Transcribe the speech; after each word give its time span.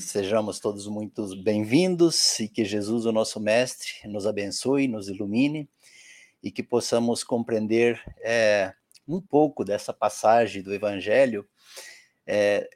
Sejamos 0.00 0.58
todos 0.58 0.86
muito 0.86 1.36
bem-vindos 1.36 2.40
e 2.40 2.48
que 2.48 2.64
Jesus, 2.64 3.04
o 3.04 3.12
nosso 3.12 3.38
Mestre, 3.38 3.92
nos 4.06 4.26
abençoe, 4.26 4.88
nos 4.88 5.08
ilumine 5.08 5.68
e 6.42 6.50
que 6.50 6.62
possamos 6.62 7.22
compreender 7.22 8.02
é, 8.22 8.72
um 9.06 9.20
pouco 9.20 9.62
dessa 9.62 9.92
passagem 9.92 10.62
do 10.62 10.72
Evangelho 10.72 11.46
é, 12.26 12.66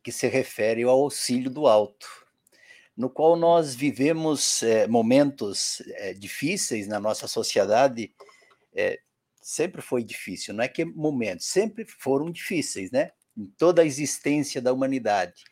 que 0.00 0.12
se 0.12 0.28
refere 0.28 0.84
ao 0.84 0.90
auxílio 0.90 1.50
do 1.50 1.66
alto, 1.66 2.06
no 2.96 3.10
qual 3.10 3.34
nós 3.34 3.74
vivemos 3.74 4.62
é, 4.62 4.86
momentos 4.86 5.82
é, 5.96 6.14
difíceis 6.14 6.86
na 6.86 7.00
nossa 7.00 7.26
sociedade. 7.26 8.14
É, 8.72 9.00
sempre 9.42 9.82
foi 9.82 10.04
difícil, 10.04 10.54
não 10.54 10.62
é 10.62 10.68
que 10.68 10.84
momentos, 10.84 11.46
sempre 11.46 11.84
foram 11.84 12.30
difíceis, 12.30 12.92
né? 12.92 13.10
Em 13.36 13.46
toda 13.58 13.82
a 13.82 13.86
existência 13.86 14.62
da 14.62 14.72
humanidade 14.72 15.42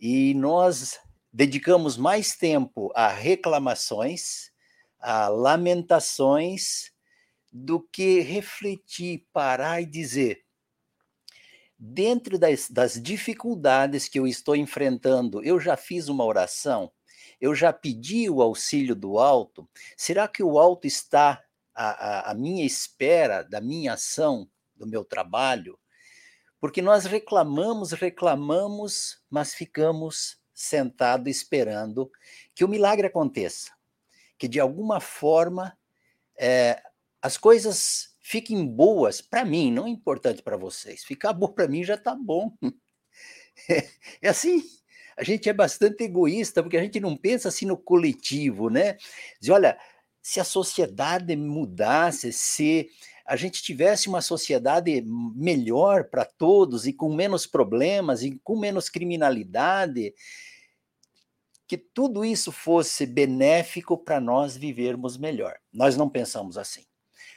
e 0.00 0.34
nós 0.34 0.98
dedicamos 1.32 1.96
mais 1.96 2.36
tempo 2.36 2.92
a 2.94 3.08
reclamações, 3.08 4.50
a 4.98 5.28
lamentações, 5.28 6.92
do 7.52 7.80
que 7.80 8.20
refletir, 8.20 9.26
parar 9.32 9.80
e 9.80 9.86
dizer: 9.86 10.44
dentro 11.78 12.38
das, 12.38 12.68
das 12.68 13.00
dificuldades 13.00 14.08
que 14.08 14.18
eu 14.18 14.26
estou 14.26 14.54
enfrentando, 14.54 15.42
eu 15.42 15.58
já 15.58 15.76
fiz 15.76 16.08
uma 16.08 16.24
oração, 16.24 16.92
eu 17.40 17.54
já 17.54 17.72
pedi 17.72 18.28
o 18.28 18.42
auxílio 18.42 18.94
do 18.94 19.18
alto, 19.18 19.68
será 19.96 20.28
que 20.28 20.42
o 20.42 20.58
alto 20.58 20.86
está 20.86 21.42
à, 21.74 22.30
à 22.30 22.34
minha 22.34 22.64
espera 22.64 23.42
da 23.42 23.60
minha 23.60 23.94
ação, 23.94 24.48
do 24.76 24.86
meu 24.86 25.04
trabalho? 25.04 25.78
Porque 26.60 26.82
nós 26.82 27.04
reclamamos, 27.04 27.92
reclamamos, 27.92 29.22
mas 29.30 29.54
ficamos 29.54 30.38
sentados 30.52 31.28
esperando 31.28 32.10
que 32.54 32.64
o 32.64 32.68
milagre 32.68 33.06
aconteça, 33.06 33.70
que 34.36 34.48
de 34.48 34.58
alguma 34.58 35.00
forma 35.00 35.78
é, 36.36 36.82
as 37.22 37.36
coisas 37.36 38.16
fiquem 38.20 38.66
boas 38.66 39.20
para 39.20 39.44
mim, 39.44 39.72
não 39.72 39.86
é 39.86 39.88
importante 39.88 40.42
para 40.42 40.56
vocês. 40.56 41.04
Ficar 41.04 41.32
bom 41.32 41.48
para 41.48 41.68
mim 41.68 41.84
já 41.84 41.94
está 41.94 42.14
bom. 42.14 42.52
É, 43.68 43.88
é, 44.22 44.28
assim, 44.28 44.62
a 45.16 45.24
gente 45.24 45.48
é 45.48 45.52
bastante 45.52 46.04
egoísta, 46.04 46.62
porque 46.62 46.76
a 46.76 46.82
gente 46.82 47.00
não 47.00 47.16
pensa 47.16 47.48
assim 47.48 47.66
no 47.66 47.76
coletivo, 47.76 48.68
né? 48.68 48.96
Diz, 49.40 49.50
olha, 49.50 49.78
se 50.20 50.40
a 50.40 50.44
sociedade 50.44 51.34
mudasse, 51.36 52.32
se 52.32 52.88
a 53.28 53.36
gente 53.36 53.62
tivesse 53.62 54.08
uma 54.08 54.22
sociedade 54.22 55.04
melhor 55.36 56.04
para 56.04 56.24
todos 56.24 56.86
e 56.86 56.94
com 56.94 57.14
menos 57.14 57.46
problemas 57.46 58.22
e 58.22 58.40
com 58.42 58.58
menos 58.58 58.88
criminalidade, 58.88 60.14
que 61.66 61.76
tudo 61.76 62.24
isso 62.24 62.50
fosse 62.50 63.04
benéfico 63.04 63.98
para 63.98 64.18
nós 64.18 64.56
vivermos 64.56 65.18
melhor. 65.18 65.58
Nós 65.70 65.94
não 65.94 66.08
pensamos 66.08 66.56
assim. 66.56 66.86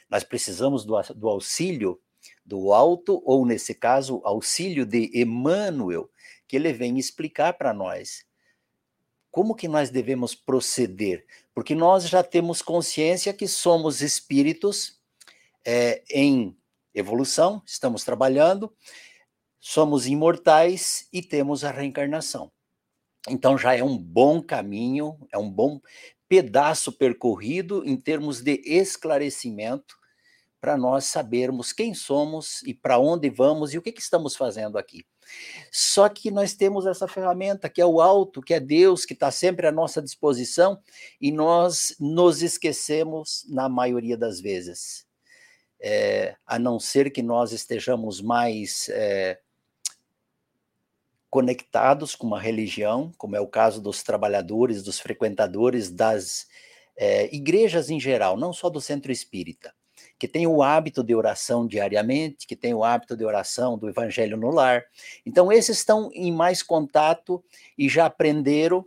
Nós 0.08 0.24
precisamos 0.24 0.86
do, 0.86 0.98
do 1.14 1.28
auxílio 1.28 2.00
do 2.42 2.72
alto, 2.72 3.22
ou 3.26 3.44
nesse 3.44 3.74
caso, 3.74 4.22
auxílio 4.24 4.86
de 4.86 5.10
Emmanuel, 5.12 6.08
que 6.48 6.56
ele 6.56 6.72
vem 6.72 6.98
explicar 6.98 7.52
para 7.52 7.74
nós 7.74 8.24
como 9.30 9.54
que 9.54 9.68
nós 9.68 9.90
devemos 9.90 10.34
proceder, 10.34 11.26
porque 11.54 11.74
nós 11.74 12.08
já 12.08 12.22
temos 12.22 12.62
consciência 12.62 13.32
que 13.32 13.48
somos 13.48 14.00
espíritos 14.00 15.01
é, 15.64 16.02
em 16.10 16.56
evolução, 16.94 17.62
estamos 17.66 18.04
trabalhando, 18.04 18.72
somos 19.58 20.06
imortais 20.06 21.08
e 21.12 21.22
temos 21.22 21.64
a 21.64 21.70
reencarnação. 21.70 22.50
Então 23.28 23.56
já 23.56 23.74
é 23.76 23.82
um 23.82 23.96
bom 23.96 24.42
caminho, 24.42 25.16
é 25.32 25.38
um 25.38 25.50
bom 25.50 25.80
pedaço 26.28 26.92
percorrido 26.92 27.82
em 27.86 27.96
termos 27.96 28.40
de 28.40 28.60
esclarecimento 28.64 29.96
para 30.60 30.76
nós 30.76 31.06
sabermos 31.06 31.72
quem 31.72 31.92
somos 31.92 32.62
e 32.62 32.72
para 32.72 32.98
onde 32.98 33.28
vamos 33.28 33.74
e 33.74 33.78
o 33.78 33.82
que, 33.82 33.92
que 33.92 34.00
estamos 34.00 34.36
fazendo 34.36 34.78
aqui. 34.78 35.04
Só 35.70 36.08
que 36.08 36.30
nós 36.30 36.54
temos 36.54 36.86
essa 36.86 37.06
ferramenta 37.06 37.68
que 37.68 37.80
é 37.80 37.86
o 37.86 38.00
alto, 38.00 38.42
que 38.42 38.54
é 38.54 38.60
Deus, 38.60 39.04
que 39.04 39.12
está 39.12 39.30
sempre 39.30 39.66
à 39.66 39.72
nossa 39.72 40.02
disposição 40.02 40.80
e 41.20 41.30
nós 41.30 41.94
nos 41.98 42.42
esquecemos 42.42 43.44
na 43.48 43.68
maioria 43.68 44.16
das 44.16 44.40
vezes 44.40 45.06
é, 45.82 46.36
a 46.46 46.58
não 46.58 46.78
ser 46.78 47.10
que 47.10 47.22
nós 47.22 47.50
estejamos 47.50 48.20
mais 48.20 48.88
é, 48.90 49.40
conectados 51.28 52.14
com 52.14 52.26
uma 52.26 52.40
religião, 52.40 53.12
como 53.18 53.34
é 53.34 53.40
o 53.40 53.48
caso 53.48 53.82
dos 53.82 54.02
trabalhadores, 54.02 54.82
dos 54.82 55.00
frequentadores 55.00 55.90
das 55.90 56.46
é, 56.96 57.34
igrejas 57.34 57.90
em 57.90 57.98
geral, 57.98 58.36
não 58.36 58.52
só 58.52 58.70
do 58.70 58.80
centro 58.80 59.10
espírita, 59.10 59.74
que 60.18 60.28
tem 60.28 60.46
o 60.46 60.62
hábito 60.62 61.02
de 61.02 61.14
oração 61.16 61.66
diariamente, 61.66 62.46
que 62.46 62.54
tem 62.54 62.74
o 62.74 62.84
hábito 62.84 63.16
de 63.16 63.24
oração 63.24 63.76
do 63.76 63.88
evangelho 63.88 64.36
no 64.36 64.50
lar. 64.50 64.84
Então, 65.26 65.50
esses 65.50 65.78
estão 65.78 66.10
em 66.12 66.30
mais 66.30 66.62
contato 66.62 67.42
e 67.76 67.88
já 67.88 68.06
aprenderam 68.06 68.86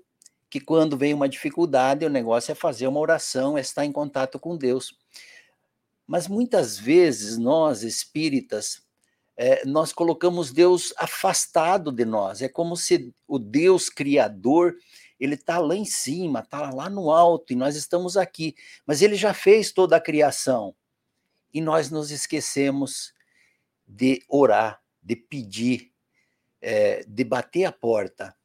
que 0.50 0.62
quando 0.62 0.96
vem 0.96 1.14
uma 1.14 1.28
dificuldade, 1.28 2.06
o 2.06 2.10
negócio 2.10 2.52
é 2.52 2.56
fazer 2.56 2.88
uma 2.88 3.00
oração, 3.00 3.58
é 3.58 3.62
estar 3.62 3.84
em 3.84 3.92
contato 3.92 4.40
com 4.40 4.56
Deus. 4.56 4.98
Mas 6.08 6.28
muitas 6.28 6.78
vezes 6.78 7.38
nós 7.38 7.84
espíritas 7.84 8.86
é, 9.38 9.66
nós 9.66 9.92
colocamos 9.92 10.52
Deus 10.52 10.94
afastado 10.98 11.92
de 11.92 12.06
nós. 12.06 12.42
É 12.42 12.48
como 12.48 12.78
se 12.78 13.14
o 13.28 13.38
Deus 13.38 13.90
criador 13.90 14.76
ele 15.20 15.36
está 15.36 15.60
lá 15.60 15.76
em 15.76 15.86
cima, 15.86 16.40
está 16.40 16.70
lá 16.72 16.90
no 16.90 17.12
alto 17.12 17.54
e 17.54 17.56
nós 17.56 17.76
estamos 17.76 18.18
aqui. 18.18 18.56
Mas 18.86 19.02
ele 19.02 19.16
já 19.16 19.34
fez 19.34 19.72
toda 19.72 19.96
a 19.96 20.02
criação 20.02 20.76
e 21.54 21.62
nós 21.62 21.90
nos 21.90 22.12
esquecemos 22.12 23.14
de 23.88 24.24
orar, 24.28 24.82
de 25.02 25.16
pedir, 25.16 25.92
é, 26.62 27.04
de 27.08 27.24
bater 27.24 27.66
a 27.66 27.72
porta 27.72 28.36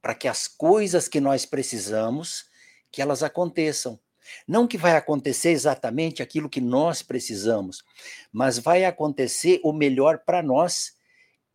para 0.00 0.14
que 0.14 0.28
as 0.28 0.46
coisas 0.46 1.08
que 1.08 1.20
nós 1.20 1.44
precisamos 1.44 2.48
que 2.92 3.02
elas 3.02 3.22
aconteçam. 3.22 3.98
Não 4.46 4.66
que 4.66 4.78
vai 4.78 4.96
acontecer 4.96 5.50
exatamente 5.50 6.22
aquilo 6.22 6.48
que 6.48 6.60
nós 6.60 7.02
precisamos, 7.02 7.84
mas 8.32 8.58
vai 8.58 8.84
acontecer 8.84 9.60
o 9.62 9.72
melhor 9.72 10.18
para 10.18 10.42
nós 10.42 10.94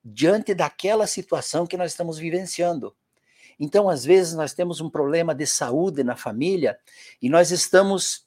diante 0.04 0.54
daquela 0.54 1.06
situação 1.08 1.68
que 1.68 1.78
nós 1.78 1.92
estamos 1.92 2.18
vivenciando. 2.18 2.96
Então, 3.60 3.90
às 3.90 4.04
vezes, 4.04 4.34
nós 4.34 4.54
temos 4.54 4.82
um 4.82 4.90
problema 4.90 5.36
de 5.36 5.46
saúde 5.46 6.04
na 6.04 6.16
família 6.16 6.80
e 7.22 7.30
nós 7.30 7.52
estamos 7.52 8.26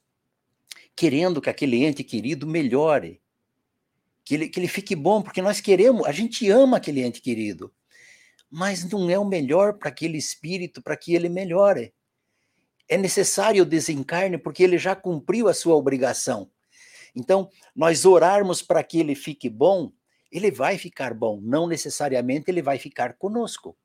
querendo 0.94 1.40
que 1.40 1.50
aquele 1.50 1.84
ente 1.84 2.04
querido 2.04 2.46
melhore, 2.46 3.20
que 4.24 4.34
ele, 4.34 4.48
que 4.48 4.60
ele 4.60 4.68
fique 4.68 4.94
bom, 4.94 5.20
porque 5.20 5.42
nós 5.42 5.60
queremos, 5.60 6.06
a 6.06 6.12
gente 6.12 6.48
ama 6.48 6.76
aquele 6.76 7.02
ente 7.02 7.20
querido, 7.20 7.72
mas 8.48 8.84
não 8.84 9.10
é 9.10 9.18
o 9.18 9.24
melhor 9.24 9.74
para 9.74 9.88
aquele 9.88 10.16
espírito, 10.16 10.80
para 10.80 10.96
que 10.96 11.14
ele 11.14 11.28
melhore 11.28 11.92
é 12.88 12.96
necessário 12.96 13.62
o 13.62 13.66
desencarne 13.66 14.38
porque 14.38 14.62
ele 14.62 14.78
já 14.78 14.94
cumpriu 14.94 15.48
a 15.48 15.54
sua 15.54 15.74
obrigação. 15.74 16.50
Então, 17.14 17.48
nós 17.74 18.04
orarmos 18.04 18.60
para 18.60 18.82
que 18.82 18.98
ele 18.98 19.14
fique 19.14 19.48
bom, 19.48 19.92
ele 20.30 20.50
vai 20.50 20.76
ficar 20.76 21.14
bom, 21.14 21.40
não 21.40 21.66
necessariamente 21.66 22.50
ele 22.50 22.60
vai 22.60 22.78
ficar 22.78 23.14
conosco. 23.14 23.76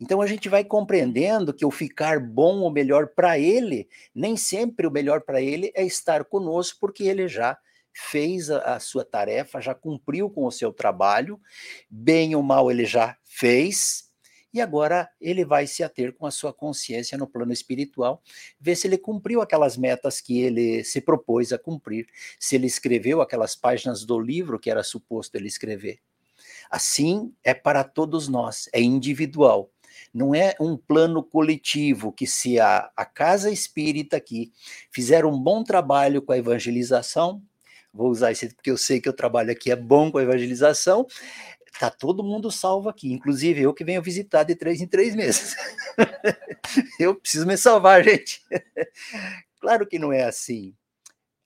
Então 0.00 0.20
a 0.20 0.26
gente 0.26 0.48
vai 0.48 0.62
compreendendo 0.62 1.54
que 1.54 1.64
o 1.64 1.70
ficar 1.70 2.20
bom 2.20 2.60
ou 2.60 2.70
melhor 2.70 3.08
para 3.08 3.38
ele, 3.38 3.88
nem 4.14 4.36
sempre 4.36 4.86
o 4.86 4.90
melhor 4.90 5.22
para 5.22 5.40
ele 5.40 5.72
é 5.74 5.84
estar 5.84 6.24
conosco, 6.24 6.78
porque 6.80 7.04
ele 7.04 7.28
já 7.28 7.58
fez 7.94 8.50
a, 8.50 8.74
a, 8.74 8.80
sua 8.80 9.04
tarefa, 9.04 9.60
já 9.60 9.74
cumpriu 9.74 10.28
com 10.28 10.44
o 10.44 10.52
seu 10.52 10.70
trabalho, 10.70 11.40
bem 11.88 12.34
ou 12.34 12.42
mal 12.42 12.70
ele 12.70 12.84
já 12.84 13.16
fez, 13.24 14.05
e 14.56 14.60
agora 14.60 15.10
ele 15.20 15.44
vai 15.44 15.66
se 15.66 15.82
ater 15.82 16.14
com 16.14 16.24
a 16.24 16.30
sua 16.30 16.50
consciência 16.50 17.18
no 17.18 17.26
plano 17.26 17.52
espiritual, 17.52 18.22
ver 18.58 18.74
se 18.74 18.86
ele 18.86 18.96
cumpriu 18.96 19.42
aquelas 19.42 19.76
metas 19.76 20.18
que 20.18 20.40
ele 20.40 20.82
se 20.82 20.98
propôs 20.98 21.52
a 21.52 21.58
cumprir, 21.58 22.06
se 22.40 22.56
ele 22.56 22.66
escreveu 22.66 23.20
aquelas 23.20 23.54
páginas 23.54 24.02
do 24.02 24.18
livro 24.18 24.58
que 24.58 24.70
era 24.70 24.82
suposto 24.82 25.36
ele 25.36 25.46
escrever. 25.46 25.98
Assim 26.70 27.34
é 27.44 27.52
para 27.52 27.84
todos 27.84 28.28
nós, 28.28 28.66
é 28.72 28.80
individual. 28.80 29.70
Não 30.12 30.34
é 30.34 30.54
um 30.58 30.74
plano 30.74 31.22
coletivo 31.22 32.10
que, 32.10 32.26
se 32.26 32.58
a, 32.58 32.90
a 32.96 33.04
casa 33.04 33.50
espírita 33.50 34.16
aqui 34.16 34.52
fizer 34.90 35.26
um 35.26 35.38
bom 35.38 35.62
trabalho 35.62 36.22
com 36.22 36.32
a 36.32 36.38
evangelização, 36.38 37.42
vou 37.92 38.10
usar 38.10 38.32
esse 38.32 38.54
porque 38.54 38.70
eu 38.70 38.78
sei 38.78 39.00
que 39.00 39.08
o 39.08 39.12
trabalho 39.12 39.50
aqui 39.50 39.70
é 39.70 39.76
bom 39.76 40.10
com 40.10 40.18
a 40.18 40.22
evangelização, 40.22 41.06
tá 41.78 41.90
todo 41.90 42.22
mundo 42.22 42.50
salvo 42.50 42.88
aqui, 42.88 43.12
inclusive 43.12 43.62
eu 43.62 43.74
que 43.74 43.84
venho 43.84 44.02
visitar 44.02 44.44
de 44.44 44.54
três 44.54 44.80
em 44.80 44.86
três 44.86 45.14
meses. 45.14 45.54
eu 46.98 47.14
preciso 47.14 47.46
me 47.46 47.56
salvar, 47.56 48.04
gente. 48.04 48.42
claro 49.60 49.86
que 49.86 49.98
não 49.98 50.12
é 50.12 50.24
assim. 50.24 50.74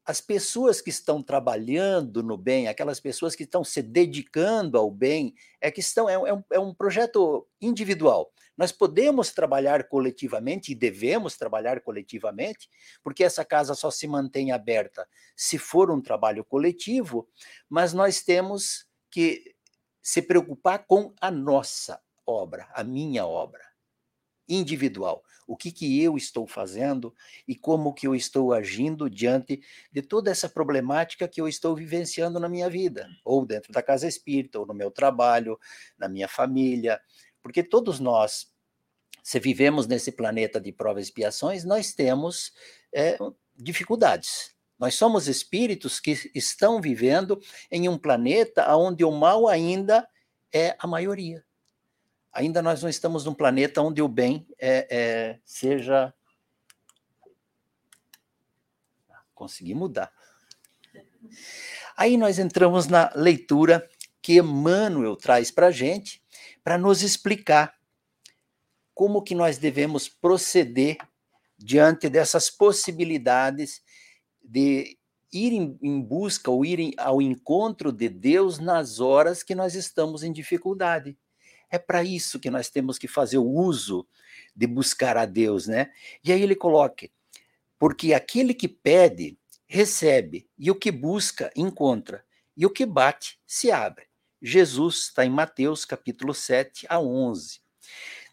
as 0.04 0.20
pessoas 0.20 0.80
que 0.80 0.90
estão 0.90 1.22
trabalhando 1.22 2.22
no 2.22 2.36
bem, 2.36 2.68
aquelas 2.68 2.98
pessoas 3.00 3.36
que 3.36 3.44
estão 3.44 3.62
se 3.62 3.82
dedicando 3.82 4.76
ao 4.76 4.90
bem, 4.90 5.34
é 5.60 5.70
que 5.70 5.80
estão 5.80 6.08
é, 6.08 6.14
é, 6.14 6.34
um, 6.34 6.44
é 6.52 6.58
um 6.58 6.74
projeto 6.74 7.46
individual. 7.60 8.32
Nós 8.60 8.72
podemos 8.72 9.32
trabalhar 9.32 9.88
coletivamente 9.88 10.70
e 10.70 10.74
devemos 10.74 11.34
trabalhar 11.34 11.80
coletivamente, 11.80 12.68
porque 13.02 13.24
essa 13.24 13.42
casa 13.42 13.74
só 13.74 13.90
se 13.90 14.06
mantém 14.06 14.52
aberta 14.52 15.08
se 15.34 15.56
for 15.56 15.90
um 15.90 15.98
trabalho 15.98 16.44
coletivo, 16.44 17.26
mas 17.70 17.94
nós 17.94 18.22
temos 18.22 18.86
que 19.10 19.54
se 20.02 20.22
preocupar 20.22 20.86
com 20.86 21.14
a 21.20 21.30
nossa 21.30 22.00
obra, 22.26 22.68
a 22.74 22.82
minha 22.84 23.26
obra 23.26 23.70
individual. 24.48 25.22
O 25.46 25.56
que, 25.56 25.70
que 25.70 26.02
eu 26.02 26.16
estou 26.16 26.46
fazendo 26.46 27.14
e 27.46 27.54
como 27.54 27.94
que 27.94 28.06
eu 28.06 28.14
estou 28.14 28.52
agindo 28.52 29.08
diante 29.08 29.62
de 29.90 30.02
toda 30.02 30.30
essa 30.30 30.48
problemática 30.48 31.28
que 31.28 31.40
eu 31.40 31.48
estou 31.48 31.74
vivenciando 31.74 32.38
na 32.38 32.48
minha 32.48 32.68
vida, 32.68 33.08
ou 33.24 33.44
dentro 33.46 33.72
da 33.72 33.82
casa 33.82 34.06
espírita, 34.06 34.58
ou 34.58 34.66
no 34.66 34.74
meu 34.74 34.90
trabalho, 34.90 35.58
na 35.98 36.08
minha 36.08 36.28
família, 36.28 37.00
porque 37.42 37.62
todos 37.62 37.98
nós, 37.98 38.52
se 39.22 39.38
vivemos 39.40 39.86
nesse 39.86 40.12
planeta 40.12 40.60
de 40.60 40.72
provas 40.72 41.04
e 41.04 41.08
expiações, 41.08 41.64
nós 41.64 41.92
temos 41.92 42.52
é, 42.92 43.16
dificuldades. 43.56 44.54
Nós 44.80 44.94
somos 44.94 45.28
espíritos 45.28 46.00
que 46.00 46.30
estão 46.34 46.80
vivendo 46.80 47.40
em 47.70 47.88
um 47.88 47.96
planeta 47.96 48.74
onde 48.74 49.04
o 49.04 49.12
mal 49.12 49.46
ainda 49.46 50.08
é 50.52 50.74
a 50.80 50.86
maioria 50.86 51.44
ainda 52.32 52.62
nós 52.62 52.82
não 52.82 52.88
estamos 52.88 53.24
num 53.24 53.34
planeta 53.34 53.82
onde 53.82 54.00
o 54.00 54.08
bem 54.08 54.46
é, 54.58 54.86
é, 54.90 55.38
seja. 55.44 56.12
Consegui 59.34 59.74
mudar. 59.74 60.12
Aí 61.96 62.16
nós 62.16 62.38
entramos 62.38 62.86
na 62.86 63.10
leitura 63.14 63.88
que 64.20 64.38
Emmanuel 64.38 65.16
traz 65.16 65.50
para 65.50 65.68
a 65.68 65.70
gente, 65.70 66.22
para 66.62 66.76
nos 66.76 67.02
explicar 67.02 67.74
como 68.94 69.22
que 69.22 69.34
nós 69.34 69.56
devemos 69.56 70.08
proceder 70.08 70.98
diante 71.56 72.08
dessas 72.08 72.50
possibilidades 72.50 73.82
de 74.50 74.98
ir 75.32 75.52
em, 75.52 76.02
busca 76.02 76.50
ou 76.50 76.64
ir 76.64 76.92
ao 76.98 77.22
encontro 77.22 77.92
de 77.92 78.08
Deus 78.08 78.58
nas 78.58 78.98
horas 78.98 79.44
que 79.44 79.54
nós 79.54 79.76
estamos 79.76 80.24
em 80.24 80.32
dificuldade. 80.32 81.16
É 81.70 81.78
para 81.78 82.02
isso 82.02 82.40
que 82.40 82.50
nós 82.50 82.68
temos 82.68 82.98
que 82.98 83.06
fazer 83.06 83.38
o 83.38 83.48
uso 83.48 84.04
de 84.56 84.66
buscar 84.66 85.16
a 85.16 85.24
Deus, 85.24 85.68
né? 85.68 85.92
E 86.24 86.32
aí 86.32 86.42
ele 86.42 86.56
coloca: 86.56 87.08
porque 87.78 88.12
aquele 88.12 88.52
que 88.52 88.66
pede, 88.66 89.38
recebe, 89.68 90.48
e 90.58 90.68
o 90.68 90.74
que 90.74 90.90
busca, 90.90 91.52
encontra, 91.54 92.24
e 92.56 92.66
o 92.66 92.70
que 92.70 92.84
bate, 92.84 93.38
se 93.46 93.70
abre. 93.70 94.06
Jesus 94.42 95.02
está 95.04 95.24
em 95.24 95.30
Mateus 95.30 95.84
capítulo 95.84 96.34
7 96.34 96.86
a 96.88 96.98
11. 96.98 97.60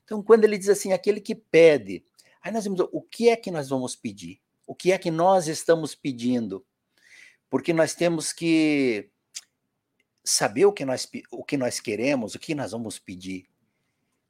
Então, 0.03 0.23
quando 0.23 0.45
ele 0.45 0.57
diz 0.57 0.69
assim, 0.69 0.93
aquele 0.93 1.21
que 1.21 1.35
pede, 1.35 2.03
aí 2.41 2.51
nós 2.51 2.63
vamos, 2.63 2.87
o 2.91 3.01
que 3.03 3.29
é 3.29 3.35
que 3.35 3.51
nós 3.51 3.69
vamos 3.69 3.95
pedir? 3.95 4.41
O 4.67 4.75
que 4.75 4.91
é 4.91 4.97
que 4.97 5.09
nós 5.09 5.47
estamos 5.47 5.95
pedindo? 5.95 6.65
Porque 7.49 7.71
nós 7.71 7.95
temos 7.95 8.33
que 8.33 9.09
saber 10.23 10.65
o 10.65 10.73
que 10.73 10.83
nós, 10.83 11.09
o 11.31 11.43
que 11.43 11.55
nós 11.55 11.79
queremos, 11.79 12.35
o 12.35 12.39
que 12.39 12.53
nós 12.53 12.73
vamos 12.73 12.99
pedir. 12.99 13.47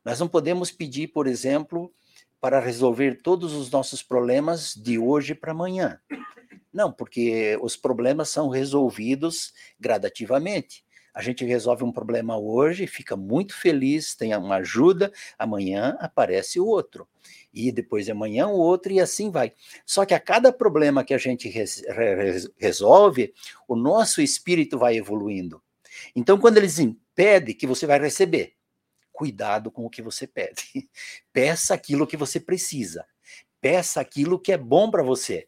Nós 0.05 0.19
não 0.19 0.27
podemos 0.27 0.71
pedir, 0.71 1.07
por 1.07 1.25
exemplo, 1.25 1.91
para 2.39 2.59
resolver 2.59 3.19
todos 3.21 3.53
os 3.53 3.71
nossos 3.71 4.03
problemas 4.03 4.75
de 4.75 4.99
hoje 4.99 5.33
para 5.33 5.51
amanhã. 5.51 5.99
Não, 6.71 6.91
porque 6.91 7.57
os 7.61 7.75
problemas 7.75 8.29
são 8.29 8.47
resolvidos 8.47 9.51
gradativamente. 9.79 10.85
A 11.17 11.21
gente 11.23 11.43
resolve 11.43 11.83
um 11.83 11.91
problema 11.91 12.37
hoje, 12.37 12.85
fica 12.85 13.15
muito 13.15 13.55
feliz, 13.55 14.13
tem 14.13 14.35
uma 14.37 14.57
ajuda, 14.57 15.11
amanhã 15.35 15.97
aparece 15.99 16.59
outro. 16.59 17.09
E 17.57 17.71
depois 17.71 18.05
de 18.05 18.11
amanhã 18.11 18.47
o 18.47 18.57
outro, 18.57 18.91
e 18.91 18.99
assim 18.99 19.31
vai. 19.31 19.51
Só 19.83 20.05
que 20.05 20.13
a 20.13 20.19
cada 20.19 20.53
problema 20.53 21.03
que 21.03 21.13
a 21.13 21.17
gente 21.17 21.51
resolve, 22.57 23.33
o 23.67 23.75
nosso 23.75 24.21
espírito 24.21 24.77
vai 24.77 24.95
evoluindo. 24.95 25.61
Então, 26.15 26.37
quando 26.37 26.57
eles 26.57 26.77
impedem 26.77 27.55
que 27.55 27.65
você 27.65 27.87
vai 27.87 27.99
receber, 27.99 28.53
cuidado 29.11 29.71
com 29.71 29.83
o 29.83 29.89
que 29.89 30.03
você 30.03 30.27
pede. 30.27 30.61
Peça 31.33 31.73
aquilo 31.73 32.05
que 32.05 32.15
você 32.15 32.39
precisa. 32.39 33.03
Peça 33.59 33.99
aquilo 33.99 34.39
que 34.39 34.51
é 34.51 34.57
bom 34.57 34.91
para 34.91 35.01
você. 35.01 35.47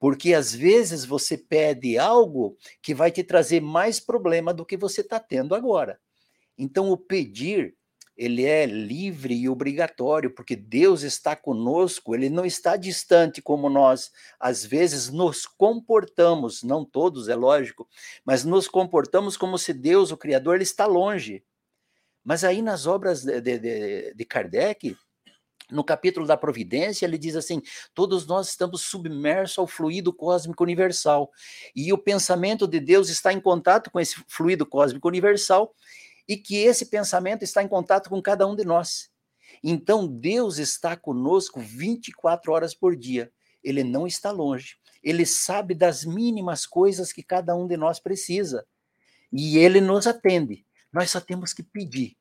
Porque 0.00 0.34
às 0.34 0.52
vezes 0.52 1.04
você 1.04 1.38
pede 1.38 1.96
algo 1.96 2.58
que 2.82 2.92
vai 2.92 3.12
te 3.12 3.22
trazer 3.22 3.60
mais 3.60 4.00
problema 4.00 4.52
do 4.52 4.66
que 4.66 4.76
você 4.76 5.00
está 5.02 5.20
tendo 5.20 5.54
agora. 5.54 6.00
Então, 6.58 6.90
o 6.90 6.96
pedir 6.96 7.76
ele 8.16 8.44
é 8.44 8.64
livre 8.64 9.34
e 9.34 9.48
obrigatório, 9.48 10.30
porque 10.30 10.56
Deus 10.56 11.02
está 11.02 11.36
conosco, 11.36 12.14
ele 12.14 12.30
não 12.30 12.44
está 12.44 12.76
distante 12.76 13.42
como 13.42 13.68
nós, 13.68 14.10
às 14.40 14.64
vezes, 14.64 15.10
nos 15.10 15.44
comportamos, 15.44 16.62
não 16.62 16.84
todos, 16.84 17.28
é 17.28 17.34
lógico, 17.34 17.86
mas 18.24 18.44
nos 18.44 18.68
comportamos 18.68 19.36
como 19.36 19.58
se 19.58 19.72
Deus, 19.74 20.10
o 20.10 20.16
Criador, 20.16 20.54
ele 20.54 20.64
está 20.64 20.86
longe. 20.86 21.44
Mas 22.24 22.42
aí 22.42 22.62
nas 22.62 22.86
obras 22.86 23.22
de, 23.22 23.40
de, 23.40 24.14
de 24.14 24.24
Kardec, 24.24 24.96
no 25.70 25.84
capítulo 25.84 26.26
da 26.26 26.36
providência, 26.36 27.04
ele 27.04 27.18
diz 27.18 27.36
assim: 27.36 27.62
todos 27.94 28.26
nós 28.26 28.48
estamos 28.48 28.82
submersos 28.82 29.58
ao 29.58 29.66
fluido 29.66 30.12
cósmico 30.12 30.62
universal. 30.62 31.30
E 31.74 31.92
o 31.92 31.98
pensamento 31.98 32.66
de 32.66 32.80
Deus 32.80 33.08
está 33.08 33.32
em 33.32 33.40
contato 33.40 33.90
com 33.90 34.00
esse 34.00 34.16
fluido 34.28 34.64
cósmico 34.64 35.08
universal, 35.08 35.74
e 36.28 36.36
que 36.36 36.56
esse 36.56 36.86
pensamento 36.86 37.42
está 37.42 37.62
em 37.62 37.68
contato 37.68 38.10
com 38.10 38.20
cada 38.20 38.46
um 38.46 38.56
de 38.56 38.64
nós. 38.64 39.10
Então, 39.62 40.06
Deus 40.06 40.58
está 40.58 40.96
conosco 40.96 41.60
24 41.60 42.52
horas 42.52 42.74
por 42.74 42.96
dia. 42.96 43.32
Ele 43.62 43.82
não 43.82 44.06
está 44.06 44.30
longe. 44.30 44.76
Ele 45.02 45.24
sabe 45.24 45.74
das 45.74 46.04
mínimas 46.04 46.66
coisas 46.66 47.12
que 47.12 47.22
cada 47.22 47.54
um 47.54 47.66
de 47.66 47.76
nós 47.76 48.00
precisa. 48.00 48.66
E 49.32 49.58
ele 49.58 49.80
nos 49.80 50.06
atende. 50.06 50.64
Nós 50.92 51.10
só 51.10 51.20
temos 51.20 51.52
que 51.52 51.62
pedir. 51.62 52.16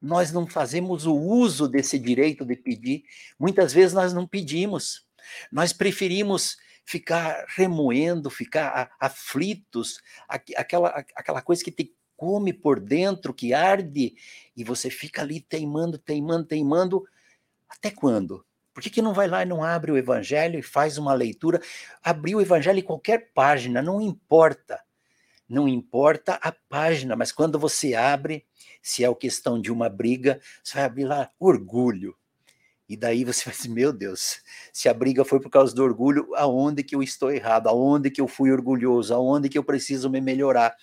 Nós 0.00 0.32
não 0.32 0.46
fazemos 0.46 1.06
o 1.06 1.14
uso 1.14 1.68
desse 1.68 1.98
direito 1.98 2.44
de 2.44 2.56
pedir. 2.56 3.02
Muitas 3.38 3.72
vezes 3.72 3.92
nós 3.92 4.12
não 4.12 4.26
pedimos. 4.26 5.06
Nós 5.50 5.72
preferimos 5.72 6.56
ficar 6.84 7.44
remoendo, 7.48 8.30
ficar 8.30 8.90
aflitos, 8.98 10.00
aquela, 10.28 11.04
aquela 11.14 11.42
coisa 11.42 11.62
que 11.62 11.70
te 11.70 11.94
come 12.18 12.52
por 12.52 12.80
dentro, 12.80 13.32
que 13.32 13.54
arde, 13.54 14.16
e 14.56 14.64
você 14.64 14.90
fica 14.90 15.22
ali 15.22 15.40
teimando, 15.40 15.96
teimando, 15.96 16.44
teimando. 16.44 17.04
Até 17.68 17.92
quando? 17.92 18.44
Por 18.74 18.82
que, 18.82 18.90
que 18.90 19.00
não 19.00 19.14
vai 19.14 19.28
lá 19.28 19.42
e 19.42 19.46
não 19.46 19.62
abre 19.62 19.92
o 19.92 19.96
evangelho 19.96 20.58
e 20.58 20.62
faz 20.62 20.98
uma 20.98 21.14
leitura? 21.14 21.62
Abrir 22.02 22.34
o 22.34 22.40
evangelho 22.40 22.80
em 22.80 22.82
qualquer 22.82 23.30
página, 23.32 23.80
não 23.80 24.00
importa. 24.00 24.82
Não 25.48 25.68
importa 25.68 26.34
a 26.42 26.52
página, 26.68 27.14
mas 27.14 27.30
quando 27.30 27.56
você 27.56 27.94
abre, 27.94 28.44
se 28.82 29.04
é 29.04 29.08
a 29.08 29.14
questão 29.14 29.60
de 29.60 29.70
uma 29.70 29.88
briga, 29.88 30.40
você 30.62 30.74
vai 30.74 30.84
abrir 30.84 31.04
lá 31.04 31.30
orgulho. 31.38 32.16
E 32.88 32.96
daí 32.96 33.22
você 33.22 33.44
vai 33.44 33.54
dizer, 33.54 33.68
meu 33.68 33.92
Deus, 33.92 34.42
se 34.72 34.88
a 34.88 34.94
briga 34.94 35.24
foi 35.24 35.38
por 35.38 35.50
causa 35.50 35.72
do 35.72 35.84
orgulho, 35.84 36.34
aonde 36.34 36.82
que 36.82 36.96
eu 36.96 37.02
estou 37.02 37.30
errado? 37.30 37.68
Aonde 37.68 38.10
que 38.10 38.20
eu 38.20 38.26
fui 38.26 38.50
orgulhoso? 38.50 39.14
Aonde 39.14 39.48
que 39.48 39.58
eu 39.58 39.62
preciso 39.62 40.10
me 40.10 40.20
melhorar? 40.20 40.74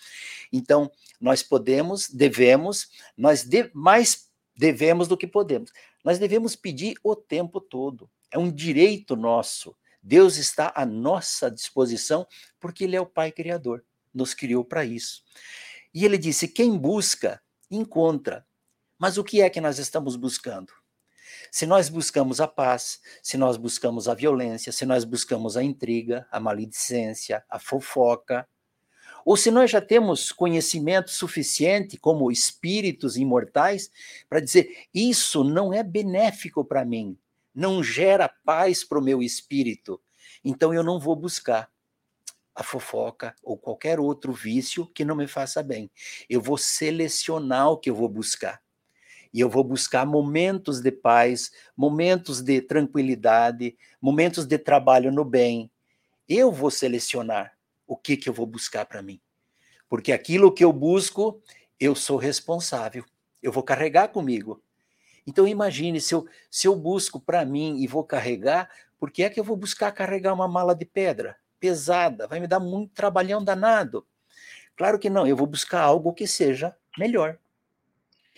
Então, 0.53 0.91
nós 1.25 1.41
podemos, 1.41 2.07
devemos, 2.07 2.87
nós 3.17 3.43
de, 3.43 3.71
mais 3.73 4.29
devemos 4.55 5.07
do 5.07 5.17
que 5.17 5.25
podemos. 5.25 5.71
Nós 6.03 6.19
devemos 6.19 6.55
pedir 6.55 6.99
o 7.03 7.15
tempo 7.15 7.59
todo. 7.59 8.07
É 8.29 8.37
um 8.37 8.51
direito 8.51 9.15
nosso. 9.15 9.75
Deus 10.03 10.37
está 10.37 10.71
à 10.75 10.85
nossa 10.85 11.49
disposição 11.49 12.27
porque 12.59 12.83
Ele 12.83 12.95
é 12.95 13.01
o 13.01 13.07
Pai 13.07 13.31
Criador. 13.31 13.83
Nos 14.13 14.35
criou 14.35 14.63
para 14.63 14.85
isso. 14.85 15.23
E 15.91 16.05
ele 16.05 16.19
disse: 16.19 16.47
quem 16.47 16.77
busca, 16.77 17.41
encontra. 17.71 18.45
Mas 18.95 19.17
o 19.17 19.23
que 19.23 19.41
é 19.41 19.49
que 19.49 19.59
nós 19.59 19.79
estamos 19.79 20.15
buscando? 20.15 20.71
Se 21.51 21.65
nós 21.65 21.89
buscamos 21.89 22.39
a 22.39 22.47
paz, 22.47 22.99
se 23.23 23.35
nós 23.35 23.57
buscamos 23.57 24.07
a 24.07 24.13
violência, 24.13 24.71
se 24.71 24.85
nós 24.85 25.03
buscamos 25.03 25.57
a 25.57 25.63
intriga, 25.63 26.27
a 26.31 26.39
maledicência, 26.39 27.43
a 27.49 27.57
fofoca, 27.57 28.47
ou 29.25 29.35
se 29.35 29.49
nós 29.49 29.71
já 29.71 29.81
temos 29.81 30.31
conhecimento 30.31 31.09
suficiente 31.09 31.97
como 31.97 32.31
espíritos 32.31 33.17
imortais 33.17 33.89
para 34.29 34.39
dizer 34.39 34.85
isso 34.93 35.43
não 35.43 35.73
é 35.73 35.81
benéfico 35.81 36.63
para 36.63 36.85
mim, 36.85 37.17
não 37.53 37.83
gera 37.83 38.29
paz 38.29 38.83
para 38.83 38.99
o 38.99 39.03
meu 39.03 39.23
espírito, 39.23 39.99
então 40.43 40.71
eu 40.71 40.83
não 40.83 40.99
vou 40.99 41.15
buscar 41.15 41.67
a 42.53 42.63
fofoca 42.63 43.35
ou 43.43 43.57
qualquer 43.57 43.99
outro 43.99 44.31
vício 44.31 44.85
que 44.85 45.03
não 45.03 45.15
me 45.15 45.27
faça 45.27 45.61
bem. 45.61 45.91
Eu 46.29 46.39
vou 46.39 46.57
selecionar 46.57 47.69
o 47.71 47.77
que 47.77 47.89
eu 47.89 47.95
vou 47.95 48.07
buscar. 48.07 48.61
E 49.33 49.41
eu 49.41 49.49
vou 49.49 49.65
buscar 49.65 50.05
momentos 50.05 50.79
de 50.79 50.89
paz, 50.89 51.51
momentos 51.75 52.41
de 52.41 52.61
tranquilidade, 52.61 53.75
momentos 54.01 54.45
de 54.45 54.57
trabalho 54.57 55.11
no 55.11 55.25
bem, 55.25 55.69
Eu 56.29 56.51
vou 56.51 56.71
selecionar 56.71 57.54
o 57.87 57.95
que, 57.95 58.17
que 58.17 58.29
eu 58.29 58.33
vou 58.33 58.45
buscar 58.45 58.85
para 58.85 59.01
mim. 59.01 59.19
Porque 59.87 60.11
aquilo 60.11 60.51
que 60.51 60.63
eu 60.63 60.73
busco, 60.73 61.41
eu 61.79 61.95
sou 61.95 62.17
responsável. 62.17 63.05
Eu 63.41 63.51
vou 63.51 63.63
carregar 63.63 64.07
comigo. 64.09 64.61
Então 65.27 65.47
imagine 65.47 65.99
se 65.99 66.13
eu, 66.13 66.27
se 66.49 66.67
eu 66.67 66.75
busco 66.75 67.19
para 67.19 67.45
mim 67.45 67.77
e 67.79 67.87
vou 67.87 68.03
carregar, 68.03 68.69
por 68.99 69.11
que 69.11 69.23
é 69.23 69.29
que 69.29 69.39
eu 69.39 69.43
vou 69.43 69.57
buscar 69.57 69.91
carregar 69.91 70.33
uma 70.33 70.47
mala 70.47 70.75
de 70.75 70.85
pedra 70.85 71.37
pesada? 71.59 72.27
Vai 72.27 72.39
me 72.39 72.47
dar 72.47 72.59
muito 72.59 72.93
trabalhão 72.93 73.43
danado. 73.43 74.05
Claro 74.75 74.99
que 74.99 75.09
não, 75.09 75.25
eu 75.25 75.35
vou 75.35 75.47
buscar 75.47 75.81
algo 75.81 76.13
que 76.13 76.27
seja 76.27 76.75
melhor. 76.97 77.39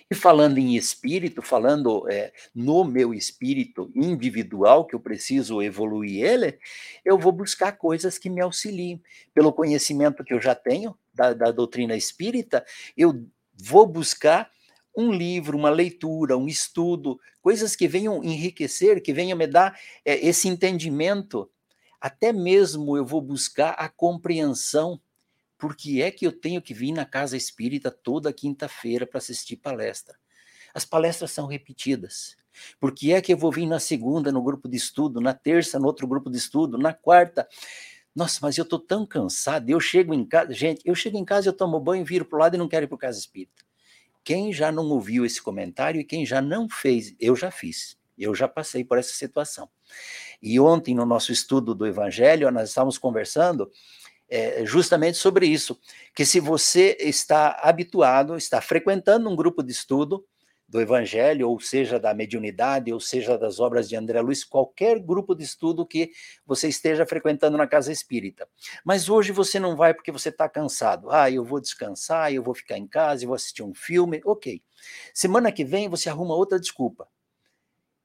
E 0.10 0.16
falando 0.16 0.58
em 0.58 0.76
espírito, 0.76 1.42
falando 1.42 2.10
é, 2.10 2.32
no 2.56 2.86
meu 2.86 3.14
espírito 3.14 3.92
individual, 3.94 4.86
que 4.86 4.96
eu 4.96 5.02
preciso 5.02 5.62
evoluir 5.62 6.24
ele, 6.24 6.58
eu 7.04 7.18
vou 7.20 7.34
buscar 7.34 7.74
coisas 7.74 8.18
que 8.18 8.30
me 8.30 8.40
auxiliem. 8.40 9.02
Pelo 9.34 9.52
conhecimento 9.52 10.24
que 10.24 10.34
eu 10.34 10.42
já 10.42 10.56
tenho 10.56 10.98
da, 11.14 11.34
da 11.34 11.52
doutrina 11.52 11.96
espírita, 11.96 12.66
eu 12.96 13.28
vou 13.54 13.86
buscar 13.86 14.50
um 14.96 15.12
livro, 15.12 15.58
uma 15.58 15.70
leitura, 15.70 16.38
um 16.38 16.48
estudo, 16.48 17.20
coisas 17.42 17.76
que 17.76 17.88
venham 17.88 18.24
enriquecer, 18.24 19.02
que 19.02 19.14
venham 19.14 19.38
me 19.38 19.46
dar 19.46 19.78
é, 20.06 20.26
esse 20.26 20.48
entendimento. 20.48 21.50
Até 22.00 22.32
mesmo 22.32 22.96
eu 22.96 23.06
vou 23.06 23.22
buscar 23.22 23.72
a 23.72 23.90
compreensão 23.90 25.02
por 25.58 25.76
que 25.76 26.02
é 26.02 26.12
que 26.12 26.26
eu 26.26 26.32
tenho 26.32 26.62
que 26.62 26.74
vir 26.74 26.92
na 26.92 27.06
casa 27.06 27.36
espírita 27.36 27.90
toda 27.90 28.32
quinta-feira 28.32 29.08
para 29.08 29.18
assistir 29.18 29.58
palestra? 29.58 30.16
As 30.74 30.86
palestras 30.86 31.32
são 31.32 31.48
repetidas. 31.48 32.38
Por 32.80 32.94
que 32.94 33.12
é 33.12 33.22
que 33.22 33.34
eu 33.34 33.38
vou 33.38 33.52
vir 33.52 33.66
na 33.66 33.80
segunda 33.80 34.32
no 34.32 34.42
grupo 34.42 34.68
de 34.68 34.78
estudo, 34.78 35.20
na 35.20 35.34
terça 35.34 35.80
no 35.80 35.88
outro 35.88 36.08
grupo 36.08 36.30
de 36.30 36.38
estudo, 36.38 36.78
na 36.78 36.94
quarta? 36.94 37.48
Nossa, 38.16 38.40
mas 38.42 38.58
eu 38.58 38.64
estou 38.64 38.80
tão 38.80 39.06
cansado. 39.06 39.70
Eu 39.70 39.80
chego 39.80 40.14
em 40.14 40.26
casa, 40.26 40.54
gente, 40.54 40.82
eu 40.86 40.96
chego 40.96 41.18
em 41.18 41.26
casa, 41.26 41.50
eu 41.50 41.54
tomo 41.54 41.80
banho, 41.80 42.06
viro 42.06 42.26
para 42.26 42.36
o 42.36 42.40
lado 42.40 42.56
e 42.56 42.58
não 42.58 42.68
quero 42.68 42.86
ir 42.86 42.88
para 42.88 42.98
casa 42.98 43.20
espírita. 43.20 43.64
Quem 44.24 44.52
já 44.52 44.72
não 44.72 44.90
ouviu 44.90 45.26
esse 45.26 45.42
comentário 45.42 46.02
e 46.02 46.04
quem 46.04 46.26
já 46.26 46.42
não 46.42 46.68
fez, 46.68 47.16
eu 47.20 47.36
já 47.36 47.50
fiz. 47.50 47.98
Eu 48.18 48.34
já 48.34 48.48
passei 48.48 48.84
por 48.84 48.98
essa 48.98 49.14
situação. 49.14 49.70
E 50.42 50.60
ontem, 50.60 50.94
no 50.94 51.06
nosso 51.06 51.32
estudo 51.32 51.74
do 51.74 51.86
Evangelho, 51.86 52.52
nós 52.52 52.70
estávamos 52.70 52.98
conversando 52.98 53.72
é, 54.30 54.66
justamente 54.66 55.18
sobre 55.18 55.48
isso, 55.48 55.80
que 56.14 56.26
se 56.26 56.40
você 56.40 56.98
está 57.00 57.60
habituado, 57.62 58.36
está 58.36 58.62
frequentando 58.62 59.30
um 59.30 59.36
grupo 59.36 59.64
de 59.64 59.72
estudo 59.72 60.26
do 60.68 60.82
Evangelho, 60.82 61.50
ou 61.50 61.60
seja, 61.62 61.98
da 61.98 62.14
mediunidade, 62.14 62.92
ou 62.92 63.00
seja, 63.00 63.38
das 63.38 63.60
obras 63.60 63.88
de 63.88 63.96
André 63.96 64.20
Luiz, 64.20 64.44
qualquer 64.44 65.00
grupo 65.00 65.34
de 65.34 65.44
estudo 65.44 65.86
que 65.86 66.12
você 66.46 66.68
esteja 66.68 67.06
frequentando 67.06 67.58
na 67.58 67.66
casa 67.66 67.92
espírita. 67.92 68.48
Mas 68.84 69.08
hoje 69.08 69.32
você 69.32 69.60
não 69.60 69.78
vai 69.78 69.94
porque 69.94 70.12
você 70.12 70.28
está 70.28 70.50
cansado. 70.50 71.10
Ah, 71.10 71.32
eu 71.32 71.46
vou 71.46 71.62
descansar, 71.62 72.34
eu 72.34 72.44
vou 72.44 72.54
ficar 72.54 72.78
em 72.78 72.86
casa, 72.86 73.24
eu 73.24 73.28
vou 73.28 73.36
assistir 73.36 73.64
um 73.64 73.74
filme. 73.74 74.22
Ok. 74.26 74.62
Semana 75.14 75.54
que 75.54 75.64
vem 75.64 75.88
você 75.88 76.10
arruma 76.10 76.36
outra 76.36 76.60
desculpa. 76.60 77.08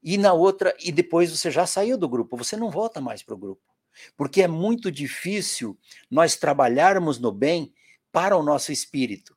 E 0.00 0.16
na 0.16 0.32
outra, 0.32 0.74
e 0.80 0.92
depois 0.92 1.36
você 1.36 1.50
já 1.50 1.66
saiu 1.66 1.96
do 1.98 2.08
grupo, 2.08 2.36
você 2.36 2.56
não 2.56 2.70
volta 2.70 3.00
mais 3.00 3.22
para 3.22 3.34
o 3.34 3.38
grupo. 3.38 3.71
Porque 4.16 4.42
é 4.42 4.48
muito 4.48 4.90
difícil 4.90 5.78
nós 6.10 6.36
trabalharmos 6.36 7.18
no 7.18 7.32
bem 7.32 7.72
para 8.10 8.36
o 8.36 8.42
nosso 8.42 8.72
espírito. 8.72 9.36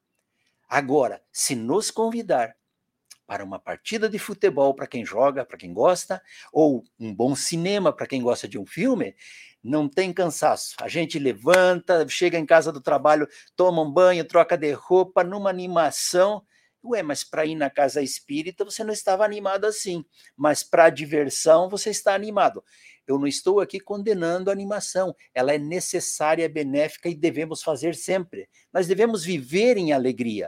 Agora, 0.67 1.21
se 1.31 1.55
nos 1.55 1.91
convidar 1.91 2.55
para 3.27 3.43
uma 3.43 3.59
partida 3.59 4.07
de 4.07 4.19
futebol 4.19 4.73
para 4.73 4.87
quem 4.87 5.05
joga, 5.05 5.45
para 5.45 5.57
quem 5.57 5.73
gosta, 5.73 6.21
ou 6.51 6.83
um 6.99 7.13
bom 7.13 7.35
cinema 7.35 7.91
para 7.91 8.07
quem 8.07 8.21
gosta 8.21 8.47
de 8.47 8.57
um 8.57 8.65
filme, 8.65 9.15
não 9.63 9.89
tem 9.89 10.13
cansaço. 10.13 10.75
A 10.79 10.87
gente 10.87 11.17
levanta, 11.17 12.07
chega 12.07 12.37
em 12.37 12.45
casa 12.45 12.71
do 12.71 12.79
trabalho, 12.79 13.27
toma 13.55 13.81
um 13.81 13.91
banho, 13.91 14.23
troca 14.27 14.55
de 14.55 14.71
roupa, 14.73 15.23
numa 15.23 15.49
animação. 15.49 16.43
Ué, 16.83 17.01
mas 17.01 17.23
para 17.23 17.45
ir 17.47 17.55
na 17.55 17.67
casa 17.67 18.01
espírita 18.03 18.63
você 18.63 18.83
não 18.83 18.93
estava 18.93 19.25
animado 19.25 19.65
assim, 19.65 20.05
mas 20.37 20.63
para 20.63 20.91
diversão 20.91 21.67
você 21.67 21.89
está 21.89 22.13
animado. 22.13 22.63
Eu 23.07 23.19
não 23.19 23.27
estou 23.27 23.59
aqui 23.59 23.79
condenando 23.79 24.49
a 24.49 24.53
animação, 24.53 25.15
ela 25.33 25.53
é 25.53 25.57
necessária, 25.57 26.49
benéfica 26.49 27.07
e 27.07 27.15
devemos 27.15 27.61
fazer 27.61 27.95
sempre. 27.95 28.49
Nós 28.73 28.87
devemos 28.87 29.23
viver 29.23 29.77
em 29.77 29.93
alegria, 29.93 30.47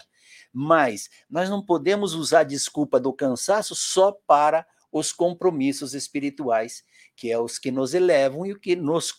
mas 0.51 1.09
nós 1.29 1.49
não 1.49 1.63
podemos 1.63 2.13
usar 2.13 2.39
a 2.39 2.43
desculpa 2.43 2.99
do 2.99 3.13
cansaço 3.13 3.75
só 3.75 4.11
para 4.11 4.65
os 4.91 5.11
compromissos 5.11 5.93
espirituais, 5.93 6.83
que 7.15 7.31
é 7.31 7.39
os 7.39 7.59
que 7.59 7.71
nos 7.71 7.93
elevam 7.93 8.45
e 8.45 8.53
o 8.53 8.59
que 8.59 8.75
nos 8.75 9.13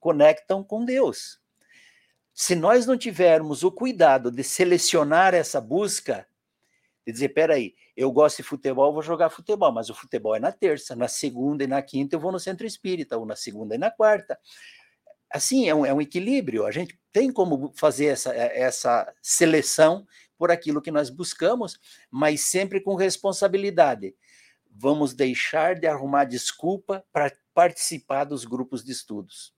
conectam 0.00 0.62
com 0.62 0.84
Deus. 0.84 1.40
Se 2.34 2.54
nós 2.54 2.84
não 2.84 2.98
tivermos 2.98 3.62
o 3.62 3.72
cuidado 3.72 4.30
de 4.30 4.44
selecionar 4.44 5.32
essa 5.32 5.58
busca, 5.60 6.26
de 7.06 7.12
dizer, 7.12 7.28
peraí, 7.28 7.74
eu 7.96 8.10
gosto 8.10 8.38
de 8.38 8.42
futebol, 8.42 8.92
vou 8.92 9.02
jogar 9.02 9.30
futebol, 9.30 9.70
mas 9.70 9.88
o 9.88 9.94
futebol 9.94 10.34
é 10.34 10.40
na 10.40 10.50
terça, 10.50 10.96
na 10.96 11.06
segunda 11.06 11.62
e 11.62 11.66
na 11.66 11.80
quinta 11.80 12.16
eu 12.16 12.20
vou 12.20 12.32
no 12.32 12.40
centro 12.40 12.66
espírita, 12.66 13.16
ou 13.16 13.24
na 13.24 13.36
segunda 13.36 13.76
e 13.76 13.78
na 13.78 13.92
quarta. 13.92 14.36
Assim, 15.30 15.68
é 15.68 15.74
um, 15.74 15.86
é 15.86 15.94
um 15.94 16.00
equilíbrio, 16.00 16.66
a 16.66 16.72
gente 16.72 16.98
tem 17.12 17.32
como 17.32 17.72
fazer 17.76 18.06
essa, 18.06 18.34
é, 18.34 18.60
essa 18.60 19.12
seleção 19.22 20.04
por 20.36 20.50
aquilo 20.50 20.82
que 20.82 20.90
nós 20.90 21.08
buscamos, 21.08 21.78
mas 22.10 22.40
sempre 22.40 22.80
com 22.80 22.96
responsabilidade. 22.96 24.14
Vamos 24.68 25.14
deixar 25.14 25.76
de 25.76 25.86
arrumar 25.86 26.24
desculpa 26.24 27.04
para 27.12 27.32
participar 27.54 28.24
dos 28.24 28.44
grupos 28.44 28.84
de 28.84 28.92
estudos. 28.92 29.54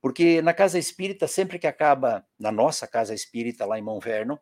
Porque 0.00 0.40
na 0.42 0.54
casa 0.54 0.78
espírita, 0.78 1.26
sempre 1.26 1.58
que 1.58 1.66
acaba, 1.66 2.24
na 2.38 2.52
nossa 2.52 2.86
casa 2.86 3.14
espírita 3.14 3.64
lá 3.64 3.78
em 3.78 3.82
Monverno, 3.82 4.38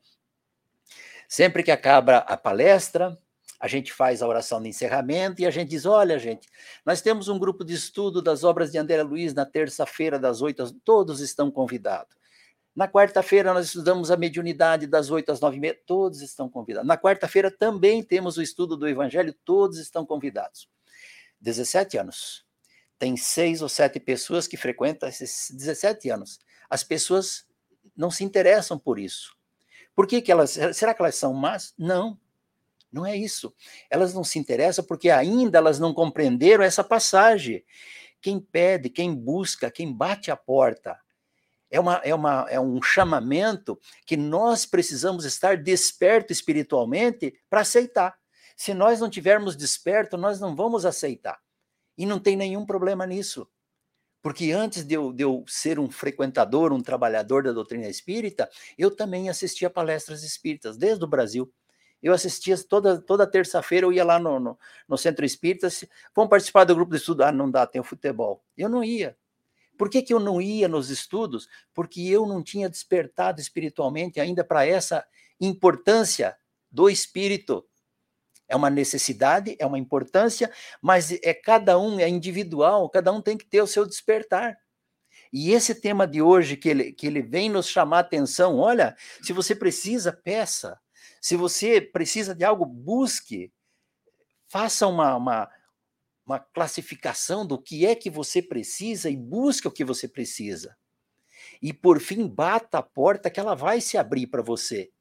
Sempre 1.35 1.65
que 1.65 1.73
acaba 1.73 2.19
a 2.19 2.37
palestra, 2.37 3.19
a 3.59 3.67
gente 3.67 3.93
faz 3.93 4.23
a 4.23 4.29
oração 4.29 4.63
de 4.63 4.69
encerramento 4.69 5.43
e 5.43 5.47
a 5.47 5.51
gente 5.51 5.71
diz: 5.71 5.85
olha, 5.85 6.17
gente, 6.17 6.49
nós 6.87 7.03
temos 7.03 7.27
um 7.27 7.41
grupo 7.41 7.65
de 7.65 7.75
estudo 7.75 8.23
das 8.23 8.45
obras 8.45 8.71
de 8.71 8.79
André 8.79 9.03
Luiz 9.03 9.35
na 9.35 9.45
terça-feira, 9.45 10.17
das 10.17 10.41
oito, 10.43 10.73
todos 10.85 11.19
estão 11.19 11.51
convidados. 11.51 12.17
Na 12.73 12.87
quarta-feira, 12.87 13.53
nós 13.53 13.67
estudamos 13.67 14.13
a 14.13 14.17
mediunidade 14.17 14.87
das 14.87 15.11
oito 15.11 15.33
às 15.33 15.41
nove 15.41 15.57
e 15.57 15.61
meia, 15.61 15.77
todos 15.85 16.23
estão 16.23 16.49
convidados. 16.49 16.87
Na 16.87 16.97
quarta-feira 16.97 17.51
também 17.51 18.01
temos 18.01 18.37
o 18.37 18.43
estudo 18.43 18.77
do 18.77 18.87
Evangelho, 18.87 19.35
todos 19.45 19.79
estão 19.79 20.07
convidados. 20.07 20.69
17 21.41 21.99
anos. 21.99 22.47
Tem 22.97 23.17
seis 23.17 23.61
ou 23.61 23.69
sete 23.69 23.99
pessoas 23.99 24.47
que 24.47 24.57
frequentam 24.57 25.09
esses 25.09 25.51
17 25.51 26.11
anos. 26.11 26.39
As 26.71 26.85
pessoas 26.85 27.45
não 27.97 28.09
se 28.09 28.23
interessam 28.23 28.79
por 28.79 29.01
isso. 29.01 29.34
Por 29.95 30.07
que, 30.07 30.21
que 30.21 30.33
elas. 30.33 30.59
Será 30.73 30.93
que 30.93 31.01
elas 31.01 31.15
são 31.15 31.33
más? 31.33 31.73
Não. 31.79 32.19
Não 32.93 33.05
é 33.05 33.17
isso. 33.17 33.53
Elas 33.91 34.15
não 34.15 34.23
se 34.23 34.39
interessam 34.39 34.85
porque 34.85 35.11
ainda 35.11 35.59
elas 35.59 35.79
não 35.79 35.93
compreenderam 35.93 36.63
essa 36.63 36.85
passagem. 36.85 37.65
Quem 38.21 38.39
pede, 38.41 38.89
quem 38.89 39.15
busca, 39.15 39.71
quem 39.71 39.93
bate 39.93 40.31
a 40.31 40.37
porta, 40.37 40.99
é, 41.71 41.81
uma, 41.81 41.97
é, 42.05 42.15
uma, 42.15 42.47
é 42.49 42.61
um 42.61 42.81
chamamento 42.81 43.79
que 44.07 44.17
nós 44.17 44.65
precisamos 44.65 45.25
estar 45.25 45.57
desperto 45.57 46.33
espiritualmente 46.33 47.35
para 47.51 47.63
aceitar. 47.63 48.17
Se 48.57 48.73
nós 48.73 49.01
não 49.01 49.11
tivermos 49.11 49.57
desperto, 49.57 50.17
nós 50.17 50.39
não 50.39 50.55
vamos 50.55 50.87
aceitar. 50.87 51.41
E 51.99 52.07
não 52.07 52.21
tem 52.21 52.37
nenhum 52.37 52.65
problema 52.65 53.05
nisso. 53.05 53.49
Porque 54.25 54.53
antes 54.53 54.85
de 54.87 54.95
eu, 54.95 55.13
de 55.13 55.23
eu, 55.23 55.45
ser 55.47 55.79
um 55.79 55.91
frequentador, 55.91 56.73
um 56.73 56.81
trabalhador 56.81 57.43
da 57.43 57.53
doutrina 57.53 57.87
espírita, 57.87 58.49
eu 58.79 58.91
também 58.91 59.29
assistia 59.29 59.69
palestras 59.69 60.23
espíritas, 60.23 60.79
desde 60.79 61.05
o 61.05 61.07
Brasil. 61.07 61.53
Eu 62.03 62.11
assistia 62.15 62.57
toda, 62.57 62.99
toda 62.99 63.27
terça-feira, 63.27 63.85
eu 63.85 63.93
ia 63.93 64.03
lá 64.03 64.19
no, 64.19 64.41
no, 64.41 64.59
no, 64.89 64.97
centro 64.97 65.27
espírita, 65.27 65.69
se, 65.69 65.87
vamos 66.17 66.31
participar 66.31 66.65
do 66.65 66.75
grupo 66.75 66.93
de 66.93 66.97
estudo. 66.97 67.23
Ah, 67.23 67.31
não 67.31 67.51
dá, 67.51 67.67
tem 67.67 67.83
o 67.83 67.85
futebol. 67.85 68.43
Eu 68.57 68.71
não 68.71 68.83
ia. 68.83 69.15
Por 69.77 69.91
que, 69.91 70.01
que 70.01 70.15
eu 70.15 70.19
não 70.19 70.41
ia 70.41 70.69
nos 70.69 70.89
estudos? 70.89 71.47
Porque 71.75 72.01
eu 72.01 72.25
não 72.25 72.43
tinha 72.43 72.71
despertado 72.71 73.43
espiritualmente 73.43 74.21
ainda 74.21 74.43
para 74.43 74.67
essa 74.67 75.05
importância 75.39 76.35
do 76.73 76.89
espírito. 76.89 77.63
É 78.49 78.55
uma 78.55 78.71
necessidade, 78.71 79.57
é 79.59 79.67
uma 79.67 79.79
importância, 79.79 80.51
mas 80.81 81.11
é 81.23 81.33
cada 81.33 81.79
um, 81.79 81.99
é 81.99 82.09
individual, 82.09 82.89
cada 82.91 83.13
um 83.13 83.21
tem 83.21 83.37
que 83.37 83.47
ter 83.47 83.63
o 83.63 83.67
seu 83.67 83.87
despertar. 83.87 84.57
E 85.33 85.53
esse 85.53 85.75
tema 85.75 86.07
de 86.07 86.23
hoje, 86.23 86.57
que 86.57 86.69
ele, 86.69 86.93
que 86.93 87.07
ele 87.07 87.21
vem 87.21 87.51
nos 87.51 87.69
chamar 87.69 87.97
a 87.97 88.01
atenção, 88.01 88.59
olha, 88.59 88.97
se 89.21 89.33
você 89.33 89.55
precisa, 89.55 90.13
peça. 90.13 90.79
Se 91.21 91.37
você 91.37 91.81
precisa 91.81 92.35
de 92.35 92.45
algo, 92.45 92.65
busque. 92.65 93.53
Faça 94.47 94.87
uma, 94.87 95.17
uma, 95.17 95.51
uma 96.25 96.39
classificação 96.39 97.45
do 97.45 97.61
que 97.61 97.85
é 97.85 97.97
que 97.97 98.09
você 98.09 98.41
precisa 98.41 99.11
e 99.11 99.17
busque 99.17 99.67
o 99.67 99.73
que 99.73 99.85
você 99.85 100.07
precisa. 100.07 100.77
E 101.61 101.73
por 101.73 102.01
fim, 102.01 102.29
bata 102.29 102.79
a 102.79 102.83
porta 102.83 103.29
que 103.29 103.41
ela 103.41 103.57
vai 103.57 103.81
se 103.81 103.99
abrir 103.99 104.29
para 104.29 104.43
você 104.43 104.94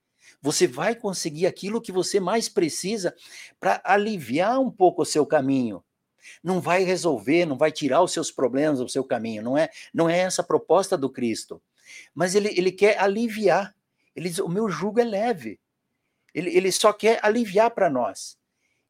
você 0.43 0.67
vai 0.67 0.93
conseguir 0.93 1.47
aquilo 1.47 1.81
que 1.81 1.91
você 1.91 2.19
mais 2.19 2.50
precisa 2.50 3.15
para 3.62 3.81
aliviar 3.85 4.59
um 4.59 4.69
pouco 4.69 5.01
o 5.01 5.05
seu 5.05 5.25
caminho. 5.25 5.81
não 6.43 6.62
vai 6.62 6.83
resolver, 6.83 7.45
não 7.45 7.57
vai 7.57 7.71
tirar 7.71 8.01
os 8.01 8.12
seus 8.12 8.31
problemas 8.31 8.79
do 8.79 8.88
seu 8.88 9.03
caminho, 9.03 9.43
não 9.43 9.57
é, 9.57 9.69
não 9.93 10.09
é 10.09 10.19
essa 10.19 10.41
a 10.41 10.45
proposta 10.45 10.97
do 10.97 11.09
Cristo. 11.09 11.62
Mas 12.13 12.33
ele, 12.35 12.50
ele 12.57 12.71
quer 12.71 12.97
aliviar. 13.00 13.75
Ele 14.15 14.29
diz: 14.29 14.39
o 14.39 14.47
meu 14.47 14.69
jugo 14.69 15.00
é 15.00 15.03
leve. 15.03 15.59
Ele, 16.33 16.55
ele 16.55 16.71
só 16.71 16.93
quer 16.93 17.19
aliviar 17.23 17.71
para 17.71 17.89
nós. 17.89 18.38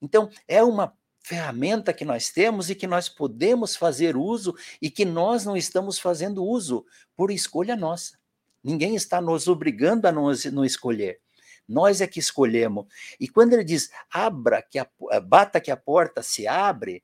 Então, 0.01 0.29
é 0.47 0.63
uma 0.63 0.95
ferramenta 1.21 1.93
que 1.93 2.05
nós 2.05 2.29
temos 2.29 2.69
e 2.69 2.75
que 2.75 2.85
nós 2.85 3.09
podemos 3.09 3.75
fazer 3.75 4.15
uso 4.15 4.55
e 4.81 4.91
que 4.91 5.05
nós 5.05 5.43
não 5.43 5.57
estamos 5.57 5.97
fazendo 5.97 6.43
uso 6.43 6.85
por 7.15 7.31
escolha 7.31 7.75
nossa. 7.75 8.17
Ninguém 8.63 8.95
está 8.95 9.19
nos 9.19 9.47
obrigando 9.47 10.07
a 10.07 10.11
não 10.11 10.65
escolher. 10.65 11.22
Nós 11.67 12.01
é 12.01 12.07
que 12.07 12.19
escolhemos. 12.19 12.85
E 13.19 13.27
quando 13.27 13.53
ele 13.53 13.63
diz, 13.63 13.89
abra, 14.11 14.61
que 14.61 14.79
a, 14.79 14.87
bata 15.21 15.61
que 15.61 15.71
a 15.71 15.77
porta 15.77 16.21
se 16.21 16.47
abre, 16.47 17.03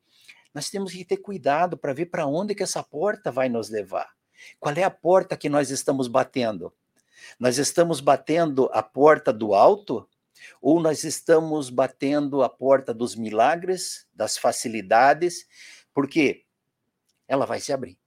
nós 0.54 0.70
temos 0.70 0.92
que 0.92 1.06
ter 1.06 1.18
cuidado 1.18 1.78
para 1.78 1.94
ver 1.94 2.08
para 2.08 2.26
onde 2.26 2.56
que 2.56 2.64
essa 2.64 2.84
porta 2.84 3.32
vai 3.32 3.50
nos 3.50 3.70
levar. 3.70 4.10
Qual 4.60 4.74
é 4.76 4.84
a 4.84 4.92
porta 4.92 5.38
que 5.38 5.50
nós 5.50 5.70
estamos 5.70 6.08
batendo? 6.08 6.74
Nós 7.40 7.58
estamos 7.58 8.00
batendo 8.00 8.70
a 8.74 8.82
porta 8.82 9.32
do 9.32 9.54
alto 9.54 10.08
ou 10.62 10.80
nós 10.80 11.04
estamos 11.04 11.70
batendo 11.70 12.44
a 12.44 12.50
porta 12.50 12.94
dos 12.94 13.16
milagres, 13.16 14.08
das 14.14 14.38
facilidades, 14.38 15.46
porque 15.94 16.46
ela 17.28 17.46
vai 17.46 17.60
se 17.60 17.72
abrir. 17.74 17.98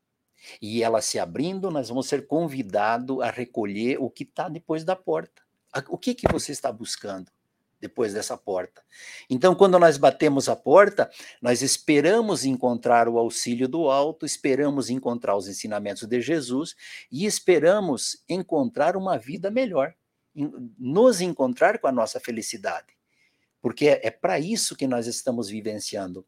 E 0.60 0.82
ela 0.82 1.00
se 1.00 1.18
abrindo, 1.18 1.70
nós 1.70 1.88
vamos 1.88 2.08
ser 2.08 2.26
convidados 2.26 3.20
a 3.20 3.30
recolher 3.30 3.98
o 4.00 4.10
que 4.10 4.24
está 4.24 4.48
depois 4.48 4.84
da 4.84 4.96
porta. 4.96 5.41
O 5.88 5.98
que, 5.98 6.14
que 6.14 6.30
você 6.30 6.52
está 6.52 6.70
buscando 6.70 7.30
depois 7.80 8.12
dessa 8.12 8.36
porta? 8.36 8.82
Então, 9.28 9.54
quando 9.54 9.78
nós 9.78 9.96
batemos 9.96 10.48
a 10.48 10.56
porta, 10.56 11.10
nós 11.40 11.62
esperamos 11.62 12.44
encontrar 12.44 13.08
o 13.08 13.18
auxílio 13.18 13.68
do 13.68 13.90
alto, 13.90 14.26
esperamos 14.26 14.90
encontrar 14.90 15.36
os 15.36 15.48
ensinamentos 15.48 16.06
de 16.06 16.20
Jesus 16.20 16.74
e 17.10 17.26
esperamos 17.26 18.22
encontrar 18.28 18.96
uma 18.96 19.18
vida 19.18 19.50
melhor 19.50 19.94
nos 20.34 21.20
encontrar 21.20 21.78
com 21.78 21.86
a 21.86 21.92
nossa 21.92 22.18
felicidade. 22.18 22.86
Porque 23.60 23.88
é, 23.88 24.06
é 24.06 24.10
para 24.10 24.38
isso 24.40 24.76
que 24.76 24.86
nós 24.86 25.06
estamos 25.06 25.48
vivenciando. 25.48 26.26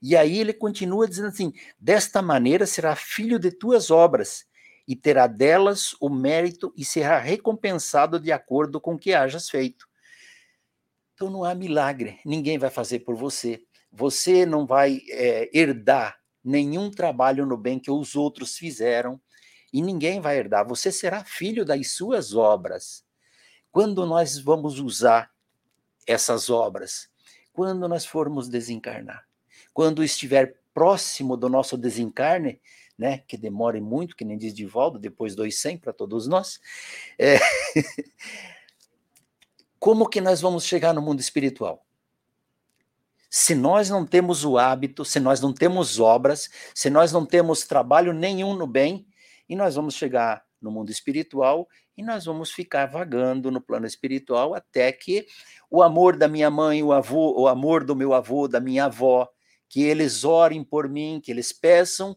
E 0.00 0.16
aí 0.16 0.38
ele 0.38 0.52
continua 0.52 1.08
dizendo 1.08 1.28
assim: 1.28 1.52
desta 1.78 2.20
maneira 2.20 2.66
será 2.66 2.96
filho 2.96 3.38
de 3.38 3.50
tuas 3.50 3.90
obras, 3.90 4.44
e 4.86 4.96
terá 4.96 5.26
delas 5.26 5.94
o 6.00 6.08
mérito 6.08 6.72
e 6.76 6.84
será 6.84 7.18
recompensado 7.18 8.18
de 8.18 8.32
acordo 8.32 8.80
com 8.80 8.94
o 8.94 8.98
que 8.98 9.14
hajas 9.14 9.48
feito. 9.48 9.86
Então 11.14 11.30
não 11.30 11.44
há 11.44 11.54
milagre, 11.54 12.20
ninguém 12.24 12.58
vai 12.58 12.70
fazer 12.70 13.00
por 13.00 13.14
você. 13.14 13.62
Você 13.92 14.46
não 14.46 14.66
vai 14.66 15.02
é, 15.10 15.50
herdar 15.52 16.18
nenhum 16.44 16.90
trabalho 16.90 17.46
no 17.46 17.56
bem 17.56 17.78
que 17.78 17.90
os 17.90 18.16
outros 18.16 18.56
fizeram, 18.56 19.20
e 19.72 19.80
ninguém 19.80 20.20
vai 20.20 20.38
herdar. 20.38 20.66
Você 20.66 20.92
será 20.92 21.24
filho 21.24 21.64
das 21.64 21.92
suas 21.92 22.34
obras. 22.34 23.04
Quando 23.70 24.04
nós 24.04 24.38
vamos 24.38 24.78
usar 24.78 25.30
essas 26.06 26.50
obras? 26.50 27.08
Quando 27.52 27.88
nós 27.88 28.04
formos 28.04 28.48
desencarnar. 28.48 29.26
Quando 29.72 30.04
estiver 30.04 30.60
próximo 30.74 31.36
do 31.36 31.48
nosso 31.48 31.78
desencarne, 31.78 32.60
né, 33.02 33.18
que 33.26 33.36
demore 33.36 33.80
muito, 33.80 34.14
que 34.14 34.24
nem 34.24 34.38
diz 34.38 34.54
de 34.54 34.64
volta, 34.64 34.96
depois 34.96 35.34
dois 35.34 35.58
100 35.58 35.78
para 35.78 35.92
todos 35.92 36.28
nós, 36.28 36.60
é... 37.18 37.36
como 39.80 40.08
que 40.08 40.20
nós 40.20 40.40
vamos 40.40 40.64
chegar 40.64 40.94
no 40.94 41.02
mundo 41.02 41.18
espiritual? 41.18 41.84
Se 43.28 43.56
nós 43.56 43.90
não 43.90 44.06
temos 44.06 44.44
o 44.44 44.56
hábito, 44.56 45.04
se 45.04 45.18
nós 45.18 45.40
não 45.40 45.52
temos 45.52 45.98
obras, 45.98 46.48
se 46.72 46.88
nós 46.88 47.10
não 47.10 47.26
temos 47.26 47.64
trabalho 47.64 48.12
nenhum 48.12 48.54
no 48.54 48.68
bem, 48.68 49.04
e 49.48 49.56
nós 49.56 49.74
vamos 49.74 49.94
chegar 49.94 50.44
no 50.60 50.70
mundo 50.70 50.90
espiritual 50.90 51.68
e 51.96 52.04
nós 52.04 52.24
vamos 52.24 52.52
ficar 52.52 52.86
vagando 52.86 53.50
no 53.50 53.60
plano 53.60 53.84
espiritual 53.84 54.54
até 54.54 54.92
que 54.92 55.26
o 55.68 55.82
amor 55.82 56.16
da 56.16 56.28
minha 56.28 56.50
mãe, 56.50 56.84
o 56.84 56.92
avô, 56.92 57.34
o 57.36 57.48
amor 57.48 57.82
do 57.82 57.96
meu 57.96 58.14
avô, 58.14 58.46
da 58.46 58.60
minha 58.60 58.84
avó, 58.84 59.28
que 59.68 59.82
eles 59.82 60.22
orem 60.22 60.62
por 60.62 60.88
mim, 60.88 61.20
que 61.20 61.32
eles 61.32 61.52
peçam, 61.52 62.16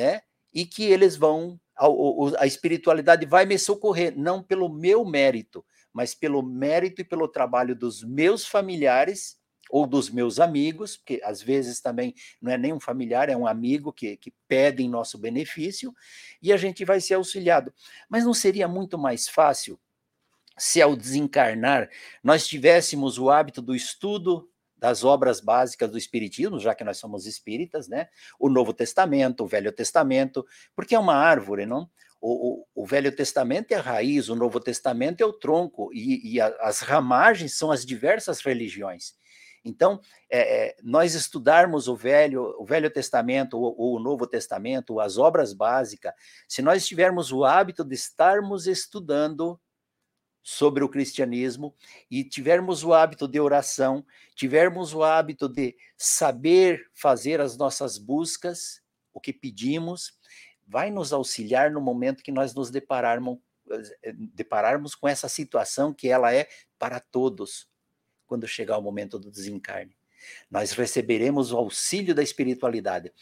né? 0.00 0.22
E 0.52 0.64
que 0.64 0.84
eles 0.84 1.14
vão 1.14 1.60
a, 1.76 2.42
a 2.42 2.46
espiritualidade 2.46 3.26
vai 3.26 3.44
me 3.44 3.58
socorrer, 3.58 4.14
não 4.16 4.42
pelo 4.42 4.68
meu 4.68 5.04
mérito, 5.04 5.64
mas 5.92 6.14
pelo 6.14 6.42
mérito 6.42 7.02
e 7.02 7.04
pelo 7.04 7.28
trabalho 7.28 7.74
dos 7.76 8.02
meus 8.02 8.46
familiares 8.46 9.38
ou 9.70 9.86
dos 9.86 10.10
meus 10.10 10.40
amigos, 10.40 10.96
porque 10.96 11.20
às 11.22 11.40
vezes 11.40 11.80
também 11.80 12.14
não 12.40 12.50
é 12.50 12.58
nem 12.58 12.72
um 12.72 12.80
familiar, 12.80 13.28
é 13.28 13.36
um 13.36 13.46
amigo 13.46 13.92
que, 13.92 14.16
que 14.16 14.32
pede 14.48 14.82
em 14.82 14.88
nosso 14.88 15.16
benefício, 15.16 15.94
e 16.42 16.52
a 16.52 16.56
gente 16.56 16.84
vai 16.84 17.00
ser 17.00 17.14
auxiliado. 17.14 17.72
Mas 18.08 18.24
não 18.24 18.34
seria 18.34 18.66
muito 18.66 18.98
mais 18.98 19.28
fácil 19.28 19.78
se 20.58 20.82
ao 20.82 20.96
desencarnar 20.96 21.88
nós 22.22 22.46
tivéssemos 22.46 23.18
o 23.18 23.30
hábito 23.30 23.62
do 23.62 23.74
estudo 23.74 24.50
das 24.80 25.04
obras 25.04 25.40
básicas 25.40 25.90
do 25.90 25.98
Espiritismo, 25.98 26.58
já 26.58 26.74
que 26.74 26.82
nós 26.82 26.96
somos 26.96 27.26
espíritas, 27.26 27.86
né? 27.86 28.08
O 28.38 28.48
Novo 28.48 28.72
Testamento, 28.72 29.44
o 29.44 29.46
Velho 29.46 29.70
Testamento, 29.70 30.44
porque 30.74 30.94
é 30.94 30.98
uma 30.98 31.14
árvore, 31.14 31.66
não? 31.66 31.88
O, 32.18 32.62
o, 32.62 32.82
o 32.82 32.86
Velho 32.86 33.14
Testamento 33.14 33.72
é 33.72 33.76
a 33.76 33.80
raiz, 33.82 34.30
o 34.30 34.34
Novo 34.34 34.58
Testamento 34.58 35.20
é 35.20 35.26
o 35.26 35.34
tronco, 35.34 35.90
e, 35.92 36.34
e 36.34 36.40
a, 36.40 36.48
as 36.60 36.80
ramagens 36.80 37.56
são 37.56 37.70
as 37.70 37.84
diversas 37.84 38.40
religiões. 38.40 39.12
Então, 39.62 40.00
é, 40.30 40.68
é, 40.68 40.76
nós 40.82 41.14
estudarmos 41.14 41.86
o 41.86 41.94
Velho, 41.94 42.54
o 42.58 42.64
Velho 42.64 42.90
Testamento 42.90 43.58
ou, 43.58 43.96
o 43.96 44.00
Novo 44.00 44.26
Testamento, 44.26 44.98
as 44.98 45.18
obras 45.18 45.52
básicas, 45.52 46.14
se 46.48 46.62
nós 46.62 46.86
tivermos 46.86 47.30
o 47.30 47.44
hábito 47.44 47.84
de 47.84 47.94
estarmos 47.94 48.66
estudando 48.66 49.60
sobre 50.42 50.82
o 50.82 50.88
cristianismo 50.88 51.74
e 52.10 52.24
tivermos 52.24 52.82
o 52.82 52.94
hábito 52.94 53.28
de 53.28 53.38
oração, 53.38 54.04
tivermos 54.34 54.94
o 54.94 55.02
hábito 55.02 55.48
de 55.48 55.76
saber 55.96 56.88
fazer 56.94 57.40
as 57.40 57.56
nossas 57.56 57.98
buscas, 57.98 58.82
o 59.12 59.20
que 59.20 59.32
pedimos, 59.32 60.18
vai 60.66 60.90
nos 60.90 61.12
auxiliar 61.12 61.70
no 61.70 61.80
momento 61.80 62.22
que 62.22 62.32
nós 62.32 62.54
nos 62.54 62.70
depararmos, 62.70 63.38
eh, 64.02 64.12
depararmos 64.34 64.94
com 64.94 65.08
essa 65.08 65.28
situação 65.28 65.92
que 65.92 66.08
ela 66.08 66.32
é 66.32 66.48
para 66.78 67.00
todos 67.00 67.68
quando 68.26 68.46
chegar 68.46 68.78
o 68.78 68.82
momento 68.82 69.18
do 69.18 69.30
desencarne. 69.30 69.96
Nós 70.50 70.72
receberemos 70.72 71.52
o 71.52 71.56
auxílio 71.56 72.14
da 72.14 72.22
espiritualidade. 72.22 73.12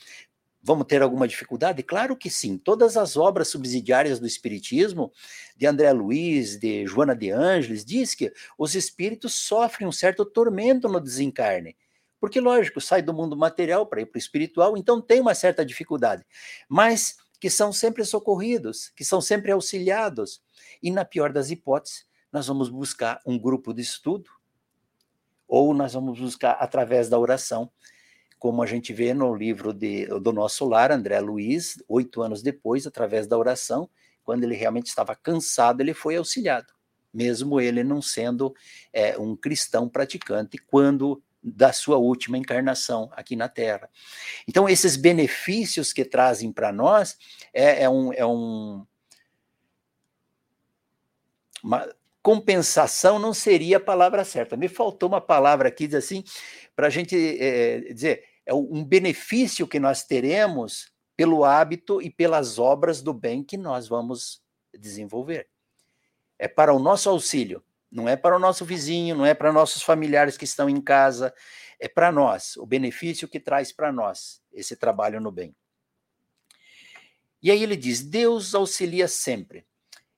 Vamos 0.60 0.86
ter 0.86 1.02
alguma 1.02 1.28
dificuldade? 1.28 1.82
Claro 1.82 2.16
que 2.16 2.28
sim. 2.28 2.58
Todas 2.58 2.96
as 2.96 3.16
obras 3.16 3.48
subsidiárias 3.48 4.18
do 4.18 4.26
Espiritismo, 4.26 5.12
de 5.56 5.66
André 5.66 5.92
Luiz, 5.92 6.58
de 6.58 6.86
Joana 6.86 7.14
de 7.14 7.30
Ângeles, 7.30 7.84
diz 7.84 8.14
que 8.14 8.32
os 8.58 8.74
espíritos 8.74 9.34
sofrem 9.34 9.88
um 9.88 9.92
certo 9.92 10.24
tormento 10.24 10.88
no 10.88 11.00
desencarne. 11.00 11.76
Porque, 12.20 12.40
lógico, 12.40 12.80
sai 12.80 13.00
do 13.00 13.14
mundo 13.14 13.36
material 13.36 13.86
para 13.86 14.00
ir 14.00 14.06
para 14.06 14.16
o 14.16 14.18
espiritual, 14.18 14.76
então 14.76 15.00
tem 15.00 15.20
uma 15.20 15.34
certa 15.34 15.64
dificuldade. 15.64 16.24
Mas 16.68 17.16
que 17.40 17.48
são 17.48 17.72
sempre 17.72 18.04
socorridos, 18.04 18.90
que 18.96 19.04
são 19.04 19.20
sempre 19.20 19.52
auxiliados. 19.52 20.42
E, 20.82 20.90
na 20.90 21.04
pior 21.04 21.32
das 21.32 21.50
hipóteses, 21.50 22.06
nós 22.32 22.46
vamos 22.46 22.68
buscar 22.68 23.20
um 23.24 23.38
grupo 23.38 23.72
de 23.72 23.82
estudo, 23.82 24.28
ou 25.46 25.72
nós 25.72 25.94
vamos 25.94 26.18
buscar 26.18 26.52
através 26.52 27.08
da 27.08 27.18
oração, 27.18 27.70
como 28.38 28.62
a 28.62 28.66
gente 28.66 28.92
vê 28.92 29.12
no 29.12 29.34
livro 29.34 29.72
de, 29.72 30.06
do 30.06 30.32
nosso 30.32 30.66
lar, 30.66 30.92
André 30.92 31.20
Luiz, 31.20 31.82
oito 31.88 32.22
anos 32.22 32.42
depois, 32.42 32.86
através 32.86 33.26
da 33.26 33.36
oração, 33.36 33.88
quando 34.24 34.44
ele 34.44 34.54
realmente 34.54 34.86
estava 34.86 35.14
cansado, 35.14 35.80
ele 35.80 35.94
foi 35.94 36.16
auxiliado, 36.16 36.72
mesmo 37.12 37.60
ele 37.60 37.82
não 37.82 38.00
sendo 38.00 38.54
é, 38.92 39.18
um 39.18 39.34
cristão 39.34 39.88
praticante, 39.88 40.58
quando 40.58 41.22
da 41.42 41.72
sua 41.72 41.96
última 41.96 42.36
encarnação 42.36 43.10
aqui 43.12 43.36
na 43.36 43.48
Terra. 43.48 43.88
Então, 44.46 44.68
esses 44.68 44.96
benefícios 44.96 45.92
que 45.92 46.04
trazem 46.04 46.52
para 46.52 46.72
nós 46.72 47.16
é, 47.52 47.84
é, 47.84 47.88
um, 47.88 48.12
é 48.12 48.26
um 48.26 48.84
uma, 51.62 51.88
compensação 52.28 53.18
não 53.18 53.32
seria 53.32 53.78
a 53.78 53.80
palavra 53.80 54.22
certa. 54.22 54.54
Me 54.54 54.68
faltou 54.68 55.08
uma 55.08 55.18
palavra 55.18 55.68
aqui, 55.68 55.86
diz 55.86 55.96
assim, 55.96 56.22
para 56.76 56.88
a 56.88 56.90
gente 56.90 57.16
é, 57.40 57.80
dizer, 57.90 58.22
é 58.44 58.52
um 58.52 58.84
benefício 58.84 59.66
que 59.66 59.80
nós 59.80 60.02
teremos 60.02 60.92
pelo 61.16 61.42
hábito 61.42 62.02
e 62.02 62.10
pelas 62.10 62.58
obras 62.58 63.00
do 63.00 63.14
bem 63.14 63.42
que 63.42 63.56
nós 63.56 63.88
vamos 63.88 64.42
desenvolver. 64.78 65.48
É 66.38 66.46
para 66.46 66.74
o 66.74 66.78
nosso 66.78 67.08
auxílio, 67.08 67.64
não 67.90 68.06
é 68.06 68.14
para 68.14 68.36
o 68.36 68.38
nosso 68.38 68.62
vizinho, 68.62 69.16
não 69.16 69.24
é 69.24 69.32
para 69.32 69.50
nossos 69.50 69.82
familiares 69.82 70.36
que 70.36 70.44
estão 70.44 70.68
em 70.68 70.82
casa, 70.82 71.32
é 71.80 71.88
para 71.88 72.12
nós, 72.12 72.58
o 72.58 72.66
benefício 72.66 73.26
que 73.26 73.40
traz 73.40 73.72
para 73.72 73.90
nós 73.90 74.42
esse 74.52 74.76
trabalho 74.76 75.18
no 75.18 75.32
bem. 75.32 75.56
E 77.42 77.50
aí 77.50 77.62
ele 77.62 77.74
diz: 77.74 78.02
Deus 78.02 78.54
auxilia 78.54 79.08
sempre. 79.08 79.66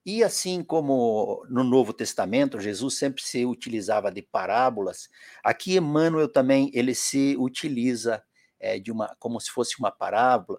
E 0.05 0.25
assim 0.25 0.63
como 0.63 1.45
no 1.51 1.63
Novo 1.63 1.93
Testamento, 1.93 2.59
Jesus 2.59 2.97
sempre 2.97 3.23
se 3.23 3.45
utilizava 3.45 4.11
de 4.11 4.23
parábolas, 4.23 5.09
aqui 5.45 5.77
Emmanuel 5.77 6.29
também 6.29 6.71
ele 6.73 6.95
se 6.95 7.37
utiliza 7.39 8.23
é, 8.59 8.79
de 8.79 8.91
uma, 8.91 9.15
como 9.19 9.41
se 9.41 9.51
fosse 9.51 9.79
uma 9.79 9.91
parábola, 9.91 10.59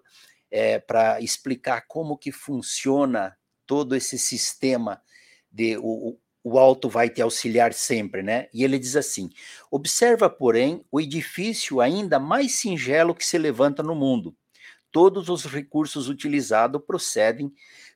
é, 0.50 0.78
para 0.78 1.20
explicar 1.20 1.86
como 1.88 2.16
que 2.16 2.30
funciona 2.30 3.36
todo 3.66 3.96
esse 3.96 4.18
sistema 4.18 5.02
de 5.50 5.76
o, 5.78 6.18
o 6.44 6.58
alto 6.58 6.88
vai 6.88 7.08
te 7.08 7.22
auxiliar 7.22 7.72
sempre, 7.72 8.22
né? 8.22 8.48
E 8.52 8.64
ele 8.64 8.78
diz 8.78 8.96
assim: 8.96 9.30
observa, 9.70 10.28
porém, 10.28 10.84
o 10.90 11.00
edifício 11.00 11.80
ainda 11.80 12.18
mais 12.18 12.52
singelo 12.52 13.14
que 13.14 13.24
se 13.24 13.38
levanta 13.38 13.82
no 13.82 13.94
mundo. 13.94 14.36
Todos 14.90 15.28
os 15.30 15.46
recursos 15.46 16.08
utilizados 16.08 16.82
procedem 16.86 17.50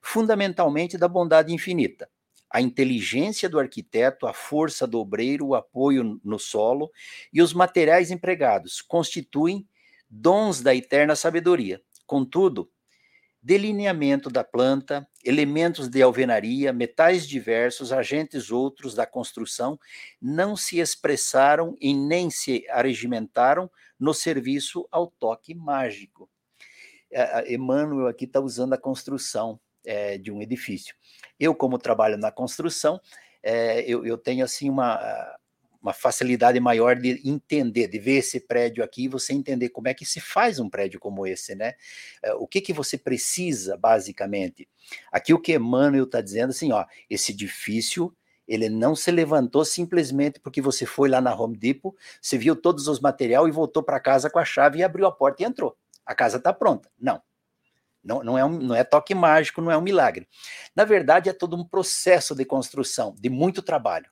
fundamentalmente 0.06 0.96
da 0.96 1.08
bondade 1.08 1.52
infinita. 1.52 2.08
A 2.48 2.60
inteligência 2.60 3.48
do 3.48 3.58
arquiteto, 3.58 4.26
a 4.26 4.32
força 4.32 4.86
do 4.86 5.00
obreiro, 5.00 5.48
o 5.48 5.54
apoio 5.56 6.20
no 6.22 6.38
solo 6.38 6.90
e 7.32 7.42
os 7.42 7.52
materiais 7.52 8.12
empregados 8.12 8.80
constituem 8.80 9.66
dons 10.08 10.62
da 10.62 10.72
eterna 10.72 11.16
sabedoria. 11.16 11.82
Contudo, 12.06 12.70
delineamento 13.42 14.30
da 14.30 14.44
planta, 14.44 15.06
elementos 15.24 15.88
de 15.88 16.00
alvenaria, 16.00 16.72
metais 16.72 17.26
diversos, 17.26 17.92
agentes 17.92 18.52
outros 18.52 18.94
da 18.94 19.04
construção 19.04 19.76
não 20.22 20.56
se 20.56 20.78
expressaram 20.78 21.76
e 21.80 21.92
nem 21.92 22.30
se 22.30 22.64
arregimentaram 22.70 23.68
no 23.98 24.14
serviço 24.14 24.86
ao 24.92 25.08
toque 25.08 25.52
mágico. 25.52 26.30
Emmanuel 27.48 28.06
aqui 28.06 28.24
está 28.24 28.40
usando 28.40 28.72
a 28.72 28.78
construção 28.78 29.58
é, 29.87 30.18
de 30.18 30.31
um 30.31 30.42
edifício. 30.42 30.94
Eu, 31.38 31.55
como 31.55 31.79
trabalho 31.79 32.18
na 32.18 32.31
construção, 32.31 33.01
é, 33.42 33.83
eu, 33.83 34.05
eu, 34.05 34.18
tenho 34.18 34.44
assim 34.44 34.68
uma, 34.68 34.99
uma 35.81 35.92
facilidade 35.92 36.59
maior 36.59 36.96
de 36.96 37.20
entender, 37.25 37.87
de 37.87 37.99
ver 37.99 38.16
esse 38.16 38.40
prédio 38.40 38.83
aqui 38.83 39.05
e 39.05 39.09
você 39.09 39.33
entender 39.33 39.68
como 39.68 39.88
é 39.88 39.94
que 39.94 40.05
se 40.05 40.20
faz 40.20 40.59
um 40.59 40.68
prédio 40.68 40.99
como 40.99 41.27
esse, 41.27 41.55
né? 41.55 41.75
É, 42.22 42.35
o 42.35 42.46
que 42.46 42.61
que 42.61 42.72
você 42.72 42.99
precisa, 42.99 43.77
basicamente? 43.77 44.68
Aqui 45.12 45.33
o 45.33 45.40
que 45.40 45.55
Emmanuel 45.55 46.05
está 46.05 46.20
dizendo 46.20 46.51
assim, 46.51 46.72
ó, 46.72 46.85
esse 47.09 47.33
edifício 47.33 48.14
ele 48.46 48.68
não 48.68 48.94
se 48.94 49.11
levantou 49.11 49.64
simplesmente 49.64 50.38
porque 50.38 50.61
você 50.61 50.87
foi 50.87 51.09
lá 51.09 51.20
na 51.20 51.35
Home 51.35 51.57
Depot, 51.57 51.96
você 52.20 52.38
viu 52.38 52.55
todos 52.55 52.87
os 52.87 53.01
materiais 53.01 53.49
e 53.49 53.51
voltou 53.51 53.83
para 53.83 53.99
casa 53.99 54.31
com 54.31 54.38
a 54.38 54.44
chave 54.44 54.79
e 54.79 54.85
abriu 54.85 55.07
a 55.07 55.12
porta 55.12 55.42
e 55.42 55.46
entrou. 55.46 55.77
A 56.05 56.14
casa 56.14 56.37
está 56.37 56.53
pronta. 56.53 56.88
Não. 56.99 57.20
Não, 58.06 58.22
não, 58.22 58.38
é 58.38 58.44
um, 58.44 58.58
não 58.58 58.74
é 58.74 58.84
toque 58.84 59.14
mágico, 59.14 59.60
não 59.60 59.70
é 59.70 59.76
um 59.76 59.82
milagre. 59.82 60.28
Na 60.74 60.84
verdade, 60.84 61.28
é 61.28 61.32
todo 61.32 61.56
um 61.56 61.64
processo 61.64 62.34
de 62.34 62.44
construção, 62.44 63.14
de 63.18 63.28
muito 63.28 63.60
trabalho. 63.60 64.08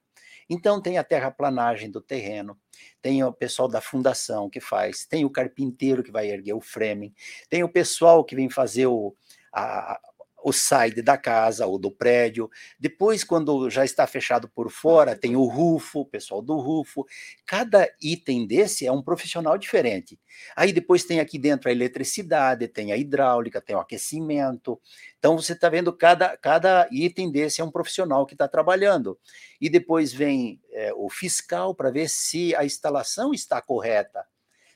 Então 0.50 0.80
tem 0.80 0.98
a 0.98 1.04
terraplanagem 1.04 1.90
do 1.90 2.00
terreno, 2.00 2.58
tem 3.00 3.24
o 3.24 3.32
pessoal 3.32 3.68
da 3.68 3.80
fundação 3.80 4.50
que 4.50 4.60
faz, 4.60 5.06
tem 5.06 5.24
o 5.24 5.30
carpinteiro 5.30 6.02
que 6.02 6.12
vai 6.12 6.28
erguer 6.30 6.52
o 6.52 6.60
framing, 6.60 7.14
tem 7.48 7.62
o 7.62 7.68
pessoal 7.68 8.22
que 8.24 8.36
vem 8.36 8.50
fazer 8.50 8.86
o, 8.86 9.14
a, 9.52 9.98
o 10.44 10.52
side 10.52 11.00
da 11.00 11.16
casa 11.16 11.66
ou 11.66 11.78
do 11.78 11.90
prédio. 11.90 12.50
Depois, 12.78 13.24
quando 13.24 13.70
já 13.70 13.82
está 13.82 14.06
fechado 14.06 14.46
por 14.46 14.70
fora, 14.70 15.16
tem 15.16 15.34
o 15.34 15.44
rufo, 15.44 16.00
o 16.00 16.06
pessoal 16.06 16.42
do 16.42 16.56
rufo. 16.58 17.06
Cada 17.46 17.90
item 18.00 18.46
desse 18.46 18.86
é 18.86 18.92
um 18.92 19.02
profissional 19.02 19.56
diferente. 19.56 20.20
Aí 20.54 20.70
depois 20.70 21.02
tem 21.02 21.18
aqui 21.18 21.38
dentro 21.38 21.70
a 21.70 21.72
eletricidade, 21.72 22.68
tem 22.68 22.92
a 22.92 22.96
hidráulica, 22.96 23.58
tem 23.58 23.74
o 23.74 23.80
aquecimento. 23.80 24.78
Então 25.18 25.38
você 25.38 25.54
está 25.54 25.70
vendo 25.70 25.90
cada, 25.94 26.36
cada 26.36 26.86
item 26.92 27.32
desse 27.32 27.62
é 27.62 27.64
um 27.64 27.70
profissional 27.70 28.26
que 28.26 28.34
está 28.34 28.46
trabalhando. 28.46 29.18
E 29.58 29.70
depois 29.70 30.12
vem 30.12 30.60
é, 30.72 30.92
o 30.92 31.08
fiscal 31.08 31.74
para 31.74 31.90
ver 31.90 32.10
se 32.10 32.54
a 32.54 32.66
instalação 32.66 33.32
está 33.32 33.62
correta. 33.62 34.26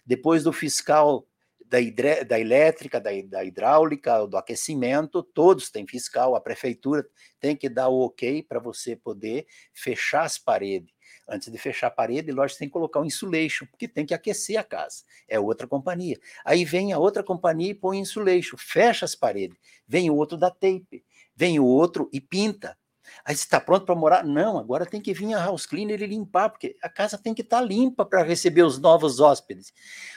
Depois 0.07 0.43
do 0.45 0.53
fiscal 0.53 1.27
da, 1.69 1.81
hidre, 1.81 2.25
da 2.25 2.41
elétrica, 2.41 3.01
da, 3.01 3.11
da 3.27 3.45
hidráulica, 3.45 4.27
do 4.27 4.37
aquecimento, 4.37 5.23
todos 5.23 5.71
têm 5.71 5.87
fiscal, 5.87 6.35
a 6.35 6.41
prefeitura 6.41 7.07
tem 7.39 7.55
que 7.55 7.69
dar 7.69 7.89
o 7.89 8.01
ok 8.01 8.43
para 8.43 8.59
você 8.59 8.97
poder 8.97 9.47
fechar 9.75 10.23
as 10.23 10.39
paredes. 10.39 10.93
Antes 11.29 11.53
de 11.53 11.59
fechar 11.59 11.89
a 11.89 11.91
parede, 11.91 12.33
lógico, 12.33 12.61
tem 12.61 12.69
que 12.69 12.73
colocar 12.73 13.01
um 13.01 13.05
insulation, 13.05 13.67
porque 13.67 13.87
tem 13.87 14.07
que 14.07 14.15
aquecer 14.15 14.59
a 14.59 14.65
casa. 14.65 15.03
É 15.29 15.39
outra 15.39 15.67
companhia. 15.67 16.19
Aí 16.45 16.65
vem 16.65 16.93
a 16.93 16.99
outra 16.99 17.23
companhia 17.23 17.71
e 17.71 17.75
põe 17.75 17.99
insulation, 17.99 18.57
fecha 18.57 19.05
as 19.05 19.15
paredes. 19.15 19.59
Vem 19.87 20.11
o 20.11 20.17
outro 20.17 20.39
da 20.39 20.51
tape, 20.51 21.05
vem 21.37 21.61
o 21.61 21.65
outro 21.65 22.09
e 22.13 22.21
pinta. 22.21 22.77
Aí 23.25 23.35
você 23.35 23.43
está 23.43 23.61
pronto 23.61 23.85
para 23.85 23.95
morar? 23.95 24.25
Não, 24.25 24.59
agora 24.59 24.87
tem 24.87 25.01
que 25.01 25.13
vir 25.13 25.35
a 25.35 25.45
house 25.45 25.67
cleaner 25.67 26.03
e 26.03 26.07
limpar, 26.07 26.51
porque 26.51 26.77
a 26.83 26.89
casa 26.89 27.19
tem 27.19 27.35
que 27.35 27.43
estar 27.43 27.61
tá 27.61 27.65
limpa 27.65 28.05
para 28.05 28.23
receber 28.23 28.63
os 28.63 28.79
novos 28.79 29.21
hóspedes. 29.21 29.73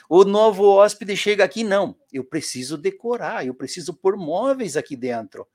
O 0.08 0.24
novo 0.24 0.64
hóspede 0.64 1.16
chega 1.16 1.44
aqui, 1.44 1.64
não, 1.64 1.96
eu 2.12 2.24
preciso 2.24 2.76
decorar, 2.76 3.46
eu 3.46 3.54
preciso 3.54 3.94
pôr 3.94 4.16
móveis 4.16 4.76
aqui 4.76 4.96
dentro. 4.96 5.46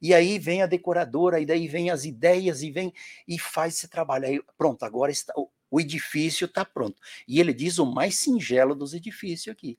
E 0.00 0.14
aí 0.14 0.38
vem 0.38 0.62
a 0.62 0.66
decoradora, 0.66 1.40
e 1.40 1.46
daí 1.46 1.66
vem 1.66 1.90
as 1.90 2.04
ideias, 2.04 2.62
e 2.62 2.70
vem 2.70 2.92
e 3.26 3.38
faz 3.38 3.74
esse 3.74 3.88
trabalho. 3.88 4.26
Aí, 4.26 4.40
pronto, 4.56 4.84
agora 4.84 5.10
está, 5.10 5.32
o 5.70 5.80
edifício 5.80 6.46
está 6.46 6.64
pronto. 6.64 7.00
E 7.26 7.40
ele 7.40 7.52
diz 7.52 7.78
o 7.78 7.86
mais 7.86 8.18
singelo 8.18 8.74
dos 8.74 8.94
edifícios 8.94 9.52
aqui. 9.52 9.78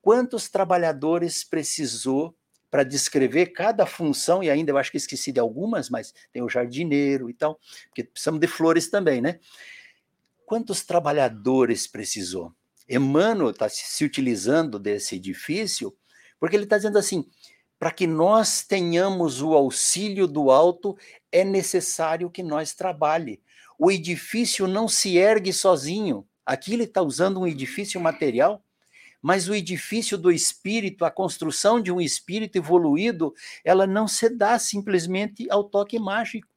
Quantos 0.00 0.48
trabalhadores 0.48 1.44
precisou 1.44 2.37
para 2.70 2.84
descrever 2.84 3.46
cada 3.46 3.86
função, 3.86 4.42
e 4.42 4.50
ainda 4.50 4.70
eu 4.70 4.78
acho 4.78 4.90
que 4.90 4.96
esqueci 4.96 5.32
de 5.32 5.40
algumas, 5.40 5.88
mas 5.88 6.12
tem 6.32 6.42
o 6.42 6.48
jardineiro 6.48 7.30
e 7.30 7.34
tal, 7.34 7.58
porque 7.86 8.04
precisamos 8.04 8.40
de 8.40 8.46
flores 8.46 8.90
também, 8.90 9.20
né? 9.20 9.38
Quantos 10.44 10.84
trabalhadores 10.84 11.86
precisou? 11.86 12.54
Emmanuel 12.88 13.50
está 13.50 13.68
se 13.68 14.04
utilizando 14.04 14.78
desse 14.78 15.16
edifício, 15.16 15.94
porque 16.40 16.56
ele 16.56 16.64
está 16.64 16.76
dizendo 16.76 16.98
assim: 16.98 17.28
para 17.78 17.90
que 17.90 18.06
nós 18.06 18.62
tenhamos 18.62 19.42
o 19.42 19.54
auxílio 19.54 20.26
do 20.26 20.50
alto, 20.50 20.96
é 21.30 21.44
necessário 21.44 22.30
que 22.30 22.42
nós 22.42 22.74
trabalhe. 22.74 23.42
O 23.78 23.90
edifício 23.90 24.66
não 24.66 24.88
se 24.88 25.16
ergue 25.16 25.52
sozinho. 25.52 26.26
Aqui 26.44 26.72
ele 26.72 26.84
está 26.84 27.02
usando 27.02 27.40
um 27.40 27.46
edifício 27.46 28.00
material 28.00 28.64
mas 29.20 29.48
o 29.48 29.54
edifício 29.54 30.16
do 30.16 30.30
espírito, 30.30 31.04
a 31.04 31.10
construção 31.10 31.80
de 31.80 31.90
um 31.90 32.00
espírito 32.00 32.56
evoluído, 32.56 33.34
ela 33.64 33.86
não 33.86 34.06
se 34.06 34.28
dá 34.28 34.58
simplesmente 34.58 35.50
ao 35.50 35.64
toque 35.64 35.98
mágico. 35.98 36.48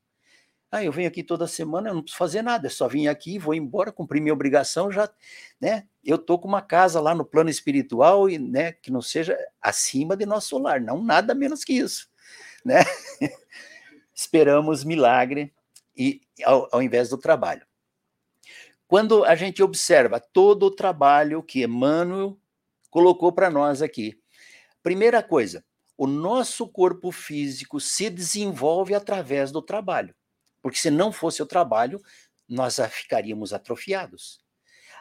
Ah, 0.71 0.83
eu 0.83 0.91
venho 0.91 1.09
aqui 1.09 1.21
toda 1.21 1.47
semana, 1.47 1.89
eu 1.89 1.95
não 1.95 2.01
preciso 2.01 2.17
fazer 2.17 2.41
nada, 2.41 2.67
é 2.67 2.69
só 2.69 2.87
vim 2.87 3.07
aqui, 3.07 3.37
vou 3.37 3.53
embora, 3.53 3.91
cumprir 3.91 4.21
minha 4.21 4.33
obrigação, 4.33 4.89
já, 4.89 5.09
né? 5.59 5.85
Eu 6.01 6.17
tô 6.17 6.39
com 6.39 6.47
uma 6.47 6.61
casa 6.61 7.01
lá 7.01 7.13
no 7.13 7.25
plano 7.25 7.49
espiritual 7.49 8.29
e, 8.29 8.39
né, 8.39 8.71
que 8.71 8.89
não 8.89 9.01
seja 9.01 9.37
acima 9.61 10.15
de 10.15 10.25
nosso 10.25 10.57
lar, 10.57 10.79
não 10.79 11.03
nada 11.03 11.35
menos 11.35 11.65
que 11.65 11.73
isso, 11.73 12.07
né? 12.63 12.85
Esperamos 14.15 14.85
milagre 14.85 15.53
e 15.93 16.21
ao, 16.45 16.69
ao 16.71 16.81
invés 16.81 17.09
do 17.09 17.17
trabalho. 17.17 17.65
Quando 18.87 19.25
a 19.25 19.35
gente 19.35 19.61
observa 19.61 20.21
todo 20.21 20.63
o 20.63 20.71
trabalho 20.71 21.43
que 21.43 21.63
Emmanuel 21.63 22.40
colocou 22.91 23.31
para 23.31 23.49
nós 23.49 23.81
aqui. 23.81 24.19
Primeira 24.83 25.23
coisa, 25.23 25.63
o 25.97 26.05
nosso 26.05 26.67
corpo 26.67 27.11
físico 27.11 27.79
se 27.79 28.09
desenvolve 28.09 28.93
através 28.93 29.51
do 29.51 29.61
trabalho, 29.61 30.13
porque 30.61 30.77
se 30.77 30.91
não 30.91 31.11
fosse 31.11 31.41
o 31.41 31.45
trabalho, 31.45 31.99
nós 32.47 32.77
ficaríamos 32.89 33.53
atrofiados. 33.53 34.39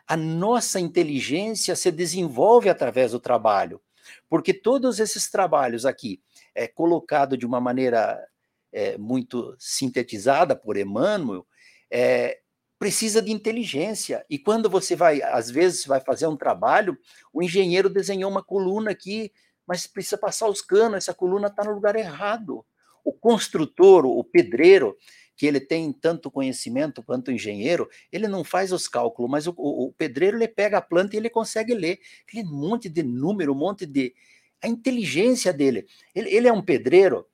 A 0.06 0.16
nossa 0.16 0.80
inteligência 0.80 1.76
se 1.76 1.90
desenvolve 1.90 2.68
através 2.68 3.12
do 3.12 3.20
trabalho, 3.20 3.82
porque 4.28 4.54
todos 4.54 4.98
esses 5.00 5.30
trabalhos 5.30 5.84
aqui, 5.84 6.22
é 6.54 6.66
colocado 6.66 7.36
de 7.36 7.46
uma 7.46 7.60
maneira 7.60 8.24
é, 8.72 8.96
muito 8.98 9.54
sintetizada 9.58 10.54
por 10.54 10.76
Emmanuel, 10.76 11.46
é, 11.90 12.40
precisa 12.80 13.20
de 13.20 13.30
inteligência. 13.30 14.24
E 14.28 14.38
quando 14.38 14.70
você 14.70 14.96
vai, 14.96 15.20
às 15.20 15.50
vezes, 15.50 15.84
vai 15.84 16.00
fazer 16.00 16.26
um 16.26 16.36
trabalho, 16.36 16.96
o 17.30 17.42
engenheiro 17.42 17.90
desenhou 17.90 18.30
uma 18.30 18.42
coluna 18.42 18.90
aqui, 18.90 19.30
mas 19.66 19.86
precisa 19.86 20.16
passar 20.16 20.48
os 20.48 20.62
canos, 20.62 20.96
essa 20.96 21.12
coluna 21.12 21.48
está 21.48 21.62
no 21.62 21.74
lugar 21.74 21.94
errado. 21.94 22.64
O 23.04 23.12
construtor, 23.12 24.06
o 24.06 24.24
pedreiro, 24.24 24.96
que 25.36 25.46
ele 25.46 25.60
tem 25.60 25.92
tanto 25.92 26.30
conhecimento 26.30 27.02
quanto 27.02 27.28
o 27.28 27.32
engenheiro, 27.32 27.86
ele 28.10 28.26
não 28.26 28.42
faz 28.42 28.72
os 28.72 28.88
cálculos, 28.88 29.30
mas 29.30 29.46
o, 29.46 29.54
o, 29.56 29.92
pedreiro 29.92 30.38
ele 30.38 30.48
pega 30.48 30.78
a 30.78 30.82
planta 30.82 31.14
e 31.14 31.18
ele 31.18 31.28
consegue 31.28 31.74
ler 31.74 32.00
aquele 32.26 32.44
monte 32.44 32.88
de 32.88 33.02
número, 33.02 33.52
um 33.52 33.56
monte 33.56 33.84
de. 33.84 34.14
A 34.62 34.68
inteligência 34.68 35.52
dele. 35.52 35.86
Ele, 36.14 36.34
ele 36.34 36.48
é 36.48 36.52
um 36.52 36.62
pedreiro 36.62 37.26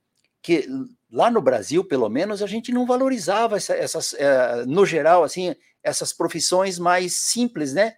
que 0.42 0.68
lá 1.10 1.30
no 1.30 1.40
Brasil, 1.40 1.84
pelo 1.84 2.08
menos, 2.08 2.42
a 2.42 2.46
gente 2.46 2.72
não 2.72 2.86
valorizava 2.86 3.56
essa, 3.56 3.74
essas, 3.74 4.14
é, 4.14 4.64
no 4.66 4.84
geral, 4.84 5.22
assim, 5.22 5.54
essas 5.82 6.12
profissões 6.12 6.78
mais 6.78 7.14
simples, 7.16 7.72
né? 7.72 7.96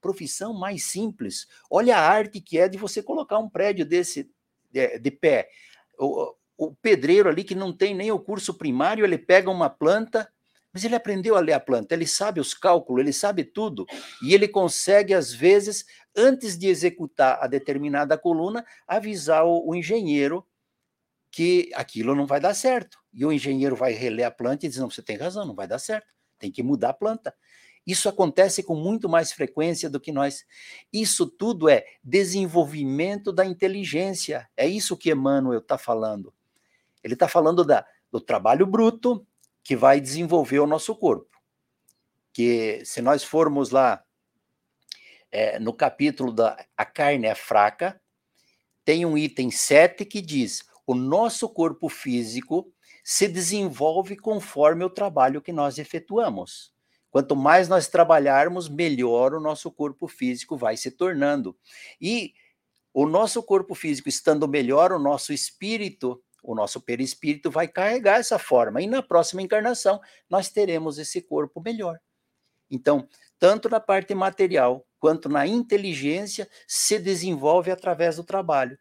Profissão 0.00 0.54
mais 0.54 0.84
simples. 0.84 1.46
Olha 1.70 1.96
a 1.96 2.00
arte 2.00 2.40
que 2.40 2.58
é 2.58 2.68
de 2.68 2.78
você 2.78 3.02
colocar 3.02 3.38
um 3.38 3.48
prédio 3.48 3.84
desse 3.84 4.30
de, 4.70 4.98
de 4.98 5.10
pé. 5.10 5.48
O, 5.98 6.34
o 6.56 6.74
pedreiro 6.74 7.28
ali 7.28 7.42
que 7.42 7.54
não 7.54 7.72
tem 7.72 7.94
nem 7.94 8.12
o 8.12 8.18
curso 8.18 8.54
primário, 8.54 9.04
ele 9.04 9.18
pega 9.18 9.50
uma 9.50 9.68
planta, 9.68 10.30
Mas 10.74 10.84
ele 10.84 10.96
aprendeu 10.96 11.36
a 11.36 11.40
ler 11.40 11.52
a 11.52 11.60
planta, 11.60 11.94
ele 11.94 12.06
sabe 12.06 12.40
os 12.40 12.52
cálculos, 12.52 13.00
ele 13.00 13.12
sabe 13.12 13.44
tudo. 13.44 13.86
E 14.20 14.34
ele 14.34 14.48
consegue, 14.48 15.14
às 15.14 15.32
vezes, 15.32 15.84
antes 16.16 16.58
de 16.58 16.66
executar 16.66 17.38
a 17.40 17.46
determinada 17.46 18.18
coluna, 18.18 18.66
avisar 18.84 19.46
o, 19.46 19.68
o 19.68 19.74
engenheiro 19.74 20.44
que 21.34 21.68
aquilo 21.74 22.14
não 22.14 22.26
vai 22.26 22.38
dar 22.38 22.54
certo. 22.54 22.96
E 23.12 23.26
o 23.26 23.32
engenheiro 23.32 23.74
vai 23.74 23.92
reler 23.92 24.24
a 24.24 24.30
planta 24.30 24.66
e 24.66 24.68
diz: 24.68 24.78
não, 24.78 24.88
você 24.88 25.02
tem 25.02 25.16
razão, 25.16 25.44
não 25.44 25.54
vai 25.54 25.66
dar 25.66 25.80
certo, 25.80 26.06
tem 26.38 26.48
que 26.48 26.62
mudar 26.62 26.90
a 26.90 26.94
planta. 26.94 27.34
Isso 27.84 28.08
acontece 28.08 28.62
com 28.62 28.76
muito 28.76 29.08
mais 29.08 29.32
frequência 29.32 29.90
do 29.90 29.98
que 29.98 30.12
nós. 30.12 30.46
Isso 30.92 31.26
tudo 31.26 31.68
é 31.68 31.84
desenvolvimento 32.04 33.32
da 33.32 33.44
inteligência. 33.44 34.48
É 34.56 34.64
isso 34.64 34.96
que 34.96 35.10
Emmanuel 35.10 35.58
está 35.58 35.76
falando. 35.76 36.32
Ele 37.02 37.14
está 37.14 37.26
falando 37.26 37.64
da, 37.64 37.84
do 38.12 38.20
trabalho 38.20 38.64
bruto 38.64 39.26
que 39.64 39.74
vai 39.74 40.00
desenvolver 40.00 40.60
o 40.60 40.68
nosso 40.68 40.94
corpo. 40.94 41.36
Que 42.32 42.80
se 42.84 43.02
nós 43.02 43.24
formos 43.24 43.70
lá 43.70 44.04
é, 45.32 45.58
no 45.58 45.74
capítulo 45.74 46.32
da 46.32 46.64
A 46.76 46.84
carne 46.84 47.26
é 47.26 47.34
fraca, 47.34 48.00
tem 48.84 49.04
um 49.04 49.18
item 49.18 49.50
7 49.50 50.04
que 50.04 50.22
diz: 50.22 50.62
o 50.86 50.94
nosso 50.94 51.48
corpo 51.48 51.88
físico 51.88 52.72
se 53.02 53.28
desenvolve 53.28 54.16
conforme 54.16 54.84
o 54.84 54.90
trabalho 54.90 55.42
que 55.42 55.52
nós 55.52 55.78
efetuamos. 55.78 56.72
Quanto 57.10 57.36
mais 57.36 57.68
nós 57.68 57.86
trabalharmos, 57.86 58.68
melhor 58.68 59.34
o 59.34 59.40
nosso 59.40 59.70
corpo 59.70 60.08
físico 60.08 60.56
vai 60.56 60.76
se 60.76 60.90
tornando. 60.90 61.56
E 62.00 62.34
o 62.92 63.06
nosso 63.06 63.42
corpo 63.42 63.74
físico 63.74 64.08
estando 64.08 64.48
melhor, 64.48 64.92
o 64.92 64.98
nosso 64.98 65.32
espírito, 65.32 66.22
o 66.42 66.54
nosso 66.54 66.80
perispírito 66.80 67.50
vai 67.50 67.68
carregar 67.68 68.18
essa 68.18 68.38
forma. 68.38 68.82
E 68.82 68.86
na 68.86 69.02
próxima 69.02 69.42
encarnação, 69.42 70.00
nós 70.28 70.48
teremos 70.48 70.98
esse 70.98 71.20
corpo 71.22 71.60
melhor. 71.60 72.00
Então, 72.70 73.08
tanto 73.38 73.68
na 73.68 73.80
parte 73.80 74.14
material 74.14 74.86
quanto 74.98 75.28
na 75.28 75.46
inteligência, 75.46 76.48
se 76.66 76.98
desenvolve 76.98 77.70
através 77.70 78.16
do 78.16 78.24
trabalho. 78.24 78.78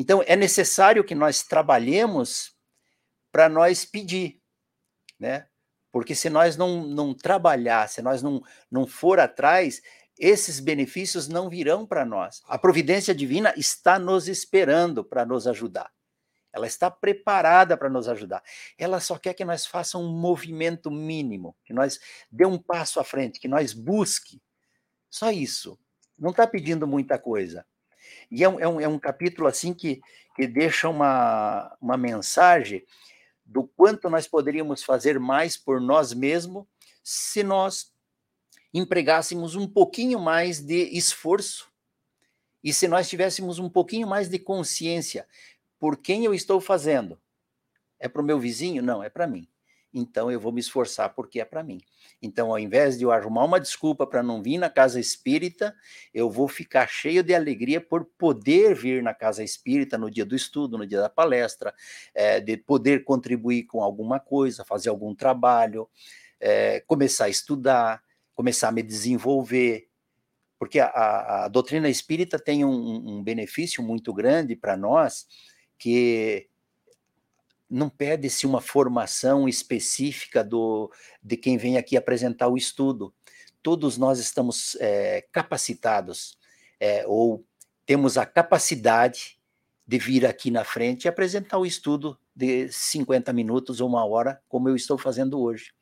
Então, 0.00 0.22
é 0.26 0.34
necessário 0.34 1.04
que 1.04 1.14
nós 1.14 1.42
trabalhemos 1.42 2.56
para 3.30 3.50
nós 3.50 3.84
pedir, 3.84 4.40
né? 5.18 5.46
Porque 5.92 6.14
se 6.14 6.30
nós 6.30 6.56
não, 6.56 6.86
não 6.86 7.12
trabalhar, 7.12 7.86
se 7.86 8.00
nós 8.00 8.22
não, 8.22 8.42
não 8.70 8.86
for 8.86 9.20
atrás, 9.20 9.82
esses 10.18 10.58
benefícios 10.58 11.28
não 11.28 11.50
virão 11.50 11.86
para 11.86 12.06
nós. 12.06 12.40
A 12.46 12.56
providência 12.56 13.14
divina 13.14 13.52
está 13.58 13.98
nos 13.98 14.26
esperando 14.26 15.04
para 15.04 15.26
nos 15.26 15.46
ajudar. 15.46 15.92
Ela 16.50 16.66
está 16.66 16.90
preparada 16.90 17.76
para 17.76 17.90
nos 17.90 18.08
ajudar. 18.08 18.42
Ela 18.78 19.00
só 19.00 19.18
quer 19.18 19.34
que 19.34 19.44
nós 19.44 19.66
façamos 19.66 20.08
um 20.08 20.18
movimento 20.18 20.90
mínimo, 20.90 21.54
que 21.62 21.74
nós 21.74 22.00
dê 22.32 22.46
um 22.46 22.56
passo 22.56 23.00
à 23.00 23.04
frente, 23.04 23.38
que 23.38 23.48
nós 23.48 23.74
busque. 23.74 24.40
Só 25.10 25.30
isso. 25.30 25.78
Não 26.18 26.30
está 26.30 26.46
pedindo 26.46 26.86
muita 26.86 27.18
coisa. 27.18 27.66
E 28.30 28.44
é 28.44 28.48
um, 28.48 28.60
é 28.60 28.68
um, 28.68 28.80
é 28.80 28.88
um 28.88 28.98
capítulo 28.98 29.48
assim 29.48 29.74
que, 29.74 30.00
que 30.36 30.46
deixa 30.46 30.88
uma, 30.88 31.76
uma 31.80 31.96
mensagem 31.96 32.84
do 33.44 33.64
quanto 33.64 34.08
nós 34.08 34.28
poderíamos 34.28 34.82
fazer 34.82 35.18
mais 35.18 35.56
por 35.56 35.80
nós 35.80 36.12
mesmos 36.12 36.64
se 37.02 37.42
nós 37.42 37.92
empregássemos 38.72 39.56
um 39.56 39.66
pouquinho 39.66 40.20
mais 40.20 40.60
de 40.60 40.96
esforço 40.96 41.68
e 42.62 42.72
se 42.72 42.86
nós 42.86 43.08
tivéssemos 43.08 43.58
um 43.58 43.68
pouquinho 43.68 44.06
mais 44.06 44.28
de 44.28 44.38
consciência 44.38 45.26
por 45.78 45.96
quem 45.96 46.24
eu 46.24 46.32
estou 46.32 46.60
fazendo. 46.60 47.20
É 47.98 48.08
para 48.08 48.22
o 48.22 48.24
meu 48.24 48.38
vizinho? 48.38 48.82
Não, 48.82 49.02
é 49.02 49.10
para 49.10 49.26
mim 49.26 49.49
então 49.92 50.30
eu 50.30 50.38
vou 50.38 50.52
me 50.52 50.60
esforçar 50.60 51.14
porque 51.14 51.40
é 51.40 51.44
para 51.44 51.62
mim. 51.62 51.80
Então, 52.22 52.50
ao 52.50 52.58
invés 52.58 52.98
de 52.98 53.04
eu 53.04 53.10
arrumar 53.10 53.44
uma 53.44 53.58
desculpa 53.58 54.06
para 54.06 54.22
não 54.22 54.42
vir 54.42 54.58
na 54.58 54.70
casa 54.70 55.00
espírita, 55.00 55.74
eu 56.12 56.30
vou 56.30 56.48
ficar 56.48 56.86
cheio 56.88 57.22
de 57.22 57.34
alegria 57.34 57.80
por 57.80 58.04
poder 58.04 58.74
vir 58.74 59.02
na 59.02 59.14
casa 59.14 59.42
espírita 59.42 59.96
no 59.96 60.10
dia 60.10 60.24
do 60.24 60.36
estudo, 60.36 60.76
no 60.78 60.86
dia 60.86 61.00
da 61.00 61.08
palestra, 61.08 61.74
é, 62.14 62.40
de 62.40 62.56
poder 62.56 63.04
contribuir 63.04 63.64
com 63.64 63.82
alguma 63.82 64.20
coisa, 64.20 64.64
fazer 64.64 64.90
algum 64.90 65.14
trabalho, 65.14 65.88
é, 66.38 66.80
começar 66.80 67.24
a 67.24 67.30
estudar, 67.30 68.02
começar 68.34 68.68
a 68.68 68.72
me 68.72 68.82
desenvolver. 68.82 69.88
Porque 70.58 70.78
a, 70.78 70.86
a, 70.86 71.44
a 71.46 71.48
doutrina 71.48 71.88
espírita 71.88 72.38
tem 72.38 72.64
um, 72.64 73.16
um 73.16 73.22
benefício 73.22 73.82
muito 73.82 74.12
grande 74.12 74.54
para 74.54 74.76
nós, 74.76 75.26
que 75.78 76.49
não 77.70 77.88
pede-se 77.88 78.46
uma 78.46 78.60
formação 78.60 79.48
específica 79.48 80.42
do, 80.42 80.90
de 81.22 81.36
quem 81.36 81.56
vem 81.56 81.76
aqui 81.76 81.96
apresentar 81.96 82.48
o 82.48 82.56
estudo. 82.56 83.14
Todos 83.62 83.96
nós 83.96 84.18
estamos 84.18 84.76
é, 84.80 85.24
capacitados, 85.30 86.36
é, 86.80 87.04
ou 87.06 87.44
temos 87.86 88.18
a 88.18 88.26
capacidade 88.26 89.38
de 89.86 89.98
vir 89.98 90.26
aqui 90.26 90.50
na 90.50 90.64
frente 90.64 91.04
e 91.04 91.08
apresentar 91.08 91.58
o 91.58 91.66
estudo 91.66 92.18
de 92.34 92.70
50 92.72 93.32
minutos 93.32 93.80
ou 93.80 93.88
uma 93.88 94.04
hora, 94.04 94.42
como 94.48 94.68
eu 94.68 94.74
estou 94.74 94.98
fazendo 94.98 95.40
hoje. 95.40 95.72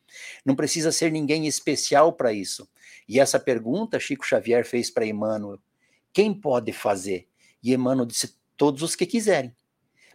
Não 0.45 0.57
precisa 0.57 0.91
ser 0.91 1.11
ninguém 1.13 1.47
especial 1.47 2.13
para 2.13 2.33
isso. 2.33 2.69
E 3.09 3.21
essa 3.21 3.39
pergunta 3.39 4.01
Chico 4.01 4.27
Xavier 4.27 4.65
fez 4.67 4.91
para 4.91 5.07
Emmanuel: 5.07 5.59
quem 6.13 6.35
pode 6.35 6.73
fazer? 6.73 7.29
E 7.63 7.73
Emmanuel 7.73 8.07
disse: 8.07 8.37
todos 8.57 8.83
os 8.83 8.95
que 8.95 9.07
quiserem. 9.07 9.55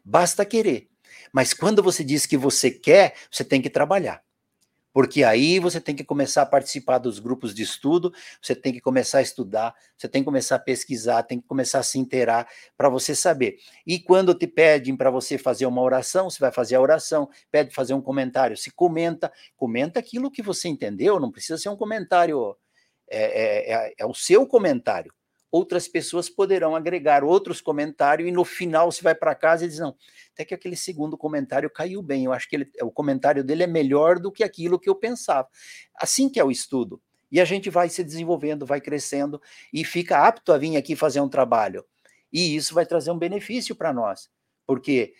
Basta 0.04 0.46
querer. 0.46 0.90
Mas 1.32 1.54
quando 1.54 1.82
você 1.82 2.04
diz 2.04 2.26
que 2.26 2.38
você 2.38 2.70
quer, 2.72 3.16
você 3.32 3.44
tem 3.44 3.62
que 3.62 3.70
trabalhar. 3.70 4.22
Porque 4.94 5.24
aí 5.24 5.58
você 5.58 5.82
tem 5.82 5.96
que 5.96 6.04
começar 6.04 6.44
a 6.44 6.46
participar 6.46 7.00
dos 7.00 7.18
grupos 7.18 7.54
de 7.54 7.64
estudo, 7.64 8.14
você 8.40 8.54
tem 8.56 8.72
que 8.72 8.80
começar 8.80 9.18
a 9.18 9.22
estudar, 9.24 9.74
você 9.98 10.08
tem 10.08 10.22
que 10.22 10.26
começar 10.26 10.58
a 10.58 10.60
pesquisar, 10.60 11.24
tem 11.24 11.42
que 11.42 11.48
começar 11.48 11.80
a 11.80 11.84
se 11.84 11.98
inteirar 11.98 12.48
para 12.78 12.90
você 12.90 13.16
saber. 13.16 13.58
E 13.88 14.00
quando 14.00 14.36
te 14.36 14.46
pedem 14.46 14.96
para 14.96 15.10
você 15.10 15.36
fazer 15.40 15.66
uma 15.66 15.82
oração, 15.82 16.30
você 16.30 16.40
vai 16.40 16.52
fazer 16.52 16.76
a 16.76 16.82
oração, 16.82 17.28
pede 17.50 17.74
fazer 17.74 17.96
um 17.96 18.02
comentário, 18.02 18.56
se 18.56 18.70
comenta, 18.70 19.34
comenta 19.58 20.00
aquilo 20.00 20.30
que 20.30 20.44
você 20.44 20.68
entendeu, 20.68 21.20
não 21.20 21.32
precisa 21.32 21.58
ser 21.58 21.70
um 21.70 21.76
comentário, 21.76 22.56
é, 23.10 23.24
é, 23.24 23.74
é, 23.74 23.94
é 23.98 24.06
o 24.06 24.14
seu 24.14 24.46
comentário 24.46 25.12
outras 25.54 25.88
pessoas 25.88 26.28
poderão 26.28 26.76
agregar 26.76 27.24
outros 27.24 27.62
comentários 27.62 28.28
e 28.28 28.32
no 28.32 28.44
final 28.44 28.92
você 28.92 29.04
vai 29.04 29.14
para 29.14 29.36
casa 29.36 29.64
e 29.64 29.68
diz 29.68 29.78
não, 29.78 29.96
até 30.34 30.44
que 30.44 30.56
aquele 30.56 30.76
segundo 30.76 31.16
comentário 31.16 31.70
caiu 31.70 32.02
bem, 32.02 32.26
eu 32.26 32.34
acho 32.34 32.50
que 32.50 32.56
ele, 32.56 32.72
o 32.82 32.90
comentário 32.90 33.44
dele 33.44 33.62
é 33.62 33.68
melhor 33.68 34.18
do 34.18 34.32
que 34.32 34.44
aquilo 34.44 34.80
que 34.80 34.90
eu 34.90 34.96
pensava. 34.96 35.48
Assim 35.96 36.28
que 36.28 36.40
é 36.40 36.44
o 36.44 36.50
estudo. 36.50 37.00
E 37.32 37.40
a 37.40 37.46
gente 37.46 37.70
vai 37.70 37.88
se 37.88 38.04
desenvolvendo, 38.04 38.66
vai 38.66 38.82
crescendo 38.82 39.40
e 39.72 39.86
fica 39.86 40.26
apto 40.26 40.52
a 40.52 40.58
vir 40.58 40.76
aqui 40.76 40.96
fazer 40.96 41.22
um 41.22 41.30
trabalho. 41.30 41.86
E 42.32 42.56
isso 42.56 42.74
vai 42.74 42.84
trazer 42.84 43.12
um 43.12 43.20
benefício 43.20 43.76
para 43.76 43.94
nós, 43.94 44.32
porque 44.66 45.14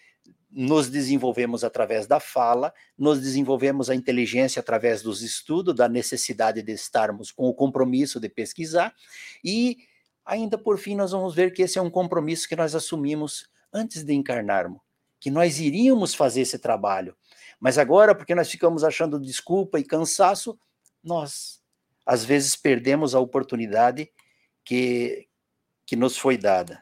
nos 0.50 0.90
desenvolvemos 0.90 1.64
através 1.64 2.08
da 2.08 2.20
fala, 2.20 2.74
nos 2.98 3.22
desenvolvemos 3.22 3.88
a 3.88 3.94
inteligência 3.94 4.60
através 4.60 5.04
dos 5.04 5.22
estudos, 5.22 5.76
da 5.76 5.88
necessidade 5.88 6.64
de 6.64 6.72
estarmos 6.72 7.32
com 7.32 7.48
o 7.48 7.54
compromisso 7.54 8.20
de 8.20 8.30
pesquisar 8.30 8.96
e 9.44 9.78
Ainda 10.26 10.58
por 10.58 10.78
fim, 10.78 10.96
nós 10.96 11.12
vamos 11.12 11.36
ver 11.36 11.52
que 11.52 11.62
esse 11.62 11.78
é 11.78 11.82
um 11.82 11.90
compromisso 11.90 12.48
que 12.48 12.56
nós 12.56 12.74
assumimos 12.76 13.50
antes 13.72 14.04
de 14.04 14.14
encarnarmos, 14.14 14.80
que 15.20 15.30
nós 15.30 15.60
iríamos 15.60 16.14
fazer 16.14 16.42
esse 16.42 16.58
trabalho. 16.58 17.16
Mas 17.60 17.78
agora, 17.78 18.16
porque 18.16 18.36
nós 18.36 18.50
ficamos 18.50 18.84
achando 18.84 19.20
desculpa 19.20 19.80
e 19.80 19.84
cansaço, 19.84 20.58
nós 21.04 21.62
às 22.06 22.24
vezes 22.24 22.56
perdemos 22.56 23.16
a 23.16 23.20
oportunidade 23.20 24.12
que, 24.64 25.28
que 25.86 25.96
nos 25.96 26.18
foi 26.18 26.38
dada. 26.38 26.82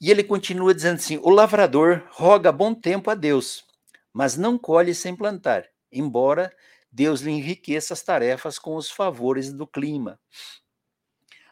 E 0.00 0.10
ele 0.10 0.24
continua 0.24 0.74
dizendo 0.74 0.96
assim: 0.96 1.18
o 1.22 1.30
lavrador 1.30 2.04
roga 2.10 2.50
bom 2.50 2.74
tempo 2.74 3.10
a 3.10 3.14
Deus, 3.14 3.64
mas 4.12 4.36
não 4.36 4.58
colhe 4.58 4.94
sem 4.94 5.14
plantar, 5.14 5.68
embora 5.92 6.52
Deus 6.92 7.22
lhe 7.22 7.30
enriqueça 7.30 7.94
as 7.94 8.02
tarefas 8.02 8.58
com 8.58 8.76
os 8.76 8.90
favores 8.90 9.52
do 9.52 9.66
clima. 9.66 10.20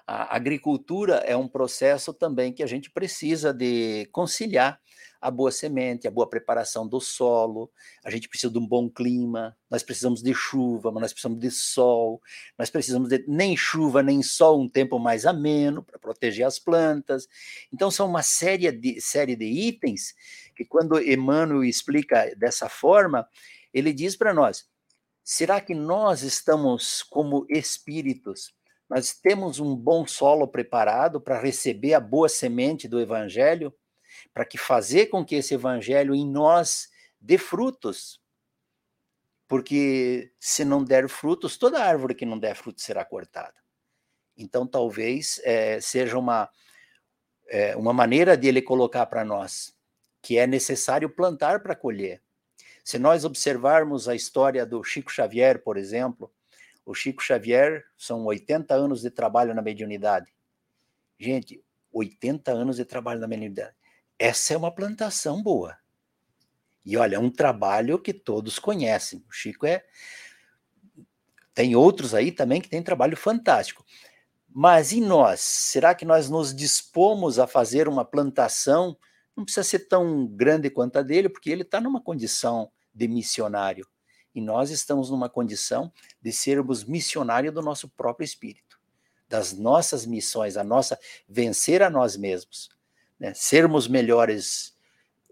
A 0.07 0.35
agricultura 0.37 1.17
é 1.19 1.37
um 1.37 1.49
processo 1.49 2.13
também 2.13 2.53
que 2.53 2.63
a 2.63 2.67
gente 2.67 2.91
precisa 2.91 3.55
de 3.55 4.07
conciliar 4.13 4.81
a 5.21 5.31
boa 5.31 5.53
semente, 5.53 6.09
a 6.09 6.11
boa 6.11 6.29
preparação 6.29 6.89
do 6.89 7.01
solo, 7.01 7.71
a 8.03 8.11
gente 8.11 8.29
precisa 8.29 8.53
de 8.53 8.59
um 8.59 8.67
bom 8.67 8.89
clima, 8.89 9.57
nós 9.71 9.83
precisamos 9.83 10.23
de 10.23 10.33
chuva, 10.35 10.91
mas 10.91 11.03
nós 11.03 11.13
precisamos 11.13 11.39
de 11.39 11.51
sol, 11.51 12.21
nós 12.59 12.71
precisamos 12.71 13.09
de 13.09 13.25
nem 13.29 13.57
chuva 13.57 14.03
nem 14.03 14.23
sol, 14.23 14.61
um 14.61 14.69
tempo 14.69 14.99
mais 14.99 15.27
ameno 15.27 15.83
para 15.83 15.99
proteger 15.99 16.47
as 16.47 16.59
plantas. 16.59 17.29
Então 17.73 17.91
são 17.91 18.09
uma 18.09 18.23
série 18.23 18.73
de, 18.73 19.01
série 19.01 19.37
de 19.37 19.45
itens 19.45 20.15
que 20.57 20.65
quando 20.65 21.01
Emmanuel 21.01 21.65
explica 21.65 22.35
dessa 22.37 22.69
forma, 22.69 23.29
ele 23.73 23.93
diz 23.93 24.17
para 24.17 24.35
nós, 24.35 24.69
Será 25.23 25.61
que 25.61 25.75
nós 25.75 26.23
estamos 26.23 27.03
como 27.03 27.47
espíritos? 27.49 28.55
Nós 28.89 29.13
temos 29.13 29.61
um 29.61 29.77
bom 29.77 30.07
solo 30.07 30.49
preparado 30.49 31.21
para 31.21 31.41
receber 31.41 31.95
a 31.95 32.01
boa 32.01 32.29
semente 32.29 32.89
do 32.89 33.01
evangelho, 33.01 33.73
para 34.35 34.45
que 34.45 34.59
fazer 34.59 35.07
com 35.07 35.25
que 35.25 35.37
esse 35.37 35.55
evangelho 35.55 36.15
em 36.15 36.29
nós 36.29 36.89
dê 37.21 37.39
frutos. 37.39 38.21
Porque 39.47 40.33
se 40.41 40.65
não 40.65 40.83
der 40.83 41.09
frutos, 41.09 41.57
toda 41.57 41.85
árvore 41.85 42.15
que 42.15 42.27
não 42.27 42.39
der 42.39 42.57
frutos 42.57 42.85
será 42.85 43.05
cortada. 43.05 43.55
Então, 44.37 44.67
talvez 44.67 45.41
é, 45.45 45.81
seja 45.81 46.19
uma, 46.19 46.49
é, 47.49 47.77
uma 47.77 47.93
maneira 47.93 48.37
de 48.37 48.49
ele 48.49 48.63
colocar 48.63 49.07
para 49.07 49.25
nós 49.25 49.75
que 50.23 50.39
é 50.39 50.47
necessário 50.47 51.09
plantar 51.09 51.63
para 51.63 51.75
colher. 51.75 52.23
Se 52.91 52.99
nós 52.99 53.25
observarmos 53.25 54.09
a 54.09 54.17
história 54.17 54.67
do 54.67 54.83
Chico 54.83 55.13
Xavier, 55.13 55.63
por 55.63 55.77
exemplo, 55.77 56.29
o 56.85 56.93
Chico 56.93 57.23
Xavier 57.23 57.85
são 57.97 58.25
80 58.25 58.75
anos 58.75 59.01
de 59.01 59.11
trabalho 59.13 59.55
na 59.55 59.63
mediunidade. 59.63 60.35
Gente, 61.17 61.63
80 61.93 62.51
anos 62.51 62.79
de 62.79 62.85
trabalho 62.85 63.21
na 63.21 63.29
mediunidade. 63.29 63.77
Essa 64.19 64.55
é 64.55 64.57
uma 64.57 64.75
plantação 64.75 65.41
boa. 65.41 65.79
E 66.85 66.97
olha, 66.97 67.15
é 67.15 67.19
um 67.21 67.31
trabalho 67.31 67.97
que 67.97 68.13
todos 68.13 68.59
conhecem. 68.59 69.25
O 69.29 69.33
Chico 69.33 69.67
é. 69.67 69.85
Tem 71.55 71.77
outros 71.77 72.13
aí 72.13 72.33
também 72.33 72.61
que 72.61 72.69
tem 72.69 72.83
trabalho 72.83 73.17
fantástico. 73.17 73.87
Mas 74.49 74.91
e 74.91 75.01
nós? 75.01 75.39
Será 75.39 75.95
que 75.95 76.05
nós 76.05 76.29
nos 76.29 76.53
dispomos 76.53 77.39
a 77.39 77.47
fazer 77.47 77.87
uma 77.87 78.05
plantação? 78.05 78.99
Não 79.37 79.45
precisa 79.45 79.63
ser 79.63 79.87
tão 79.87 80.27
grande 80.27 80.69
quanto 80.69 80.97
a 80.97 81.03
dele, 81.03 81.29
porque 81.29 81.51
ele 81.51 81.63
está 81.63 81.81
numa 81.81 82.01
condição 82.01 82.69
de 82.95 83.09
missionário. 83.09 83.87
E 84.35 84.41
nós 84.41 84.71
estamos 84.71 85.11
numa 85.11 85.29
condição 85.29 85.93
de 86.23 86.33
sermos 86.33 86.85
missionários 86.85 87.53
do 87.53 87.63
nosso 87.63 87.89
próprio 87.89 88.25
espírito, 88.25 88.81
das 89.29 89.53
nossas 89.53 90.07
missões, 90.07 90.57
a 90.57 90.65
nossa 90.65 90.99
vencer 91.29 91.83
a 91.83 91.91
nós 91.91 92.17
mesmos, 92.17 92.71
né? 93.19 93.35
sermos 93.35 93.89
melhores 93.89 94.77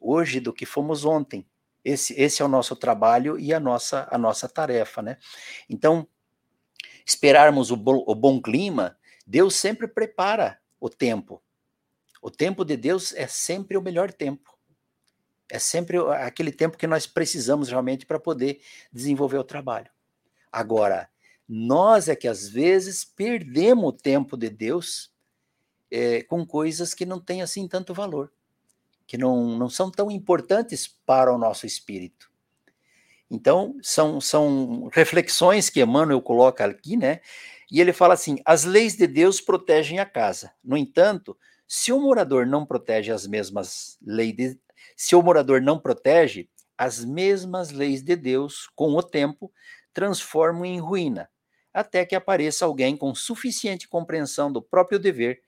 hoje 0.00 0.40
do 0.40 0.52
que 0.52 0.66
fomos 0.66 1.04
ontem. 1.04 1.46
Esse, 1.84 2.12
esse 2.20 2.42
é 2.42 2.44
o 2.44 2.48
nosso 2.48 2.74
trabalho 2.76 3.38
e 3.38 3.54
a 3.54 3.60
nossa, 3.60 4.08
a 4.10 4.18
nossa 4.18 4.48
tarefa, 4.48 5.00
né? 5.00 5.16
Então, 5.70 6.06
esperarmos 7.06 7.70
o, 7.70 7.76
bo, 7.76 8.04
o 8.06 8.14
bom 8.14 8.42
clima, 8.42 8.98
Deus 9.26 9.54
sempre 9.54 9.86
prepara 9.86 10.60
o 10.80 10.90
tempo. 10.90 11.42
O 12.20 12.30
tempo 12.30 12.64
de 12.64 12.76
Deus 12.76 13.14
é 13.14 13.26
sempre 13.26 13.76
o 13.76 13.82
melhor 13.82 14.12
tempo. 14.12 14.57
É 15.50 15.58
sempre 15.58 15.98
aquele 15.98 16.52
tempo 16.52 16.76
que 16.76 16.86
nós 16.86 17.06
precisamos 17.06 17.68
realmente 17.68 18.04
para 18.04 18.18
poder 18.18 18.60
desenvolver 18.92 19.38
o 19.38 19.44
trabalho. 19.44 19.90
Agora, 20.52 21.08
nós 21.48 22.08
é 22.08 22.14
que 22.14 22.28
às 22.28 22.48
vezes 22.48 23.04
perdemos 23.04 23.84
o 23.84 23.92
tempo 23.92 24.36
de 24.36 24.50
Deus 24.50 25.10
é, 25.90 26.22
com 26.22 26.46
coisas 26.46 26.92
que 26.92 27.06
não 27.06 27.18
têm 27.18 27.40
assim 27.40 27.66
tanto 27.66 27.94
valor, 27.94 28.30
que 29.06 29.16
não, 29.16 29.56
não 29.56 29.70
são 29.70 29.90
tão 29.90 30.10
importantes 30.10 30.86
para 30.86 31.32
o 31.32 31.38
nosso 31.38 31.64
espírito. 31.64 32.30
Então, 33.30 33.76
são, 33.82 34.20
são 34.20 34.88
reflexões 34.92 35.68
que 35.68 35.80
Emmanuel 35.80 36.20
coloca 36.20 36.64
aqui, 36.64 36.96
né? 36.96 37.20
E 37.70 37.80
ele 37.80 37.92
fala 37.92 38.14
assim: 38.14 38.38
as 38.44 38.64
leis 38.64 38.96
de 38.96 39.06
Deus 39.06 39.40
protegem 39.40 39.98
a 39.98 40.06
casa. 40.06 40.52
No 40.64 40.76
entanto, 40.76 41.36
se 41.66 41.92
o 41.92 42.00
morador 42.00 42.46
não 42.46 42.64
protege 42.64 43.12
as 43.12 43.26
mesmas 43.26 43.98
leis 44.02 44.34
de, 44.34 44.58
se 44.98 45.14
o 45.14 45.22
morador 45.22 45.62
não 45.62 45.78
protege, 45.78 46.50
as 46.76 47.04
mesmas 47.04 47.70
leis 47.70 48.02
de 48.02 48.16
Deus, 48.16 48.68
com 48.74 48.96
o 48.96 49.02
tempo, 49.02 49.52
transformam 49.94 50.64
em 50.64 50.80
ruína, 50.80 51.30
até 51.72 52.04
que 52.04 52.16
apareça 52.16 52.64
alguém 52.64 52.96
com 52.96 53.14
suficiente 53.14 53.88
compreensão 53.88 54.50
do 54.52 54.60
próprio 54.60 54.98
dever 54.98 55.40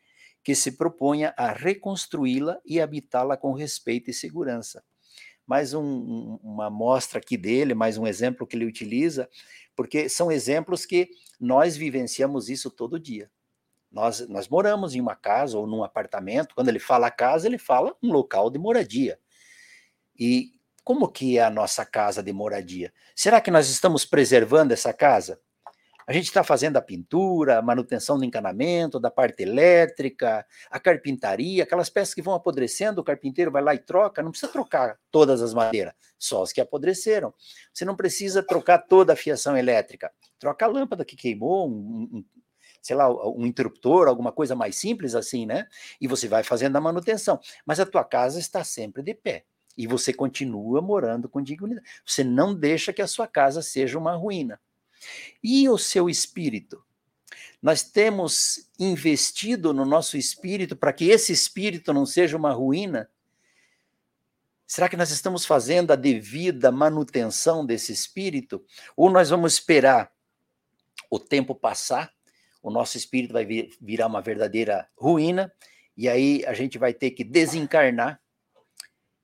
que 0.45 0.55
se 0.55 0.77
proponha 0.77 1.35
a 1.37 1.51
reconstruí-la 1.51 2.61
e 2.65 2.81
habitá-la 2.81 3.37
com 3.37 3.53
respeito 3.53 4.09
e 4.09 4.15
segurança. 4.15 4.85
Mais 5.45 5.75
um, 5.75 6.39
uma 6.45 6.67
amostra 6.67 7.19
aqui 7.19 7.37
dele, 7.37 7.75
mais 7.75 7.99
um 7.99 8.07
exemplo 8.07 8.47
que 8.47 8.55
ele 8.55 8.67
utiliza, 8.67 9.29
porque 9.75 10.09
são 10.09 10.31
exemplos 10.31 10.87
que 10.87 11.11
nós 11.41 11.77
vivenciamos 11.77 12.49
isso 12.49 12.71
todo 12.71 13.01
dia. 13.01 13.29
Nós, 13.91 14.29
nós 14.29 14.49
moramos 14.49 14.95
em 14.95 15.01
uma 15.01 15.17
casa 15.17 15.59
ou 15.59 15.67
num 15.67 15.83
apartamento, 15.83 16.55
quando 16.55 16.69
ele 16.69 16.79
fala 16.79 17.11
casa, 17.11 17.49
ele 17.49 17.59
fala 17.59 17.97
um 18.01 18.13
local 18.13 18.49
de 18.49 18.57
moradia. 18.57 19.19
E 20.21 20.53
como 20.85 21.09
que 21.09 21.39
é 21.39 21.43
a 21.43 21.49
nossa 21.49 21.83
casa 21.87 22.23
de 22.23 22.31
moradia? 22.31 22.93
Será 23.17 23.41
que 23.41 23.51
nós 23.51 23.71
estamos 23.71 24.05
preservando 24.05 24.75
essa 24.75 24.93
casa? 24.93 25.41
A 26.07 26.13
gente 26.13 26.25
está 26.25 26.43
fazendo 26.43 26.77
a 26.77 26.83
pintura, 26.83 27.59
a 27.59 27.63
manutenção 27.63 28.19
do 28.19 28.25
encanamento, 28.25 28.99
da 28.99 29.11
parte 29.11 29.45
elétrica, 29.45 30.45
a 30.69 30.81
carpintaria, 30.81 31.63
aquelas 31.63 31.89
peças 31.89 32.13
que 32.13 32.21
vão 32.21 32.35
apodrecendo, 32.35 33.01
o 33.01 33.05
carpinteiro 33.05 33.51
vai 33.51 33.63
lá 33.63 33.75
e 33.75 33.79
troca, 33.79 34.21
não 34.21 34.33
precisa 34.33 34.51
trocar 34.51 34.99
todas 35.11 35.41
as 35.41 35.55
madeiras, 35.55 35.95
só 36.19 36.43
as 36.43 36.53
que 36.53 36.61
apodreceram. 36.61 37.33
Você 37.73 37.85
não 37.85 37.95
precisa 37.95 38.43
trocar 38.43 38.79
toda 38.79 39.13
a 39.13 39.17
fiação 39.17 39.57
elétrica, 39.57 40.11
troca 40.39 40.67
a 40.67 40.69
lâmpada 40.69 41.05
que 41.05 41.15
queimou, 41.15 41.71
um, 41.71 42.09
um, 42.13 42.25
sei 42.83 42.97
lá, 42.97 43.09
um 43.31 43.47
interruptor, 43.47 44.09
alguma 44.09 44.33
coisa 44.33 44.57
mais 44.57 44.77
simples 44.77 45.15
assim, 45.15 45.47
né? 45.47 45.69
E 46.01 46.09
você 46.09 46.27
vai 46.27 46.43
fazendo 46.43 46.75
a 46.77 46.81
manutenção. 46.81 47.39
Mas 47.65 47.79
a 47.79 47.87
tua 47.87 48.05
casa 48.05 48.41
está 48.41 48.65
sempre 48.65 49.03
de 49.03 49.15
pé 49.15 49.45
e 49.77 49.87
você 49.87 50.13
continua 50.13 50.81
morando 50.81 51.29
com 51.29 51.43
dignidade. 51.43 51.87
Você 52.05 52.23
não 52.23 52.55
deixa 52.55 52.93
que 52.93 53.03
a 53.03 53.07
sua 53.07 53.27
casa 53.27 53.63
seja 53.63 53.99
uma 53.99 54.15
ruína. 54.15 54.61
E 55.43 55.69
o 55.69 55.79
seu 55.79 56.09
espírito? 56.09 56.85
Nós 57.63 57.83
temos 57.83 58.71
investido 58.79 59.73
no 59.73 59.85
nosso 59.85 60.17
espírito 60.17 60.75
para 60.75 60.93
que 60.93 61.11
esse 61.11 61.33
espírito 61.33 61.93
não 61.93 62.07
seja 62.07 62.37
uma 62.37 62.53
ruína? 62.53 63.09
Será 64.67 64.89
que 64.89 64.97
nós 64.97 65.11
estamos 65.11 65.45
fazendo 65.45 65.93
a 65.93 65.97
devida 65.97 66.71
manutenção 66.71 67.67
desse 67.67 67.93
espírito? 67.93 68.65
Ou 68.97 69.11
nós 69.11 69.31
vamos 69.31 69.55
esperar 69.55 70.13
o 71.11 71.19
tempo 71.19 71.55
passar, 71.55 72.13
o 72.63 72.71
nosso 72.71 72.97
espírito 72.97 73.33
vai 73.33 73.45
vir, 73.45 73.77
virar 73.81 74.07
uma 74.07 74.23
verdadeira 74.23 74.89
ruína, 74.97 75.53
e 75.97 76.09
aí 76.09 76.45
a 76.47 76.55
gente 76.55 76.79
vai 76.79 76.95
ter 76.95 77.11
que 77.11 77.25
desencarnar 77.25 78.20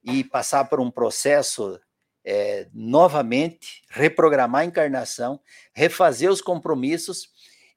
e 0.06 0.22
passar 0.22 0.68
por 0.68 0.80
um 0.80 0.90
processo 0.90 1.80
é, 2.24 2.68
novamente, 2.72 3.82
reprogramar 3.88 4.62
a 4.62 4.64
encarnação, 4.64 5.40
refazer 5.74 6.30
os 6.30 6.40
compromissos 6.40 7.28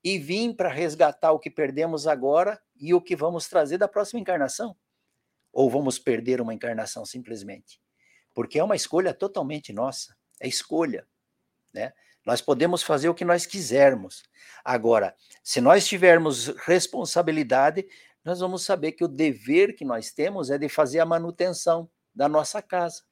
e 0.04 0.18
vir 0.18 0.56
para 0.56 0.70
resgatar 0.70 1.32
o 1.32 1.40
que 1.40 1.50
perdemos 1.50 2.08
agora 2.08 2.62
e 2.80 2.94
o 2.94 3.02
que 3.02 3.16
vamos 3.16 3.48
trazer 3.48 3.78
da 3.78 3.88
próxima 3.88 4.20
encarnação? 4.20 4.76
Ou 5.52 5.70
vamos 5.70 5.98
perder 5.98 6.40
uma 6.40 6.54
encarnação 6.54 7.06
simplesmente? 7.06 7.82
Porque 8.34 8.60
é 8.60 8.64
uma 8.64 8.76
escolha 8.76 9.14
totalmente 9.14 9.74
nossa, 9.74 10.16
é 10.40 10.48
escolha, 10.48 11.06
né? 11.74 11.92
Nós 12.26 12.42
podemos 12.42 12.84
fazer 12.84 13.10
o 13.10 13.16
que 13.16 13.26
nós 13.26 13.46
quisermos. 13.46 14.24
Agora, 14.64 15.16
se 15.42 15.60
nós 15.60 15.88
tivermos 15.88 16.48
responsabilidade, 16.66 17.88
nós 18.24 18.40
vamos 18.40 18.64
saber 18.64 18.92
que 18.92 19.04
o 19.04 19.08
dever 19.08 19.74
que 19.74 19.86
nós 19.86 20.12
temos 20.12 20.52
é 20.52 20.58
de 20.58 20.70
fazer 20.70 21.00
a 21.00 21.06
manutenção 21.06 21.90
da 22.20 22.28
nossa 22.28 22.62
casa, 22.62 23.04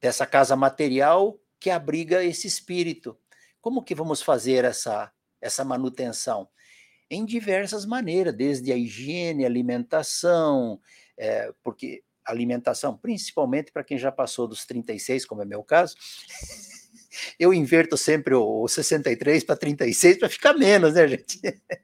dessa 0.00 0.24
casa 0.24 0.56
material 0.56 1.38
que 1.60 1.68
abriga 1.68 2.24
esse 2.24 2.46
espírito. 2.46 3.14
Como 3.60 3.82
que 3.82 3.94
vamos 3.94 4.22
fazer 4.22 4.64
essa, 4.64 5.12
essa 5.38 5.62
manutenção? 5.66 6.48
Em 7.10 7.26
diversas 7.26 7.84
maneiras, 7.84 8.34
desde 8.34 8.72
a 8.72 8.76
higiene, 8.76 9.44
alimentação, 9.44 10.80
é, 11.14 11.52
porque 11.62 12.02
alimentação, 12.24 12.96
principalmente 12.96 13.70
para 13.70 13.84
quem 13.84 13.98
já 13.98 14.10
passou 14.10 14.48
dos 14.48 14.64
36, 14.64 15.26
como 15.26 15.42
é 15.42 15.44
meu 15.44 15.62
caso, 15.62 15.94
eu 17.38 17.52
inverto 17.52 17.98
sempre 17.98 18.34
o 18.34 18.66
63 18.66 19.44
para 19.44 19.56
36 19.56 20.18
para 20.18 20.30
ficar 20.30 20.54
menos, 20.54 20.94
né, 20.94 21.06
gente? 21.06 21.38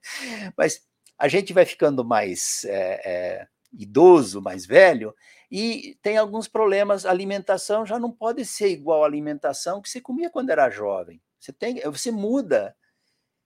Mas 0.57 0.81
a 1.19 1.29
gente 1.29 1.53
vai 1.53 1.67
ficando 1.67 2.03
mais 2.03 2.65
é, 2.65 3.03
é, 3.05 3.49
idoso, 3.71 4.41
mais 4.41 4.65
velho, 4.65 5.15
e 5.55 5.99
tem 6.01 6.17
alguns 6.17 6.49
problemas. 6.49 7.05
A 7.05 7.11
alimentação 7.11 7.85
já 7.85 7.99
não 7.99 8.11
pode 8.11 8.43
ser 8.43 8.69
igual 8.69 9.05
à 9.05 9.07
alimentação 9.07 9.83
que 9.83 9.91
você 9.91 10.01
comia 10.01 10.31
quando 10.31 10.49
era 10.49 10.71
jovem. 10.71 11.21
Você 11.39 11.53
tem, 11.53 11.79
você 11.83 12.11
muda 12.11 12.75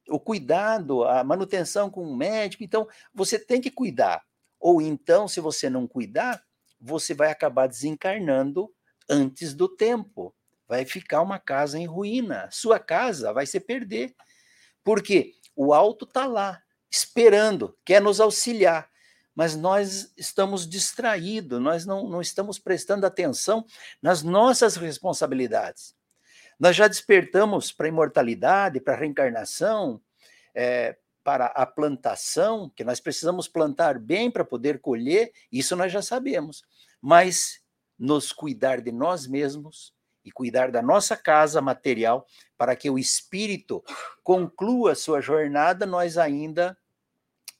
o 0.08 0.20
cuidado, 0.20 1.02
a 1.02 1.24
manutenção 1.24 1.90
com 1.90 2.04
o 2.04 2.16
médico. 2.16 2.62
Então, 2.62 2.86
você 3.12 3.40
tem 3.40 3.60
que 3.60 3.72
cuidar. 3.72 4.24
Ou 4.60 4.80
então, 4.80 5.26
se 5.26 5.40
você 5.40 5.68
não 5.68 5.84
cuidar, 5.88 6.40
você 6.80 7.12
vai 7.12 7.28
acabar 7.28 7.66
desencarnando 7.66 8.72
antes 9.10 9.52
do 9.52 9.68
tempo. 9.68 10.32
Vai 10.68 10.84
ficar 10.84 11.22
uma 11.22 11.40
casa 11.40 11.76
em 11.76 11.86
ruína. 11.86 12.48
Sua 12.52 12.78
casa 12.78 13.32
vai 13.32 13.46
se 13.46 13.58
perder. 13.58 14.14
Porque 14.84 15.32
o 15.56 15.74
alto 15.74 16.04
está 16.04 16.24
lá, 16.24 16.62
esperando, 16.88 17.76
quer 17.84 18.00
nos 18.00 18.20
auxiliar 18.20 18.88
mas 19.36 19.54
nós 19.54 20.12
estamos 20.16 20.66
distraídos, 20.66 21.60
nós 21.60 21.84
não, 21.84 22.08
não 22.08 22.22
estamos 22.22 22.58
prestando 22.58 23.04
atenção 23.04 23.66
nas 24.02 24.22
nossas 24.22 24.76
responsabilidades. 24.76 25.94
Nós 26.58 26.74
já 26.74 26.88
despertamos 26.88 27.70
para 27.70 27.86
a 27.86 27.88
imortalidade, 27.88 28.80
para 28.80 28.94
a 28.94 28.96
reencarnação, 28.96 30.00
é, 30.54 30.96
para 31.22 31.46
a 31.46 31.66
plantação, 31.66 32.72
que 32.74 32.82
nós 32.82 32.98
precisamos 32.98 33.46
plantar 33.46 33.98
bem 33.98 34.30
para 34.30 34.44
poder 34.44 34.80
colher, 34.80 35.30
isso 35.52 35.76
nós 35.76 35.92
já 35.92 36.00
sabemos. 36.00 36.64
Mas 37.00 37.60
nos 37.98 38.32
cuidar 38.32 38.80
de 38.80 38.90
nós 38.90 39.26
mesmos, 39.26 39.94
e 40.26 40.32
cuidar 40.32 40.72
da 40.72 40.82
nossa 40.82 41.16
casa 41.16 41.62
material 41.62 42.26
para 42.58 42.74
que 42.74 42.90
o 42.90 42.98
espírito 42.98 43.80
conclua 44.24 44.96
sua 44.96 45.20
jornada, 45.20 45.86
nós 45.86 46.18
ainda 46.18 46.76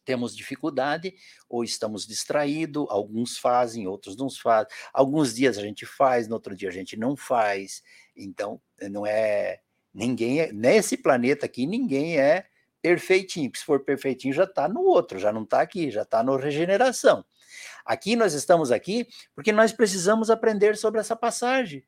temos 0.06 0.34
dificuldade 0.34 1.14
ou 1.48 1.64
estamos 1.64 2.06
distraídos, 2.06 2.86
alguns 2.88 3.36
fazem, 3.36 3.86
outros 3.86 4.16
não 4.16 4.30
fazem. 4.30 4.70
Alguns 4.92 5.34
dias 5.34 5.58
a 5.58 5.62
gente 5.62 5.84
faz, 5.84 6.28
no 6.28 6.34
outro 6.34 6.54
dia 6.54 6.68
a 6.68 6.72
gente 6.72 6.96
não 6.96 7.16
faz. 7.16 7.82
Então, 8.16 8.60
não 8.88 9.04
é 9.04 9.60
ninguém 9.92 10.40
é, 10.40 10.52
nesse 10.52 10.96
planeta 10.96 11.46
aqui 11.46 11.66
ninguém 11.66 12.18
é 12.18 12.46
perfeitinho. 12.80 13.50
Se 13.54 13.64
for 13.64 13.80
perfeitinho 13.80 14.32
já 14.32 14.44
está 14.44 14.68
no 14.68 14.82
outro, 14.82 15.18
já 15.18 15.32
não 15.32 15.42
está 15.42 15.60
aqui, 15.60 15.90
já 15.90 16.02
está 16.02 16.22
no 16.22 16.36
regeneração. 16.36 17.24
Aqui 17.84 18.14
nós 18.14 18.32
estamos 18.32 18.70
aqui 18.70 19.08
porque 19.34 19.52
nós 19.52 19.72
precisamos 19.72 20.30
aprender 20.30 20.76
sobre 20.76 21.00
essa 21.00 21.16
passagem. 21.16 21.84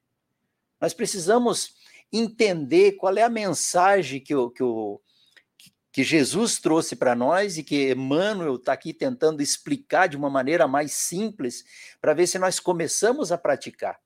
Nós 0.81 0.93
precisamos 0.93 1.75
entender 2.13 2.93
qual 2.93 3.17
é 3.17 3.23
a 3.23 3.29
mensagem 3.29 4.21
que 4.21 4.35
o, 4.35 4.51
que 4.51 4.63
o, 4.63 5.01
que 5.99 6.05
Jesus 6.05 6.61
trouxe 6.61 6.95
para 6.95 7.17
nós 7.17 7.59
e 7.59 7.65
que 7.65 7.91
Emmanuel 7.91 8.55
está 8.55 8.73
aqui 8.73 8.95
tentando 8.95 9.43
explicar 9.43 10.07
de 10.07 10.17
uma 10.17 10.31
maneira 10.31 10.69
mais 10.69 10.93
simples, 10.93 11.65
para 12.01 12.15
ver 12.15 12.29
se 12.29 12.39
nós 12.39 12.61
começamos 12.61 13.33
a 13.33 13.37
praticar, 13.37 14.01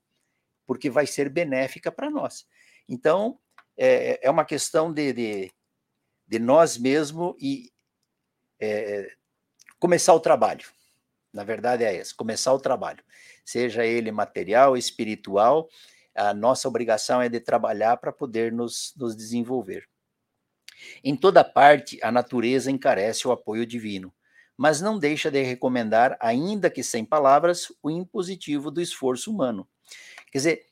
porque 0.67 0.89
vai 0.89 1.07
ser 1.07 1.29
benéfica 1.29 1.93
para 1.93 2.09
nós. 2.09 2.47
Então, 2.89 3.39
é, 3.77 4.19
é 4.27 4.31
uma 4.31 4.47
questão 4.47 4.91
de, 4.91 5.13
de, 5.13 5.53
de 6.27 6.39
nós 6.39 6.79
mesmos 6.79 7.35
e 7.39 7.71
é, 8.59 9.15
começar 9.79 10.15
o 10.15 10.21
trabalho. 10.21 10.65
Na 11.31 11.45
verdade 11.45 11.85
é 11.85 11.95
essa, 11.95 12.15
começar 12.15 12.55
o 12.55 12.59
trabalho. 12.59 13.05
Seja 13.45 13.85
ele 13.85 14.11
material, 14.11 14.79
espiritual, 14.79 15.69
a 16.15 16.33
nossa 16.33 16.67
obrigação 16.67 17.21
é 17.21 17.29
de 17.29 17.39
trabalhar 17.39 17.99
para 17.99 18.11
poder 18.11 18.51
nos, 18.51 18.95
nos 18.97 19.15
desenvolver. 19.15 19.92
Em 21.03 21.17
toda 21.17 21.45
parte, 21.45 21.99
a 22.03 22.11
natureza 22.11 22.71
encarece 22.71 23.27
o 23.27 23.33
apoio 23.33 23.67
divino, 23.67 24.13
mas 24.57 24.81
não 24.81 24.99
deixa 24.99 25.31
de 25.31 25.43
recomendar, 25.43 26.17
ainda 26.21 26.71
que 26.71 26.83
sem 26.83 27.05
palavras, 27.05 27.73
o 27.83 27.91
impositivo 27.91 28.71
do 28.71 28.81
esforço 28.81 29.31
humano. 29.31 29.69
Quer 30.31 30.39
dizer, 30.39 30.67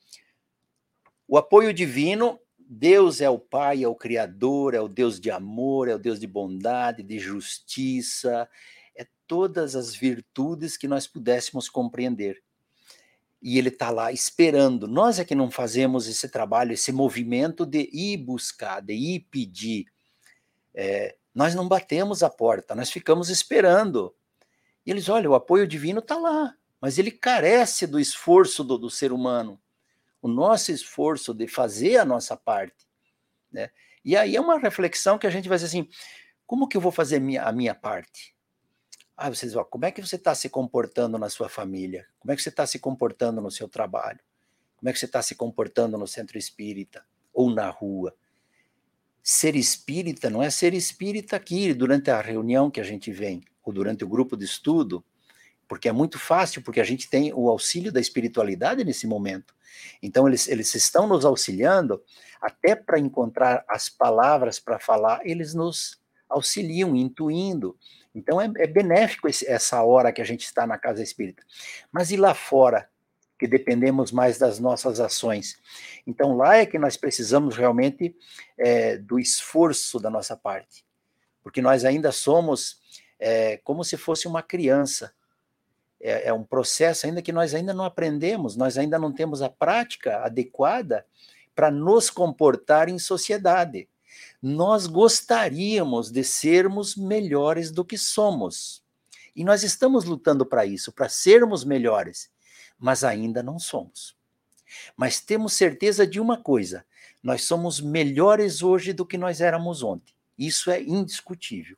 o 1.27 1.37
apoio 1.39 1.73
divino, 1.73 2.41
Deus 2.59 3.21
é 3.21 3.29
o 3.29 3.39
Pai, 3.39 3.83
é 3.83 3.89
o 3.89 3.95
Criador, 3.95 4.75
é 4.75 4.81
o 4.81 4.89
Deus 4.89 5.19
de 5.19 5.31
amor, 5.31 5.89
é 5.89 5.95
o 5.95 5.99
Deus 5.99 6.21
de 6.21 6.27
bondade, 6.27 7.03
de 7.03 7.19
justiça, 7.19 8.49
é 8.97 9.07
todas 9.27 9.75
as 9.75 9.95
virtudes 9.95 10.77
que 10.77 10.89
nós 10.89 11.07
pudéssemos 11.07 11.69
compreender. 11.69 12.43
E 13.43 13.59
ele 13.59 13.69
está 13.69 13.91
lá 13.91 14.13
esperando. 14.13 14.87
Nós 14.87 15.19
é 15.19 15.25
que 15.25 15.35
não 15.35 15.51
fazemos 15.51 16.07
esse 16.07 16.29
trabalho, 16.29 16.73
esse 16.73 16.93
movimento 16.93 17.65
de 17.65 17.89
ir 17.93 18.19
buscar, 18.19 18.81
de 18.81 18.93
ir 18.93 19.27
pedir 19.31 19.87
é, 20.81 21.14
nós 21.35 21.55
não 21.55 21.68
batemos 21.68 22.22
a 22.22 22.31
porta, 22.31 22.74
nós 22.74 22.91
ficamos 22.91 23.28
esperando. 23.28 24.14
E 24.85 24.91
eles, 24.91 25.11
olha, 25.11 25.31
o 25.31 25.35
apoio 25.35 25.68
divino 25.68 26.01
está 26.01 26.16
lá, 26.16 26.57
mas 26.81 26.99
ele 26.99 27.11
carece 27.11 27.87
do 27.87 28.01
esforço 28.01 28.64
do, 28.64 28.78
do, 28.78 28.89
ser 28.89 29.12
humano, 29.12 29.61
o 30.22 30.26
nosso 30.26 30.72
esforço 30.72 31.35
de 31.35 31.47
fazer 31.47 31.99
a 31.99 32.05
nossa 32.05 32.35
parte. 32.35 32.89
Né? 33.53 33.70
E 34.03 34.16
aí 34.16 34.35
é 34.35 34.41
uma 34.41 34.59
reflexão 34.59 35.18
que 35.18 35.26
a 35.26 35.31
gente 35.31 35.51
vai 35.51 35.59
dizer 35.59 35.66
assim: 35.66 35.87
como 36.47 36.66
que 36.66 36.78
eu 36.78 36.81
vou 36.81 36.91
fazer 36.91 37.20
minha, 37.20 37.43
a 37.43 37.53
minha 37.53 37.74
parte? 37.74 38.35
Ah, 39.14 39.28
vocês 39.28 39.53
vão, 39.53 39.64
como 39.64 39.85
é 39.85 39.91
que 39.91 40.01
você 40.01 40.16
está 40.16 40.35
se 40.35 40.49
comportando 40.49 41.18
na 41.18 41.28
sua 41.28 41.51
família? 41.51 42.07
Como 42.18 42.33
é 42.33 42.37
que 42.37 42.43
você 42.43 42.49
está 42.49 42.66
se 42.66 42.78
comportando 42.78 43.43
no 43.43 43.51
seu 43.51 43.68
trabalho? 43.68 44.20
Como 44.78 44.89
é 44.89 44.95
que 44.95 44.99
você 44.99 45.05
está 45.05 45.20
se 45.20 45.35
comportando 45.35 45.99
no 45.99 46.07
centro 46.07 46.39
espírita 46.39 47.05
ou 47.35 47.51
na 47.51 47.68
rua? 47.68 48.16
Ser 49.23 49.55
espírita 49.55 50.31
não 50.31 50.43
é 50.43 50.51
ser 50.51 50.75
espírita 50.75 51.37
aqui 51.37 51.73
durante 51.75 52.11
a 52.11 52.21
reunião 52.21 52.71
que 52.71 52.81
a 52.81 52.85
gente 52.85 53.12
vem, 53.12 53.43
ou 53.62 53.73
durante 53.73 54.05
o 54.05 54.09
grupo 54.09 54.37
de 54.37 54.45
estudo, 54.45 55.05
porque 55.68 55.89
é 55.89 55.93
muito 55.93 56.18
fácil, 56.18 56.62
porque 56.62 56.81
a 56.81 56.85
gente 56.85 57.09
tem 57.09 57.33
o 57.33 57.49
auxílio 57.49 57.93
da 57.93 58.01
espiritualidade 58.01 58.85
nesse 58.85 59.07
momento. 59.07 59.55
Então, 60.03 60.27
eles, 60.27 60.49
eles 60.49 60.75
estão 60.75 61.07
nos 61.07 61.25
auxiliando, 61.25 62.03
até 62.43 62.75
para 62.75 62.99
encontrar 62.99 63.64
as 63.68 63.89
palavras 63.89 64.59
para 64.59 64.81
falar, 64.81 65.21
eles 65.25 65.55
nos 65.55 66.01
auxiliam, 66.29 66.97
intuindo. 66.97 67.79
Então, 68.12 68.41
é, 68.41 68.51
é 68.57 68.66
benéfico 68.66 69.29
esse, 69.29 69.47
essa 69.47 69.81
hora 69.85 70.12
que 70.12 70.21
a 70.21 70.25
gente 70.25 70.45
está 70.45 70.66
na 70.66 70.77
casa 70.77 71.05
espírita. 71.05 71.45
Mas 71.93 72.11
e 72.11 72.16
lá 72.16 72.35
fora? 72.35 72.89
Que 73.41 73.49
dependemos 73.49 74.12
mais 74.12 74.36
das 74.36 74.59
nossas 74.59 75.01
ações. 75.01 75.57
Então, 76.07 76.36
lá 76.36 76.59
é 76.59 76.66
que 76.66 76.78
nós 76.78 76.95
precisamos 76.99 77.57
realmente 77.57 78.14
é, 78.59 78.99
do 78.99 79.18
esforço 79.18 79.99
da 79.99 80.11
nossa 80.11 80.36
parte, 80.36 80.84
porque 81.43 81.62
nós 81.62 81.86
ainda 81.86 82.12
somos 82.12 82.78
é, 83.18 83.57
como 83.64 83.82
se 83.82 83.97
fosse 83.97 84.28
uma 84.28 84.43
criança. 84.43 85.14
É, 85.99 86.28
é 86.28 86.32
um 86.34 86.45
processo 86.45 87.07
ainda 87.07 87.22
que 87.22 87.32
nós 87.32 87.55
ainda 87.55 87.72
não 87.72 87.82
aprendemos, 87.86 88.57
nós 88.57 88.76
ainda 88.76 88.99
não 88.99 89.11
temos 89.11 89.41
a 89.41 89.49
prática 89.49 90.18
adequada 90.18 91.07
para 91.55 91.70
nos 91.70 92.11
comportar 92.11 92.91
em 92.91 92.99
sociedade. 92.99 93.88
Nós 94.43 94.86
gostaríamos 94.86 96.11
de 96.11 96.22
sermos 96.24 96.95
melhores 96.95 97.70
do 97.70 97.86
que 97.86 97.97
somos. 97.97 98.84
E 99.34 99.43
nós 99.43 99.62
estamos 99.62 100.05
lutando 100.05 100.45
para 100.45 100.66
isso, 100.66 100.93
para 100.93 101.09
sermos 101.09 101.64
melhores 101.64 102.28
mas 102.81 103.05
ainda 103.05 103.43
não 103.43 103.59
somos. 103.59 104.16
Mas 104.97 105.20
temos 105.20 105.53
certeza 105.53 106.07
de 106.07 106.18
uma 106.18 106.43
coisa: 106.43 106.85
nós 107.22 107.45
somos 107.45 107.81
melhores 107.81 108.62
hoje 108.62 108.93
do 108.93 109.05
que 109.05 109.18
nós 109.18 109.41
éramos 109.41 109.83
ontem. 109.83 110.14
Isso 110.39 110.70
é 110.70 110.81
indiscutível. 110.81 111.76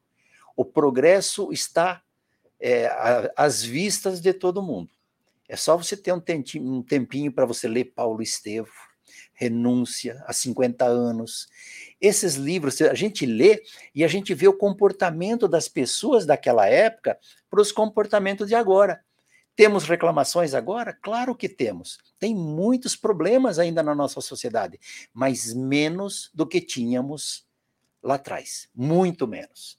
O 0.56 0.64
progresso 0.64 1.52
está 1.52 2.02
é, 2.60 2.88
às 3.36 3.62
vistas 3.62 4.20
de 4.20 4.32
todo 4.32 4.62
mundo. 4.62 4.90
É 5.48 5.56
só 5.56 5.76
você 5.76 5.96
ter 5.96 6.12
um 6.12 6.20
tempinho, 6.20 6.72
um 6.72 6.82
tempinho 6.82 7.32
para 7.32 7.44
você 7.44 7.66
ler 7.66 7.86
Paulo 7.86 8.22
Estevo, 8.22 8.70
Renúncia, 9.34 10.22
há 10.26 10.32
50 10.32 10.84
anos. 10.84 11.48
Esses 12.00 12.36
livros, 12.36 12.80
a 12.80 12.94
gente 12.94 13.26
lê 13.26 13.62
e 13.94 14.04
a 14.04 14.08
gente 14.08 14.32
vê 14.32 14.46
o 14.46 14.56
comportamento 14.56 15.48
das 15.48 15.68
pessoas 15.68 16.24
daquela 16.24 16.66
época 16.66 17.18
para 17.50 17.60
os 17.60 17.72
comportamentos 17.72 18.48
de 18.48 18.54
agora. 18.54 19.04
Temos 19.54 19.84
reclamações 19.84 20.54
agora? 20.54 20.92
Claro 20.92 21.34
que 21.34 21.48
temos. 21.48 21.98
Tem 22.18 22.34
muitos 22.34 22.96
problemas 22.96 23.58
ainda 23.58 23.82
na 23.82 23.94
nossa 23.94 24.20
sociedade, 24.20 24.78
mas 25.12 25.52
menos 25.52 26.30
do 26.32 26.46
que 26.46 26.60
tínhamos 26.60 27.46
lá 28.02 28.14
atrás. 28.14 28.68
Muito 28.74 29.28
menos. 29.28 29.78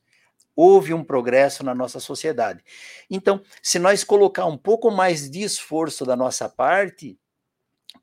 Houve 0.56 0.94
um 0.94 1.04
progresso 1.04 1.64
na 1.64 1.74
nossa 1.74 2.00
sociedade. 2.00 2.64
Então, 3.10 3.42
se 3.62 3.80
nós 3.80 4.04
colocar 4.04 4.46
um 4.46 4.58
pouco 4.58 4.92
mais 4.92 5.30
de 5.30 5.42
esforço 5.42 6.06
da 6.06 6.16
nossa 6.16 6.48
parte, 6.48 7.20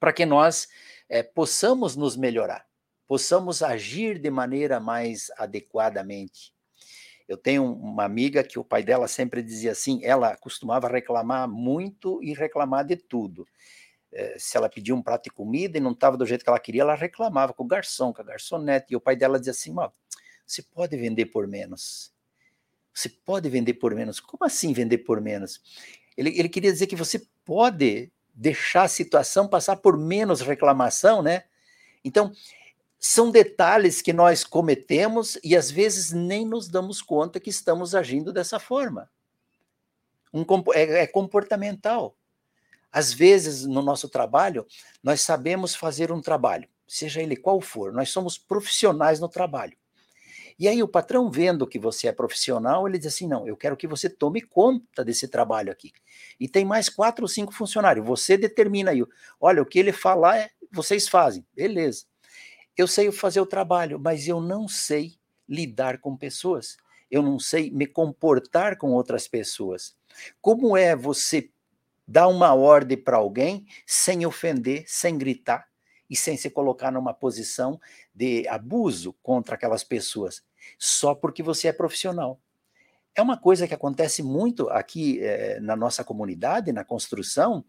para 0.01 0.13
que 0.13 0.27
nós 0.27 0.69
é, 1.09 1.23
possamos 1.23 1.95
nos 1.95 2.17
melhorar, 2.17 2.67
possamos 3.07 3.63
agir 3.63 4.19
de 4.19 4.31
maneira 4.31 4.81
mais 4.81 5.31
adequadamente. 5.37 6.53
Eu 7.31 7.37
tenho 7.37 7.65
uma 7.65 8.03
amiga 8.03 8.43
que 8.43 8.59
o 8.59 8.65
pai 8.65 8.83
dela 8.83 9.07
sempre 9.07 9.41
dizia 9.41 9.71
assim, 9.71 10.01
ela 10.03 10.37
costumava 10.37 10.89
reclamar 10.89 11.49
muito 11.49 12.21
e 12.25 12.35
reclamar 12.35 12.85
de 12.85 12.97
tudo. 12.97 13.47
É, 14.11 14.37
se 14.37 14.57
ela 14.57 14.69
pedia 14.69 14.93
um 14.93 15.01
prato 15.01 15.23
de 15.23 15.31
comida 15.31 15.79
e 15.79 15.81
não 15.81 15.93
estava 15.93 16.17
do 16.17 16.27
jeito 16.27 16.43
que 16.43 16.51
ela 16.51 16.59
queria, 16.59 16.83
ela 16.83 16.97
reclamava 16.97 17.53
com 17.53 17.63
o 17.63 17.69
garçom, 17.69 18.13
com 18.13 18.21
a 18.21 18.25
garçonete, 18.25 18.87
e 18.91 18.97
o 18.97 19.01
pai 19.01 19.15
dela 19.15 19.39
dizia 19.39 19.53
assim, 19.53 19.73
você 20.45 20.61
pode 20.61 20.97
vender 20.97 21.27
por 21.27 21.47
menos. 21.47 22.13
Você 22.93 23.09
pode 23.09 23.49
vender 23.49 23.75
por 23.75 23.95
menos. 23.95 24.19
Como 24.19 24.45
assim 24.45 24.73
vender 24.73 24.99
por 24.99 25.21
menos? 25.21 25.63
Ele, 26.17 26.37
ele 26.37 26.49
queria 26.49 26.73
dizer 26.73 26.89
que 26.89 26.97
você 26.97 27.23
pode 27.45 28.11
deixar 28.35 28.83
a 28.83 28.89
situação 28.89 29.47
passar 29.47 29.77
por 29.77 29.97
menos 29.97 30.41
reclamação, 30.41 31.23
né? 31.23 31.45
Então, 32.05 32.33
são 33.03 33.31
detalhes 33.31 34.03
que 34.03 34.13
nós 34.13 34.45
cometemos 34.45 35.39
e 35.43 35.57
às 35.57 35.71
vezes 35.71 36.13
nem 36.13 36.45
nos 36.45 36.69
damos 36.69 37.01
conta 37.01 37.41
que 37.41 37.49
estamos 37.49 37.95
agindo 37.95 38.31
dessa 38.31 38.59
forma. 38.59 39.11
Um, 40.35 40.45
é, 40.75 41.03
é 41.03 41.07
comportamental. 41.07 42.15
Às 42.93 43.13
vezes, 43.13 43.65
no 43.65 43.81
nosso 43.81 44.07
trabalho, 44.07 44.67
nós 45.03 45.23
sabemos 45.23 45.75
fazer 45.75 46.13
um 46.13 46.21
trabalho, 46.21 46.69
seja 46.87 47.23
ele 47.23 47.37
qual 47.37 47.61
for, 47.61 47.93
nós 47.93 48.11
somos 48.11 48.37
profissionais 48.37 49.19
no 49.19 49.29
trabalho. 49.29 49.77
E 50.59 50.69
aí, 50.69 50.83
o 50.83 50.89
patrão, 50.89 51.31
vendo 51.31 51.67
que 51.67 51.79
você 51.79 52.09
é 52.09 52.13
profissional, 52.13 52.87
ele 52.87 52.99
diz 52.99 53.15
assim: 53.15 53.27
não, 53.27 53.47
eu 53.47 53.57
quero 53.57 53.79
que 53.79 53.87
você 53.87 54.11
tome 54.11 54.43
conta 54.43 55.03
desse 55.03 55.27
trabalho 55.27 55.73
aqui. 55.73 55.91
E 56.39 56.47
tem 56.47 56.67
mais 56.67 56.91
quatro 56.91 57.25
ou 57.25 57.29
cinco 57.29 57.53
funcionários. 57.53 58.05
Você 58.07 58.37
determina 58.37 58.91
aí, 58.91 59.03
olha, 59.41 59.63
o 59.63 59.67
que 59.67 59.79
ele 59.79 59.93
falar, 59.93 60.51
vocês 60.71 61.09
fazem. 61.09 61.47
Beleza. 61.55 62.10
Eu 62.77 62.87
sei 62.87 63.11
fazer 63.13 63.41
o 63.41 63.47
trabalho, 63.47 63.99
mas 63.99 64.27
eu 64.27 64.41
não 64.41 64.67
sei 64.69 65.15
lidar 65.49 65.99
com 65.99 66.17
pessoas. 66.17 66.77
Eu 67.11 67.23
não 67.23 67.39
sei 67.39 67.71
me 67.71 67.87
comportar 67.87 68.79
com 68.79 68.93
outras 68.93 69.27
pessoas. 69.27 69.97
Como 70.41 70.77
é 70.77 70.95
você 70.95 71.51
dar 72.07 72.29
uma 72.29 72.55
ordem 72.55 72.97
para 72.97 73.17
alguém 73.17 73.67
sem 73.87 74.25
ofender, 74.25 74.85
sem 74.87 75.19
gritar? 75.19 75.71
e 76.11 76.17
sem 76.17 76.37
se 76.37 76.51
colocar 76.51 76.91
numa 76.91 77.15
posição 77.15 77.81
de 78.13 78.47
abuso 78.49 79.15
contra 79.23 79.55
aquelas 79.55 79.85
pessoas, 79.85 80.43
só 80.77 81.15
porque 81.15 81.41
você 81.41 81.69
é 81.69 81.73
profissional. 81.73 82.41
É 83.15 83.23
uma 83.23 83.37
coisa 83.37 83.67
que 83.67 83.75
acontece 83.75 84.23
muito 84.23 84.69
aqui 84.71 85.21
é, 85.23 85.61
na 85.61 85.77
nossa 85.77 86.03
comunidade, 86.03 86.73
na 86.73 86.85
construção, 86.85 87.65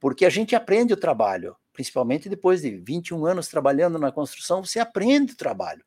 porque 0.00 0.24
a 0.24 0.30
gente 0.30 0.56
aprende 0.56 0.94
o 0.94 0.96
trabalho, 0.96 1.54
principalmente 1.72 2.28
depois 2.28 2.62
de 2.62 2.70
21 2.70 3.26
anos 3.26 3.48
trabalhando 3.48 3.98
na 3.98 4.10
construção, 4.10 4.64
você 4.64 4.80
aprende 4.80 5.34
o 5.34 5.36
trabalho. 5.36 5.84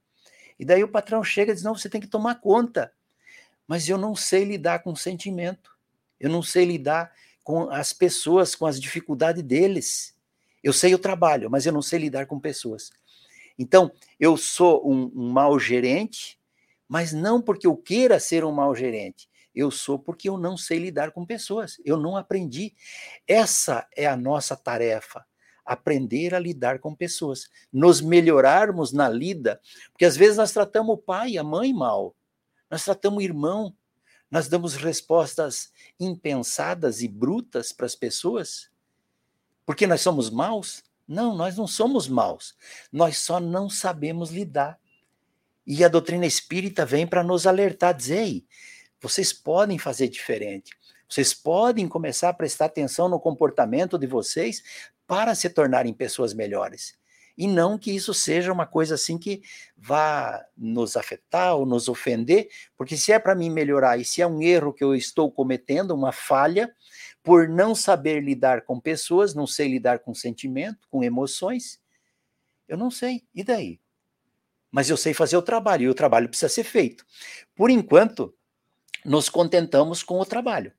E 0.59 0.63
daí 0.63 0.83
o 0.83 0.87
patrão 0.87 1.23
chega 1.23 1.51
e 1.51 1.55
diz: 1.55 1.63
não, 1.63 1.75
você 1.75 1.89
tem 1.89 1.99
que 1.99 2.07
tomar 2.07 2.35
conta. 2.35 2.93
Mas 3.67 3.89
eu 3.89 3.97
não 3.97 4.15
sei 4.15 4.43
lidar 4.43 4.79
com 4.83 4.91
o 4.91 4.95
sentimento, 4.95 5.75
eu 6.19 6.29
não 6.29 6.43
sei 6.43 6.63
lidar 6.63 7.11
com 7.43 7.69
as 7.69 7.91
pessoas, 7.91 8.55
com 8.55 8.65
as 8.65 8.79
dificuldades 8.79 9.41
deles. 9.41 10.15
Eu 10.63 10.71
sei 10.71 10.93
o 10.93 10.99
trabalho, 10.99 11.49
mas 11.49 11.65
eu 11.65 11.73
não 11.73 11.81
sei 11.81 11.99
lidar 11.99 12.25
com 12.27 12.39
pessoas. 12.39 12.91
Então, 13.57 13.91
eu 14.19 14.37
sou 14.37 14.89
um, 14.89 15.11
um 15.13 15.29
mau 15.29 15.59
gerente, 15.59 16.39
mas 16.87 17.11
não 17.11 17.41
porque 17.41 17.67
eu 17.67 17.75
queira 17.75 18.19
ser 18.19 18.45
um 18.45 18.51
mau 18.51 18.75
gerente. 18.75 19.27
Eu 19.53 19.69
sou 19.69 19.99
porque 19.99 20.29
eu 20.29 20.37
não 20.37 20.57
sei 20.57 20.79
lidar 20.79 21.11
com 21.11 21.25
pessoas. 21.25 21.79
Eu 21.85 21.97
não 21.97 22.17
aprendi. 22.17 22.73
Essa 23.27 23.87
é 23.95 24.05
a 24.05 24.17
nossa 24.17 24.55
tarefa 24.55 25.25
aprender 25.65 26.35
a 26.35 26.39
lidar 26.39 26.79
com 26.79 26.93
pessoas, 26.93 27.49
nos 27.71 28.01
melhorarmos 28.01 28.91
na 28.91 29.07
lida, 29.07 29.61
porque 29.91 30.05
às 30.05 30.17
vezes 30.17 30.37
nós 30.37 30.51
tratamos 30.51 30.95
o 30.95 30.97
pai 30.97 31.37
a 31.37 31.43
mãe 31.43 31.73
mal, 31.73 32.15
nós 32.69 32.83
tratamos 32.83 33.19
o 33.19 33.21
irmão, 33.21 33.73
nós 34.29 34.47
damos 34.47 34.75
respostas 34.75 35.71
impensadas 35.99 37.01
e 37.01 37.07
brutas 37.07 37.71
para 37.71 37.85
as 37.85 37.95
pessoas, 37.95 38.69
porque 39.65 39.87
nós 39.87 40.01
somos 40.01 40.29
maus? 40.29 40.83
Não, 41.07 41.35
nós 41.35 41.55
não 41.55 41.67
somos 41.67 42.07
maus, 42.07 42.55
nós 42.91 43.17
só 43.17 43.39
não 43.39 43.69
sabemos 43.69 44.31
lidar. 44.31 44.79
E 45.65 45.83
a 45.83 45.87
doutrina 45.87 46.25
espírita 46.25 46.85
vem 46.85 47.07
para 47.07 47.23
nos 47.23 47.47
alertar, 47.47 47.93
dizer, 47.93 48.17
Ei, 48.17 48.47
vocês 49.03 49.33
podem 49.33 49.77
fazer 49.77 50.07
diferente. 50.07 50.71
Vocês 51.09 51.33
podem 51.33 51.89
começar 51.89 52.29
a 52.29 52.33
prestar 52.33 52.65
atenção 52.65 53.09
no 53.09 53.19
comportamento 53.19 53.99
de 53.99 54.07
vocês 54.07 54.63
para 55.05 55.35
se 55.35 55.49
tornarem 55.49 55.93
pessoas 55.93 56.33
melhores. 56.33 56.97
E 57.37 57.45
não 57.45 57.77
que 57.77 57.91
isso 57.91 58.13
seja 58.13 58.53
uma 58.53 58.65
coisa 58.65 58.95
assim 58.95 59.17
que 59.17 59.41
vá 59.75 60.45
nos 60.55 60.95
afetar 60.95 61.53
ou 61.55 61.65
nos 61.65 61.89
ofender, 61.89 62.47
porque 62.77 62.95
se 62.95 63.11
é 63.11 63.19
para 63.19 63.35
mim 63.35 63.49
melhorar 63.49 63.99
e 63.99 64.05
se 64.05 64.21
é 64.21 64.27
um 64.27 64.41
erro 64.41 64.71
que 64.71 64.83
eu 64.83 64.95
estou 64.95 65.29
cometendo, 65.29 65.91
uma 65.91 66.13
falha, 66.13 66.73
por 67.21 67.49
não 67.49 67.75
saber 67.75 68.23
lidar 68.23 68.61
com 68.61 68.79
pessoas, 68.79 69.33
não 69.33 69.45
sei 69.45 69.67
lidar 69.67 69.99
com 69.99 70.13
sentimento, 70.13 70.87
com 70.89 71.03
emoções, 71.03 71.81
eu 72.69 72.77
não 72.77 72.89
sei. 72.89 73.23
E 73.35 73.43
daí? 73.43 73.81
Mas 74.71 74.89
eu 74.89 74.95
sei 74.95 75.13
fazer 75.13 75.35
o 75.35 75.41
trabalho 75.41 75.83
e 75.83 75.89
o 75.89 75.93
trabalho 75.93 76.29
precisa 76.29 76.49
ser 76.49 76.63
feito. 76.63 77.05
Por 77.53 77.69
enquanto, 77.69 78.33
nos 79.05 79.29
contentamos 79.29 80.03
com 80.03 80.19
o 80.19 80.25
trabalho. 80.25 80.73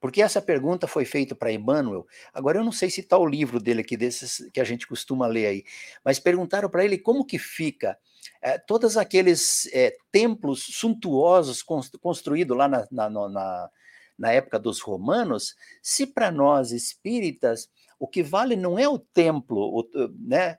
Porque 0.00 0.22
essa 0.22 0.42
pergunta 0.42 0.86
foi 0.86 1.04
feita 1.04 1.34
para 1.34 1.50
Emmanuel. 1.50 2.06
Agora 2.32 2.58
eu 2.58 2.64
não 2.64 2.72
sei 2.72 2.90
se 2.90 3.00
está 3.00 3.16
o 3.16 3.26
livro 3.26 3.58
dele 3.58 3.80
aqui, 3.80 3.96
desses 3.96 4.48
que 4.52 4.60
a 4.60 4.64
gente 4.64 4.86
costuma 4.86 5.26
ler 5.26 5.46
aí, 5.46 5.64
mas 6.04 6.18
perguntaram 6.18 6.68
para 6.68 6.84
ele 6.84 6.98
como 6.98 7.24
que 7.24 7.38
fica 7.38 7.98
é, 8.42 8.58
todos 8.58 8.96
aqueles 8.96 9.66
é, 9.72 9.96
templos 10.12 10.62
suntuosos 10.62 11.62
construídos 12.00 12.56
lá 12.56 12.68
na, 12.68 12.86
na, 12.90 13.08
na, 13.10 13.70
na 14.18 14.32
época 14.32 14.58
dos 14.58 14.80
romanos, 14.80 15.56
se 15.82 16.06
para 16.06 16.30
nós 16.30 16.72
espíritas 16.72 17.68
o 17.98 18.06
que 18.06 18.22
vale 18.22 18.56
não 18.56 18.78
é 18.78 18.88
o 18.88 18.98
templo, 18.98 19.58
o, 19.58 19.88
né, 20.20 20.58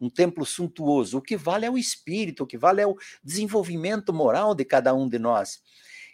um 0.00 0.10
templo 0.10 0.44
suntuoso, 0.44 1.18
o 1.18 1.22
que 1.22 1.36
vale 1.36 1.64
é 1.64 1.70
o 1.70 1.78
espírito, 1.78 2.42
o 2.42 2.46
que 2.46 2.58
vale 2.58 2.80
é 2.80 2.86
o 2.86 2.96
desenvolvimento 3.22 4.12
moral 4.12 4.54
de 4.54 4.64
cada 4.64 4.92
um 4.92 5.08
de 5.08 5.18
nós. 5.18 5.62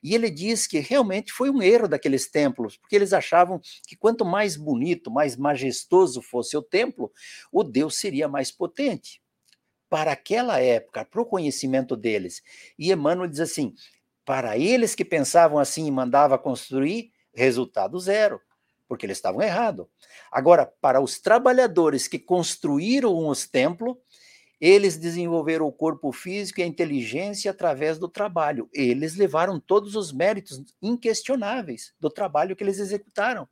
E 0.02 0.14
ele 0.14 0.30
diz 0.30 0.66
que 0.66 0.78
realmente 0.78 1.32
foi 1.32 1.50
um 1.50 1.62
erro 1.62 1.86
daqueles 1.86 2.30
templos, 2.30 2.76
porque 2.76 2.96
eles 2.96 3.12
achavam 3.12 3.60
que 3.86 3.96
quanto 3.96 4.24
mais 4.24 4.56
bonito, 4.56 5.10
mais 5.10 5.36
majestoso 5.36 6.22
fosse 6.22 6.56
o 6.56 6.62
templo, 6.62 7.12
o 7.52 7.62
Deus 7.62 7.96
seria 7.96 8.28
mais 8.28 8.50
potente. 8.50 9.20
Para 9.88 10.12
aquela 10.12 10.60
época, 10.60 11.04
para 11.04 11.20
o 11.20 11.26
conhecimento 11.26 11.96
deles. 11.96 12.42
E 12.78 12.92
Emmanuel 12.92 13.28
diz 13.28 13.40
assim: 13.40 13.74
para 14.24 14.56
eles 14.56 14.94
que 14.94 15.04
pensavam 15.04 15.58
assim 15.58 15.86
e 15.86 15.90
mandavam 15.90 16.38
construir, 16.38 17.12
resultado 17.34 17.98
zero, 17.98 18.40
porque 18.88 19.06
eles 19.06 19.18
estavam 19.18 19.42
errados. 19.42 19.86
Agora, 20.30 20.66
para 20.80 21.00
os 21.00 21.18
trabalhadores 21.18 22.06
que 22.06 22.18
construíram 22.18 23.28
os 23.28 23.46
templos, 23.46 23.96
eles 24.60 24.98
desenvolveram 24.98 25.66
o 25.66 25.72
corpo 25.72 26.12
físico 26.12 26.60
e 26.60 26.62
a 26.62 26.66
inteligência 26.66 27.50
através 27.50 27.98
do 27.98 28.08
trabalho. 28.08 28.68
Eles 28.74 29.16
levaram 29.16 29.58
todos 29.58 29.96
os 29.96 30.12
méritos 30.12 30.62
inquestionáveis 30.82 31.94
do 31.98 32.10
trabalho 32.10 32.54
que 32.54 32.62
eles 32.62 32.78
executaram. 32.78 33.48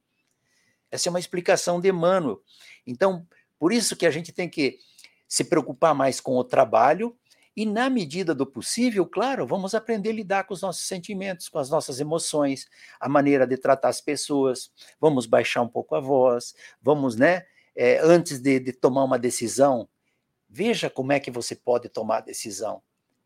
Essa 0.90 1.08
é 1.08 1.10
uma 1.10 1.18
explicação 1.18 1.80
de 1.80 1.88
Emmanuel. 1.88 2.42
Então, 2.86 3.26
por 3.58 3.72
isso 3.72 3.96
que 3.96 4.06
a 4.06 4.10
gente 4.10 4.32
tem 4.32 4.48
que 4.48 4.78
se 5.26 5.44
preocupar 5.44 5.94
mais 5.94 6.20
com 6.20 6.36
o 6.36 6.44
trabalho 6.44 7.16
e, 7.56 7.66
na 7.66 7.90
medida 7.90 8.34
do 8.34 8.46
possível, 8.46 9.04
claro, 9.04 9.46
vamos 9.46 9.74
aprender 9.74 10.10
a 10.10 10.14
lidar 10.14 10.44
com 10.44 10.54
os 10.54 10.62
nossos 10.62 10.86
sentimentos, 10.86 11.48
com 11.48 11.58
as 11.58 11.68
nossas 11.68 12.00
emoções, 12.00 12.68
a 13.00 13.08
maneira 13.08 13.46
de 13.46 13.56
tratar 13.56 13.88
as 13.88 14.00
pessoas, 14.00 14.70
vamos 15.00 15.26
baixar 15.26 15.62
um 15.62 15.68
pouco 15.68 15.94
a 15.94 16.00
voz, 16.00 16.54
vamos, 16.80 17.16
né, 17.16 17.44
é, 17.74 17.98
antes 17.98 18.38
de, 18.38 18.60
de 18.60 18.72
tomar 18.72 19.04
uma 19.04 19.18
decisão, 19.18 19.88
Veja 20.48 20.88
como 20.88 21.12
é 21.12 21.20
que 21.20 21.30
você 21.30 21.54
pode 21.54 21.88
tomar 21.88 22.20
decisão. 22.20 22.82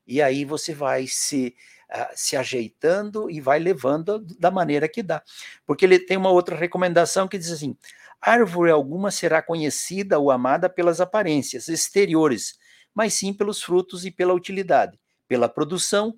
E 0.07 0.21
aí 0.21 0.45
você 0.45 0.75
vai 0.75 1.07
se, 1.07 1.55
uh, 1.91 2.13
se 2.15 2.37
ajeitando 2.37 3.31
e 3.31 3.41
vai 3.41 3.59
levando 3.59 4.19
da 4.19 4.51
maneira 4.51 4.89
que 4.89 5.03
dá. 5.03 5.23
Porque 5.65 5.85
ele 5.85 5.99
tem 5.99 6.17
uma 6.17 6.31
outra 6.31 6.57
recomendação 6.57 7.29
que 7.29 7.39
diz 7.39 7.51
assim: 7.51 7.77
árvore 8.21 8.71
alguma 8.71 9.11
será 9.11 9.41
conhecida 9.41 10.19
ou 10.19 10.31
amada 10.31 10.69
pelas 10.69 11.01
aparências 11.01 11.69
exteriores, 11.69 12.59
mas 12.93 13.15
sim 13.15 13.33
pelos 13.33 13.63
frutos 13.63 14.05
e 14.05 14.11
pela 14.11 14.35
utilidade, 14.35 14.99
pela 15.29 15.49
produção, 15.49 16.17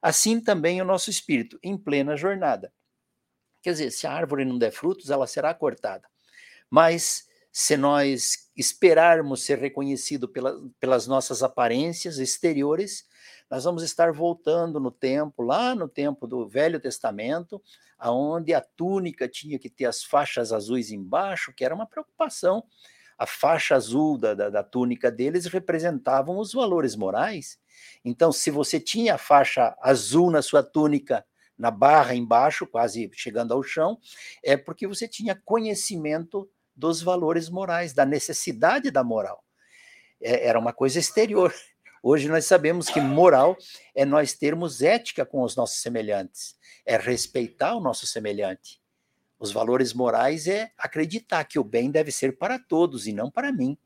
assim 0.00 0.40
também 0.40 0.80
o 0.80 0.84
nosso 0.84 1.10
espírito, 1.10 1.58
em 1.62 1.76
plena 1.76 2.16
jornada. 2.16 2.72
Quer 3.62 3.72
dizer, 3.72 3.90
se 3.90 4.06
a 4.06 4.12
árvore 4.12 4.44
não 4.44 4.58
der 4.58 4.70
frutos, 4.70 5.10
ela 5.10 5.26
será 5.26 5.54
cortada. 5.54 6.06
Mas 6.68 7.26
se 7.56 7.76
nós 7.76 8.50
esperarmos 8.56 9.44
ser 9.44 9.60
reconhecido 9.60 10.28
pela, 10.28 10.60
pelas 10.80 11.06
nossas 11.06 11.40
aparências 11.40 12.18
exteriores, 12.18 13.04
nós 13.48 13.62
vamos 13.62 13.84
estar 13.84 14.12
voltando 14.12 14.80
no 14.80 14.90
tempo, 14.90 15.40
lá 15.40 15.72
no 15.72 15.88
tempo 15.88 16.26
do 16.26 16.48
Velho 16.48 16.80
Testamento, 16.80 17.62
aonde 17.96 18.52
a 18.52 18.60
túnica 18.60 19.28
tinha 19.28 19.56
que 19.56 19.70
ter 19.70 19.84
as 19.84 20.02
faixas 20.02 20.52
azuis 20.52 20.90
embaixo, 20.90 21.54
que 21.54 21.64
era 21.64 21.72
uma 21.72 21.86
preocupação. 21.86 22.64
A 23.16 23.24
faixa 23.24 23.76
azul 23.76 24.18
da, 24.18 24.34
da, 24.34 24.50
da 24.50 24.64
túnica 24.64 25.08
deles 25.08 25.46
representavam 25.46 26.38
os 26.38 26.52
valores 26.52 26.96
morais. 26.96 27.56
Então, 28.04 28.32
se 28.32 28.50
você 28.50 28.80
tinha 28.80 29.14
a 29.14 29.18
faixa 29.18 29.76
azul 29.80 30.28
na 30.28 30.42
sua 30.42 30.64
túnica, 30.64 31.24
na 31.56 31.70
barra 31.70 32.16
embaixo, 32.16 32.66
quase 32.66 33.08
chegando 33.12 33.54
ao 33.54 33.62
chão, 33.62 33.96
é 34.42 34.56
porque 34.56 34.88
você 34.88 35.06
tinha 35.06 35.40
conhecimento 35.44 36.50
dos 36.74 37.02
valores 37.02 37.48
morais, 37.48 37.92
da 37.92 38.04
necessidade 38.04 38.90
da 38.90 39.04
moral. 39.04 39.44
É, 40.20 40.46
era 40.46 40.58
uma 40.58 40.72
coisa 40.72 40.98
exterior. 40.98 41.54
Hoje 42.02 42.28
nós 42.28 42.44
sabemos 42.44 42.88
que 42.88 43.00
moral 43.00 43.56
é 43.94 44.04
nós 44.04 44.34
termos 44.34 44.82
ética 44.82 45.24
com 45.24 45.42
os 45.42 45.56
nossos 45.56 45.80
semelhantes, 45.80 46.54
é 46.84 46.96
respeitar 46.96 47.74
o 47.74 47.80
nosso 47.80 48.06
semelhante. 48.06 48.82
Os 49.38 49.52
valores 49.52 49.92
morais 49.92 50.46
é 50.46 50.70
acreditar 50.76 51.44
que 51.44 51.58
o 51.58 51.64
bem 51.64 51.90
deve 51.90 52.12
ser 52.12 52.36
para 52.36 52.58
todos 52.58 53.06
e 53.06 53.12
não 53.12 53.30
para 53.30 53.52
mim. 53.52 53.76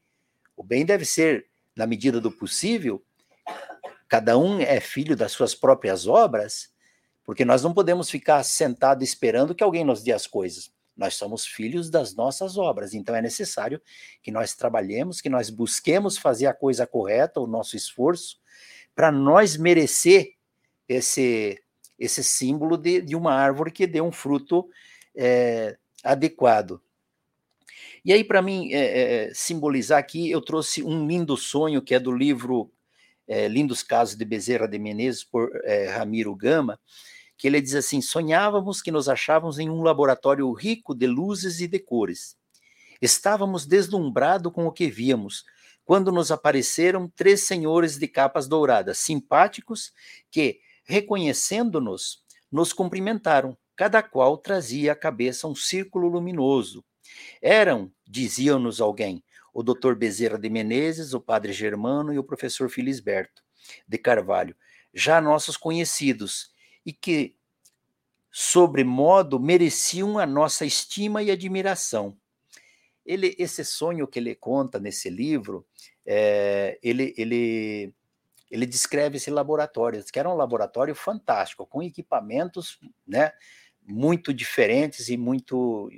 O 0.57 0.63
bem 0.63 0.85
deve 0.85 1.05
ser, 1.05 1.47
na 1.77 1.87
medida 1.87 2.21
do 2.21 2.31
possível, 2.31 3.05
cada 4.09 4.37
um 4.37 4.61
é 4.61 4.81
filho 4.81 5.17
das 5.17 5.33
suas 5.33 5.55
próprias 5.55 6.07
obras, 6.07 6.71
porque 7.25 7.45
nós 7.45 7.63
não 7.63 7.73
podemos 7.73 8.11
ficar 8.11 8.43
sentado 8.43 9.05
esperando 9.05 9.55
que 9.55 9.63
alguém 9.63 9.85
nos 9.85 10.03
dê 10.03 10.13
as 10.13 10.27
coisas. 10.27 10.73
Nós 10.99 11.15
somos 11.15 11.47
filhos 11.47 11.89
das 11.89 12.13
nossas 12.13 12.59
obras, 12.59 12.93
então 12.93 13.15
é 13.15 13.23
necessário 13.23 13.81
que 14.21 14.33
nós 14.33 14.57
trabalhemos, 14.57 15.21
que 15.21 15.29
nós 15.31 15.49
busquemos 15.49 16.19
fazer 16.19 16.47
a 16.47 16.53
coisa 16.53 16.89
correta, 16.89 17.39
o 17.39 17.47
nosso 17.47 17.77
esforço, 17.77 18.41
para 18.97 19.13
nós 19.13 19.57
merecer 19.57 20.35
esse, 20.89 21.63
esse 21.97 22.25
símbolo 22.25 22.77
de, 22.77 23.01
de 23.01 23.15
uma 23.15 23.33
árvore 23.33 23.71
que 23.71 23.87
dê 23.87 24.01
um 24.01 24.11
fruto 24.11 24.69
é, 25.15 25.79
adequado. 26.03 26.83
E 28.05 28.13
aí, 28.13 28.25
para 28.25 28.43
mim 28.43 28.73
é, 28.73 29.29
é, 29.29 29.35
simbolizar 29.35 30.01
aqui, 30.01 30.29
eu 30.29 30.41
trouxe 30.41 30.83
um 30.83 31.07
lindo 31.07 31.37
sonho 31.37 31.81
que 31.81 31.95
é 31.95 32.01
do 32.01 32.11
livro 32.11 32.73
Lindos 33.51 33.83
Casos 33.83 34.17
de 34.17 34.25
Bezerra 34.25 34.67
de 34.67 34.79
Menezes, 34.79 35.23
por 35.23 35.51
Ramiro 35.93 36.35
Gama, 36.35 36.81
que 37.39 37.47
ele 37.47 37.61
diz 37.61 37.75
assim: 37.75 38.03
sonhávamos 38.03 38.83
que 38.83 38.91
nos 38.91 39.09
achávamos 39.09 39.59
em 39.61 39.71
um 39.71 39.83
laboratório 39.83 40.53
rico 40.53 40.95
de 40.95 41.07
luzes 41.07 41.61
e 41.61 41.69
de 41.69 41.79
cores. 41.79 42.37
Estávamos 43.01 43.65
deslumbrados 43.65 44.53
com 44.53 44.67
o 44.67 44.73
que 44.73 44.91
víamos, 44.91 45.45
quando 45.85 46.11
nos 46.11 46.33
apareceram 46.33 47.09
três 47.09 47.45
senhores 47.45 47.97
de 47.97 48.09
capas 48.09 48.49
douradas, 48.49 48.99
simpáticos, 48.99 49.93
que, 50.31 50.61
reconhecendo-nos, 50.85 52.25
nos 52.51 52.73
cumprimentaram. 52.73 53.57
Cada 53.77 54.03
qual 54.03 54.37
trazia 54.37 54.91
à 54.91 54.97
cabeça 54.97 55.47
um 55.47 55.55
círculo 55.55 56.09
luminoso. 56.09 56.85
Eram, 57.41 57.93
diziam-nos 58.05 58.81
alguém, 58.81 59.23
o 59.55 59.63
doutor 59.63 59.95
Bezerra 59.95 60.37
de 60.37 60.51
Menezes, 60.51 61.15
o 61.15 61.21
padre 61.21 61.53
Germano 61.53 62.13
e 62.13 62.19
o 62.19 62.25
professor 62.25 62.69
Filisberto 62.69 63.41
de 63.87 63.97
Carvalho, 63.97 64.57
já 64.93 65.21
nossos 65.21 65.57
conhecidos, 65.57 66.51
e 66.89 66.93
que, 66.95 67.37
sobremodo, 68.31 69.39
mereciam 69.39 70.19
a 70.19 70.25
nossa 70.25 70.65
estima 70.65 71.23
e 71.23 71.31
admiração. 71.31 72.17
Ele, 73.05 73.37
esse 73.39 73.63
sonho 73.63 74.09
que 74.09 74.19
ele 74.19 74.35
conta 74.35 74.79
nesse 74.79 75.11
livro, 75.11 75.67
é, 76.07 76.79
ele, 76.83 77.13
ele, 77.19 77.93
ele 78.51 78.65
descreve 78.65 79.19
esse 79.19 79.31
laboratório, 79.31 80.03
que 80.03 80.19
era 80.19 80.31
um 80.31 80.35
laboratório 80.35 80.95
fantástico, 80.95 81.67
com 81.67 81.83
equipamentos 81.83 82.81
né, 83.07 83.33
muito 83.87 84.33
diferentes 84.33 85.11
e 85.11 85.19
muito 85.19 85.91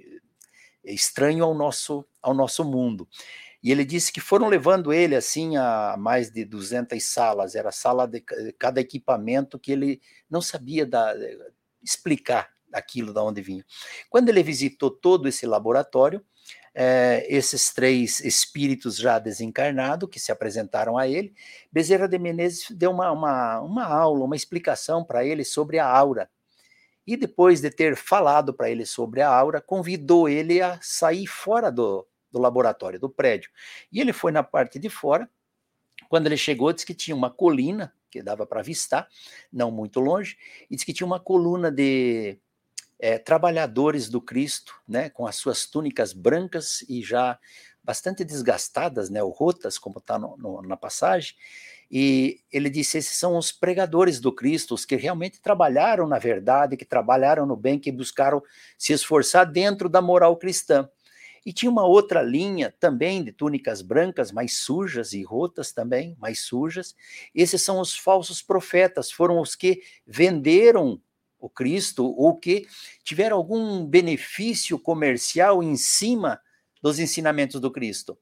estranho 0.83 1.45
ao 1.45 1.55
nosso, 1.55 2.05
ao 2.21 2.35
nosso 2.35 2.65
mundo. 2.65 3.09
E 3.63 3.71
ele 3.71 3.85
disse 3.85 4.13
que 4.13 4.21
foram 4.21 4.49
levando 4.49 4.93
ele 4.93 5.15
assim 5.15 5.57
a 5.57 5.95
mais 5.99 6.31
de 6.31 6.45
200 6.45 7.03
salas, 7.03 7.55
era 7.55 7.71
sala 7.71 8.07
de 8.07 8.21
cada 8.59 8.81
equipamento 8.81 9.59
que 9.59 9.73
ele 9.73 10.01
não 10.31 10.41
sabia 10.41 10.87
da, 10.87 11.15
explicar 11.83 12.49
aquilo 12.73 13.13
de 13.13 13.21
onde 13.21 13.43
vinha. 13.43 13.65
Quando 14.09 14.29
ele 14.29 14.43
visitou 14.43 14.91
todo 14.91 15.29
esse 15.29 15.47
laboratório, 15.47 16.25
é, 16.75 17.27
esses 17.29 17.73
três 17.73 18.21
espíritos 18.21 18.97
já 18.97 19.19
desencarnados 19.19 20.09
que 20.09 20.21
se 20.21 20.31
apresentaram 20.31 20.97
a 20.97 21.09
ele, 21.09 21.35
Bezerra 21.71 22.07
de 22.07 22.19
Menezes 22.19 22.71
deu 22.71 22.91
uma, 22.93 23.11
uma, 23.11 23.61
uma 23.61 23.85
aula, 23.85 24.25
uma 24.25 24.37
explicação 24.37 25.05
para 25.05 25.25
ele 25.25 25.45
sobre 25.45 25.79
a 25.79 25.87
aura. 25.87 26.31
E 27.07 27.17
depois 27.17 27.61
de 27.61 27.71
ter 27.71 27.97
falado 27.97 28.55
para 28.55 28.71
ele 28.71 28.87
sobre 28.87 29.21
a 29.21 29.29
aura, 29.29 29.61
convidou 29.61 30.29
ele 30.29 30.63
a 30.63 30.79
sair 30.81 31.27
fora 31.27 31.71
do, 31.71 32.07
do 32.31 32.39
laboratório, 32.39 32.99
do 32.99 33.09
prédio. 33.09 33.51
E 33.93 34.01
ele 34.01 34.13
foi 34.13 34.33
na 34.33 34.43
parte 34.43 34.79
de 34.79 34.89
fora. 34.89 35.29
Quando 36.09 36.27
ele 36.27 36.37
chegou, 36.37 36.73
disse 36.73 36.87
que 36.87 36.95
tinha 36.95 37.15
uma 37.15 37.31
colina 37.31 37.93
que 38.11 38.23
dava 38.23 38.45
para 38.45 38.61
avistar, 38.61 39.09
não 39.53 39.71
muito 39.71 40.01
longe, 40.01 40.37
e 40.69 40.75
disse 40.75 40.85
que 40.85 40.93
tinha 40.93 41.07
uma 41.07 41.21
coluna 41.21 41.71
de 41.71 42.39
é, 42.99 43.19
trabalhadores 43.19 44.09
do 44.09 44.21
Cristo, 44.21 44.75
né, 44.87 45.09
com 45.09 45.27
as 45.27 45.37
suas 45.37 45.67
túnicas 45.67 46.13
brancas 46.13 46.83
e 46.89 47.03
já 47.03 47.39
bastante 47.83 48.25
desgastadas, 48.25 49.09
né, 49.09 49.23
ou 49.23 49.31
rotas, 49.31 49.79
como 49.79 49.99
está 49.99 50.19
na 50.19 50.77
passagem, 50.77 51.35
e 51.91 52.41
ele 52.53 52.71
disse: 52.71 52.99
esses 52.99 53.19
são 53.19 53.37
os 53.37 53.51
pregadores 53.51 54.21
do 54.21 54.33
Cristo, 54.33 54.75
os 54.75 54.85
que 54.85 54.95
realmente 54.95 55.41
trabalharam 55.41 56.07
na 56.07 56.19
verdade, 56.19 56.77
que 56.77 56.85
trabalharam 56.85 57.45
no 57.45 57.57
bem, 57.57 57.79
que 57.79 57.91
buscaram 57.91 58.43
se 58.79 58.93
esforçar 58.93 59.45
dentro 59.45 59.89
da 59.89 60.01
moral 60.01 60.37
cristã. 60.37 60.89
E 61.45 61.53
tinha 61.53 61.71
uma 61.71 61.87
outra 61.87 62.23
linha 62.23 62.75
também 62.79 63.25
de 63.25 63.33
túnicas 63.33 63.81
brancas, 63.83 64.31
mais 64.31 64.59
sujas 64.59 65.13
e 65.13 65.23
rotas 65.23 65.73
também, 65.73 66.17
mais 66.19 66.41
sujas. 66.41 66.95
Esses 67.35 67.63
são 67.63 67.81
os 67.81 67.97
falsos 67.97 68.43
profetas, 68.43 69.11
foram 69.11 69.41
os 69.41 69.55
que 69.55 69.83
venderam 70.07 71.01
o 71.39 71.49
Cristo 71.49 72.05
ou 72.05 72.37
que 72.37 72.67
tiveram 73.03 73.37
algum 73.37 73.85
benefício 73.87 74.79
comercial 74.79 75.63
em 75.63 75.77
cima 75.77 76.41
dos 76.83 76.99
ensinamentos 76.99 77.61
do 77.61 77.71
Cristo. 77.71 78.19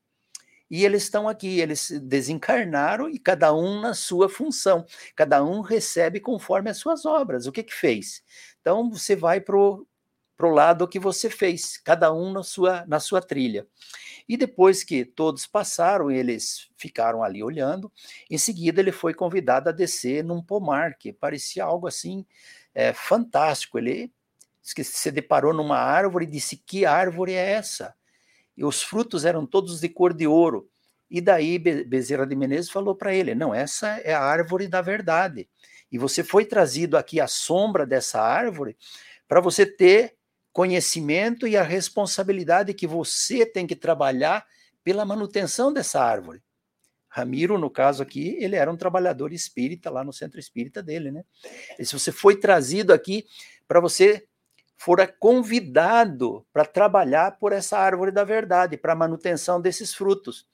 E 0.71 0.85
eles 0.85 1.05
estão 1.05 1.29
aqui, 1.29 1.61
eles 1.61 1.91
desencarnaram 2.03 3.09
e 3.09 3.19
cada 3.19 3.55
um 3.55 3.81
na 3.81 3.95
sua 3.95 4.29
função, 4.29 4.85
cada 5.16 5.43
um 5.43 5.61
recebe 5.61 6.21
conforme 6.21 6.71
as 6.71 6.77
suas 6.77 7.07
obras. 7.07 7.47
O 7.47 7.53
que 7.53 7.62
que 7.62 7.75
fez? 7.75 8.23
Então 8.61 8.91
você 8.91 9.16
vai 9.16 9.41
para 9.41 9.57
o 9.57 9.87
para 10.39 10.47
o 10.47 10.55
lado 10.55 10.86
que 10.86 11.01
você 11.01 11.28
fez, 11.28 11.76
cada 11.76 12.14
um 12.14 12.32
na 12.32 12.45
sua, 12.45 12.86
na 12.86 13.01
sua 13.01 13.20
trilha. 13.20 13.66
E 14.28 14.36
depois 14.36 14.84
que 14.84 15.05
todos 15.05 15.49
passaram, 15.49 16.12
eles 16.12 16.70
ficaram 16.76 17.24
ali 17.24 17.43
olhando. 17.43 17.91
Em 18.30 18.39
seguida, 18.39 18.80
ele 18.80 18.93
foi 18.93 19.12
convidado 19.12 19.68
a 19.68 19.72
descer 19.72 20.22
num 20.22 20.41
pomar, 20.41 20.97
que 20.97 21.12
parecia 21.12 21.64
algo 21.64 21.89
assim 21.89 22.24
é, 22.72 22.93
fantástico. 22.93 23.78
Ele 23.78 24.12
se 24.62 25.11
deparou 25.11 25.53
numa 25.53 25.78
árvore 25.78 26.24
e 26.24 26.30
disse: 26.30 26.57
Que 26.57 26.86
árvore 26.86 27.32
é 27.32 27.51
essa? 27.53 27.93
E 28.57 28.64
os 28.64 28.80
frutos 28.80 29.24
eram 29.24 29.45
todos 29.45 29.80
de 29.80 29.89
cor 29.89 30.14
de 30.14 30.28
ouro. 30.28 30.70
E 31.11 31.20
daí 31.20 31.59
Bezerra 31.59 32.26
de 32.26 32.36
Menezes 32.36 32.70
falou 32.70 32.95
para 32.95 33.12
ele: 33.12 33.34
Não, 33.34 33.53
essa 33.53 33.89
é 34.05 34.14
a 34.14 34.22
árvore 34.22 34.68
da 34.68 34.80
verdade. 34.80 35.49
E 35.91 35.99
você 35.99 36.22
foi 36.22 36.45
trazido 36.45 36.97
aqui 36.97 37.18
à 37.18 37.26
sombra 37.26 37.84
dessa 37.84 38.20
árvore 38.20 38.76
para 39.26 39.41
você 39.41 39.66
ter 39.66 40.18
conhecimento 40.59 41.47
e 41.47 41.57
a 41.57 41.63
responsabilidade 41.63 42.75
que 42.75 42.85
você 42.85 43.47
tem 43.47 43.65
que 43.65 43.77
trabalhar 43.77 44.45
pela 44.83 45.05
manutenção 45.05 45.73
dessa 45.73 46.03
árvore. 46.03 46.43
Ramiro, 47.09 47.57
no 47.57 47.71
caso 47.71 48.03
aqui, 48.03 48.37
ele 48.41 48.57
era 48.57 48.69
um 48.69 48.77
trabalhador 48.77 49.33
espírita 49.33 49.89
lá 49.89 50.03
no 50.03 50.13
centro 50.13 50.41
espírita 50.41 50.83
dele, 50.83 51.13
né? 51.13 51.23
E 51.79 51.87
se 51.87 51.97
você 51.97 52.11
foi 52.11 52.35
trazido 52.41 52.93
aqui 52.93 53.25
para 53.69 53.79
você 53.79 54.27
fora 54.77 55.07
convidado 55.07 56.45
para 56.53 56.65
trabalhar 56.65 57.39
por 57.39 57.53
essa 57.53 57.79
árvore 57.79 58.11
da 58.11 58.25
verdade, 58.25 58.77
para 58.77 58.95
a 58.95 58.97
manutenção 58.97 59.61
desses 59.61 59.95
frutos. 59.95 60.45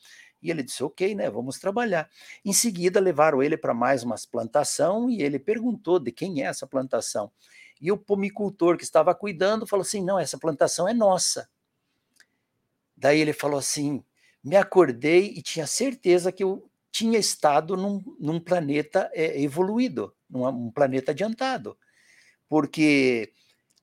E 0.42 0.50
ele 0.50 0.62
disse: 0.62 0.84
Ok, 0.84 1.14
né? 1.14 1.30
Vamos 1.30 1.58
trabalhar. 1.58 2.10
Em 2.44 2.52
seguida, 2.52 3.00
levaram 3.00 3.42
ele 3.42 3.56
para 3.56 3.72
mais 3.72 4.02
uma 4.02 4.16
plantação 4.30 5.08
e 5.08 5.22
ele 5.22 5.38
perguntou 5.38 5.98
de 5.98 6.12
quem 6.12 6.42
é 6.42 6.44
essa 6.44 6.66
plantação. 6.66 7.32
E 7.80 7.90
o 7.90 7.98
pomicultor 7.98 8.76
que 8.76 8.84
estava 8.84 9.14
cuidando 9.14 9.66
falou 9.66 9.82
assim: 9.82 10.02
não, 10.02 10.18
essa 10.18 10.38
plantação 10.38 10.88
é 10.88 10.94
nossa. 10.94 11.48
Daí 12.96 13.20
ele 13.20 13.32
falou 13.32 13.58
assim: 13.58 14.04
me 14.42 14.56
acordei 14.56 15.34
e 15.36 15.42
tinha 15.42 15.66
certeza 15.66 16.32
que 16.32 16.44
eu 16.44 16.70
tinha 16.90 17.18
estado 17.18 17.76
num, 17.76 18.02
num 18.20 18.38
planeta 18.38 19.10
é, 19.12 19.40
evoluído, 19.40 20.14
num 20.30 20.46
um 20.46 20.70
planeta 20.70 21.10
adiantado. 21.10 21.76
Porque 22.48 23.32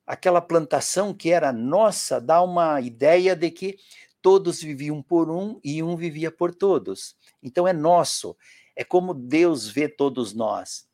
aquela 0.06 0.40
plantação 0.40 1.12
que 1.12 1.30
era 1.30 1.52
nossa 1.52 2.20
dá 2.20 2.42
uma 2.42 2.80
ideia 2.80 3.36
de 3.36 3.50
que 3.50 3.78
todos 4.22 4.62
viviam 4.62 5.02
por 5.02 5.30
um 5.30 5.60
e 5.62 5.82
um 5.82 5.96
vivia 5.96 6.30
por 6.30 6.54
todos. 6.54 7.16
Então 7.42 7.68
é 7.68 7.72
nosso. 7.72 8.36
É 8.74 8.82
como 8.82 9.12
Deus 9.12 9.68
vê 9.68 9.88
todos 9.88 10.32
nós 10.32 10.90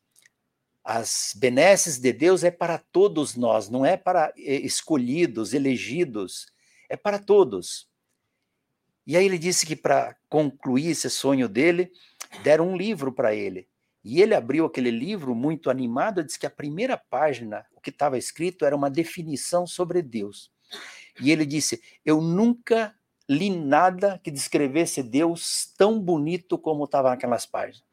as 0.83 1.33
benesses 1.35 1.99
de 1.99 2.11
Deus 2.11 2.43
é 2.43 2.51
para 2.51 2.77
todos 2.77 3.35
nós, 3.35 3.69
não 3.69 3.85
é 3.85 3.97
para 3.97 4.33
eh, 4.37 4.55
escolhidos, 4.55 5.53
elegidos, 5.53 6.47
é 6.89 6.97
para 6.97 7.19
todos. 7.19 7.87
E 9.05 9.17
aí 9.17 9.25
ele 9.25 9.37
disse 9.37 9.65
que 9.65 9.75
para 9.75 10.15
concluir 10.29 10.91
esse 10.91 11.09
sonho 11.09 11.49
dele, 11.49 11.91
deram 12.43 12.69
um 12.69 12.77
livro 12.77 13.11
para 13.11 13.33
ele. 13.33 13.67
E 14.03 14.21
ele 14.21 14.33
abriu 14.33 14.65
aquele 14.65 14.91
livro 14.91 15.35
muito 15.35 15.69
animado, 15.69 16.23
disse 16.23 16.39
que 16.39 16.45
a 16.45 16.49
primeira 16.49 16.97
página, 16.97 17.65
o 17.75 17.81
que 17.81 17.89
estava 17.89 18.17
escrito 18.17 18.65
era 18.65 18.75
uma 18.75 18.89
definição 18.89 19.67
sobre 19.67 20.01
Deus. 20.01 20.51
E 21.19 21.31
ele 21.31 21.45
disse: 21.45 21.81
Eu 22.05 22.21
nunca 22.21 22.95
li 23.27 23.49
nada 23.49 24.19
que 24.23 24.31
descrevesse 24.31 25.03
Deus 25.03 25.73
tão 25.77 25.99
bonito 25.99 26.57
como 26.57 26.85
estava 26.85 27.09
naquelas 27.09 27.45
páginas. 27.45 27.88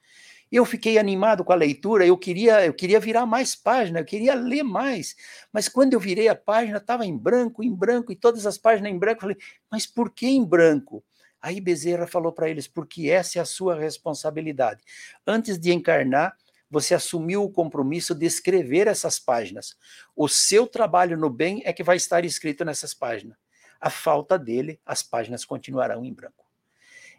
Eu 0.51 0.64
fiquei 0.64 0.99
animado 0.99 1.44
com 1.44 1.53
a 1.53 1.57
leitura, 1.57 2.07
eu 2.07 2.16
queria, 2.16 2.64
eu 2.64 2.72
queria 2.72 3.01
virar 3.01 3.26
mais 3.26 3.55
página, 3.57 4.01
eu 4.01 4.05
queria 4.05 4.34
ler 4.34 4.62
mais. 4.62 5.16
Mas 5.53 5.68
quando 5.68 5.94
eu 5.94 6.01
virei 6.01 6.28
a 6.28 6.36
página, 6.36 6.78
estava 6.78 7.05
em 7.05 7.16
branco, 7.16 7.64
em 7.64 7.74
branco, 7.74 8.12
e 8.12 8.16
todas 8.16 8.47
as 8.47 8.57
páginas 8.57 8.92
em 8.92 8.99
branco. 8.99 9.18
Eu 9.18 9.20
falei, 9.22 9.36
mas 9.70 9.86
por 9.86 10.11
que 10.11 10.26
em 10.26 10.44
branco? 10.44 11.05
Aí 11.40 11.61
Bezerra 11.61 12.07
falou 12.07 12.32
para 12.32 12.49
eles, 12.49 12.66
porque 12.66 13.09
essa 13.09 13.38
é 13.38 13.42
a 13.42 13.44
sua 13.44 13.74
responsabilidade. 13.76 14.82
Antes 15.26 15.59
de 15.59 15.72
encarnar, 15.72 16.36
você 16.70 16.94
assumiu 16.94 17.44
o 17.44 17.51
compromisso 17.51 18.14
de 18.14 18.26
escrever 18.26 18.86
essas 18.88 19.18
páginas. 19.18 19.76
O 20.14 20.28
seu 20.28 20.66
trabalho 20.66 21.16
no 21.16 21.30
bem 21.30 21.62
é 21.64 21.72
que 21.72 21.82
vai 21.82 21.97
estar 21.97 22.24
escrito 22.24 22.64
nessas 22.64 22.94
páginas. 22.94 23.36
A 23.80 23.90
falta 23.90 24.38
dele, 24.38 24.80
as 24.84 25.03
páginas 25.03 25.44
continuarão 25.44 26.05
em 26.05 26.12
branco. 26.12 26.44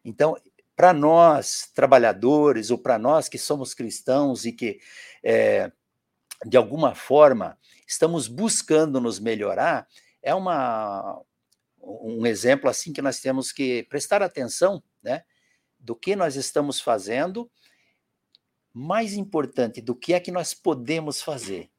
Então, 0.04 0.36
para 0.78 0.94
nós, 0.94 1.72
trabalhadores, 1.74 2.70
ou 2.70 2.78
para 2.78 3.00
nós 3.00 3.28
que 3.28 3.40
somos 3.40 3.74
cristãos 3.74 4.46
e 4.46 4.52
que, 4.52 4.80
é, 5.24 5.72
de 6.46 6.56
alguma 6.56 6.94
forma, 6.94 7.58
estamos 7.88 8.28
buscando 8.28 9.02
nos 9.02 9.20
melhorar, 9.20 9.88
é 10.22 10.36
uma, 10.36 11.20
um 11.82 12.28
exemplo 12.28 12.70
assim 12.70 12.94
que 12.94 13.02
nós 13.02 13.20
temos 13.20 13.52
que 13.52 13.88
prestar 13.90 14.22
atenção 14.22 14.84
né, 15.02 15.24
do 15.80 15.96
que 15.96 16.16
nós 16.16 16.36
estamos 16.36 16.80
fazendo, 16.80 17.50
mais 18.72 19.14
importante 19.14 19.82
do 19.82 19.96
que 19.96 20.14
é 20.14 20.20
que 20.20 20.30
nós 20.30 20.54
podemos 20.54 21.24
fazer. 21.24 21.72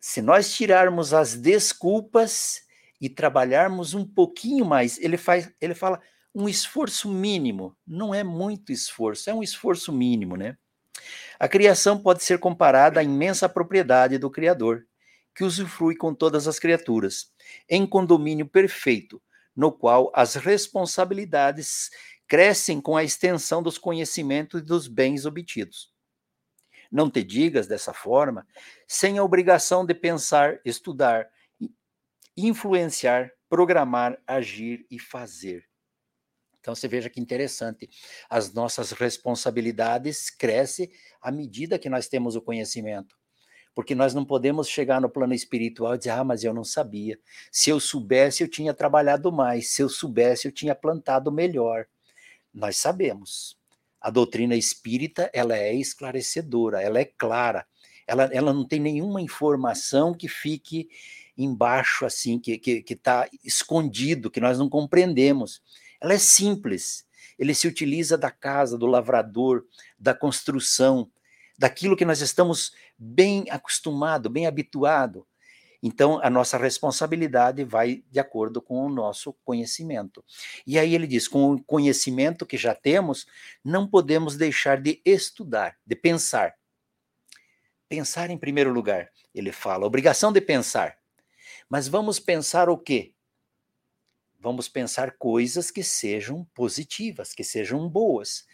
Se 0.00 0.20
nós 0.20 0.52
tirarmos 0.52 1.14
as 1.14 1.36
desculpas 1.36 2.64
e 3.00 3.08
trabalharmos 3.08 3.94
um 3.94 4.04
pouquinho 4.04 4.64
mais, 4.64 4.98
ele, 4.98 5.16
faz, 5.16 5.48
ele 5.60 5.74
fala 5.74 6.02
um 6.34 6.48
esforço 6.48 7.08
mínimo, 7.08 7.76
não 7.86 8.14
é 8.14 8.24
muito 8.24 8.72
esforço, 8.72 9.30
é 9.30 9.34
um 9.34 9.42
esforço 9.42 9.92
mínimo, 9.92 10.36
né? 10.36 10.58
A 11.38 11.48
criação 11.48 11.98
pode 11.98 12.24
ser 12.24 12.38
comparada 12.38 13.00
à 13.00 13.02
imensa 13.02 13.48
propriedade 13.48 14.18
do 14.18 14.30
Criador, 14.30 14.86
que 15.34 15.44
usufrui 15.44 15.96
com 15.96 16.14
todas 16.14 16.48
as 16.48 16.58
criaturas, 16.58 17.32
em 17.68 17.86
condomínio 17.86 18.46
perfeito, 18.46 19.22
no 19.54 19.70
qual 19.70 20.10
as 20.14 20.34
responsabilidades 20.34 21.90
crescem 22.26 22.80
com 22.80 22.96
a 22.96 23.04
extensão 23.04 23.62
dos 23.62 23.78
conhecimentos 23.78 24.60
e 24.60 24.64
dos 24.64 24.88
bens 24.88 25.26
obtidos. 25.26 25.92
Não 26.90 27.10
te 27.10 27.22
digas 27.22 27.66
dessa 27.66 27.92
forma, 27.92 28.46
sem 28.86 29.18
a 29.18 29.24
obrigação 29.24 29.84
de 29.84 29.94
pensar, 29.94 30.60
estudar, 30.64 31.28
influenciar, 32.36 33.30
programar, 33.48 34.18
agir 34.26 34.86
e 34.90 34.98
fazer. 34.98 35.64
Então 36.64 36.74
você 36.74 36.88
veja 36.88 37.10
que 37.10 37.20
interessante. 37.20 37.90
As 38.26 38.50
nossas 38.54 38.90
responsabilidades 38.92 40.30
crescem 40.30 40.90
à 41.20 41.30
medida 41.30 41.78
que 41.78 41.90
nós 41.90 42.08
temos 42.08 42.36
o 42.36 42.40
conhecimento. 42.40 43.14
Porque 43.74 43.94
nós 43.94 44.14
não 44.14 44.24
podemos 44.24 44.66
chegar 44.66 44.98
no 44.98 45.10
plano 45.10 45.34
espiritual 45.34 45.94
e 45.94 45.98
dizer, 45.98 46.12
ah, 46.12 46.24
mas 46.24 46.42
eu 46.42 46.54
não 46.54 46.64
sabia. 46.64 47.18
Se 47.52 47.68
eu 47.68 47.78
soubesse, 47.78 48.42
eu 48.42 48.48
tinha 48.48 48.72
trabalhado 48.72 49.30
mais. 49.30 49.72
Se 49.72 49.82
eu 49.82 49.90
soubesse, 49.90 50.48
eu 50.48 50.52
tinha 50.52 50.74
plantado 50.74 51.30
melhor. 51.30 51.84
Nós 52.52 52.78
sabemos. 52.78 53.58
A 54.00 54.08
doutrina 54.08 54.56
espírita, 54.56 55.30
ela 55.34 55.58
é 55.58 55.74
esclarecedora, 55.74 56.80
ela 56.80 56.98
é 56.98 57.04
clara. 57.04 57.66
Ela, 58.06 58.24
ela 58.32 58.54
não 58.54 58.66
tem 58.66 58.80
nenhuma 58.80 59.20
informação 59.20 60.14
que 60.14 60.28
fique 60.28 60.88
embaixo, 61.36 62.06
assim, 62.06 62.38
que 62.38 62.62
está 62.88 63.24
tá 63.24 63.30
escondido, 63.44 64.30
que 64.30 64.40
nós 64.40 64.58
não 64.58 64.70
compreendemos. 64.70 65.60
Ela 66.04 66.12
é 66.12 66.18
simples. 66.18 67.06
Ele 67.38 67.54
se 67.54 67.66
utiliza 67.66 68.18
da 68.18 68.30
casa, 68.30 68.76
do 68.76 68.84
lavrador, 68.84 69.64
da 69.98 70.12
construção, 70.12 71.10
daquilo 71.58 71.96
que 71.96 72.04
nós 72.04 72.20
estamos 72.20 72.74
bem 72.98 73.46
acostumado, 73.48 74.28
bem 74.28 74.46
habituado. 74.46 75.26
Então, 75.82 76.20
a 76.22 76.28
nossa 76.28 76.58
responsabilidade 76.58 77.64
vai 77.64 78.04
de 78.10 78.20
acordo 78.20 78.60
com 78.60 78.84
o 78.84 78.88
nosso 78.90 79.32
conhecimento. 79.46 80.22
E 80.66 80.78
aí 80.78 80.94
ele 80.94 81.06
diz: 81.06 81.26
com 81.26 81.54
o 81.54 81.64
conhecimento 81.64 82.44
que 82.44 82.58
já 82.58 82.74
temos, 82.74 83.26
não 83.64 83.88
podemos 83.88 84.36
deixar 84.36 84.78
de 84.78 85.00
estudar, 85.06 85.78
de 85.86 85.96
pensar. 85.96 86.54
Pensar 87.88 88.28
em 88.28 88.36
primeiro 88.36 88.70
lugar, 88.70 89.08
ele 89.34 89.52
fala, 89.52 89.86
obrigação 89.86 90.30
de 90.30 90.40
pensar. 90.42 90.98
Mas 91.66 91.88
vamos 91.88 92.20
pensar 92.20 92.68
o 92.68 92.76
quê? 92.76 93.13
Vamos 94.44 94.68
pensar 94.68 95.12
coisas 95.12 95.70
que 95.70 95.82
sejam 95.82 96.44
positivas, 96.54 97.32
que 97.32 97.42
sejam 97.42 97.88
boas. 97.88 98.44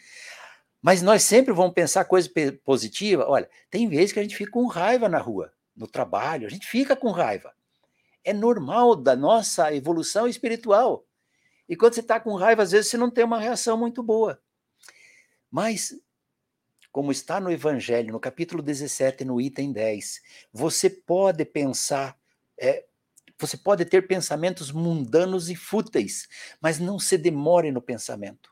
Mas 0.81 1.01
nós 1.01 1.23
sempre 1.23 1.53
vamos 1.53 1.73
pensar 1.73 2.05
coisa 2.05 2.29
positiva. 2.63 3.25
Olha, 3.27 3.49
tem 3.69 3.89
vezes 3.89 4.13
que 4.13 4.19
a 4.19 4.21
gente 4.21 4.37
fica 4.37 4.51
com 4.51 4.67
raiva 4.67 5.09
na 5.09 5.17
rua, 5.19 5.51
no 5.75 5.85
trabalho, 5.85 6.47
a 6.47 6.49
gente 6.49 6.65
fica 6.65 6.95
com 6.95 7.11
raiva. 7.11 7.53
É 8.23 8.31
normal 8.31 8.95
da 8.95 9.17
nossa 9.17 9.75
evolução 9.75 10.29
espiritual. 10.29 11.05
E 11.67 11.75
quando 11.75 11.93
você 11.93 11.99
está 11.99 12.21
com 12.21 12.35
raiva, 12.35 12.63
às 12.63 12.71
vezes 12.71 12.89
você 12.89 12.95
não 12.95 13.11
tem 13.11 13.25
uma 13.25 13.41
reação 13.41 13.77
muito 13.77 14.01
boa. 14.01 14.41
Mas, 15.51 15.93
como 16.89 17.11
está 17.11 17.41
no 17.41 17.51
Evangelho, 17.51 18.13
no 18.13 18.19
capítulo 18.19 18.63
17, 18.63 19.25
no 19.25 19.41
item 19.41 19.73
10, 19.73 20.21
você 20.53 20.89
pode 20.89 21.43
pensar 21.43 22.17
é, 22.57 22.85
você 23.41 23.57
pode 23.57 23.83
ter 23.85 24.07
pensamentos 24.07 24.71
mundanos 24.71 25.49
e 25.49 25.55
fúteis, 25.55 26.27
mas 26.61 26.79
não 26.79 26.99
se 26.99 27.17
demore 27.17 27.71
no 27.71 27.81
pensamento. 27.81 28.51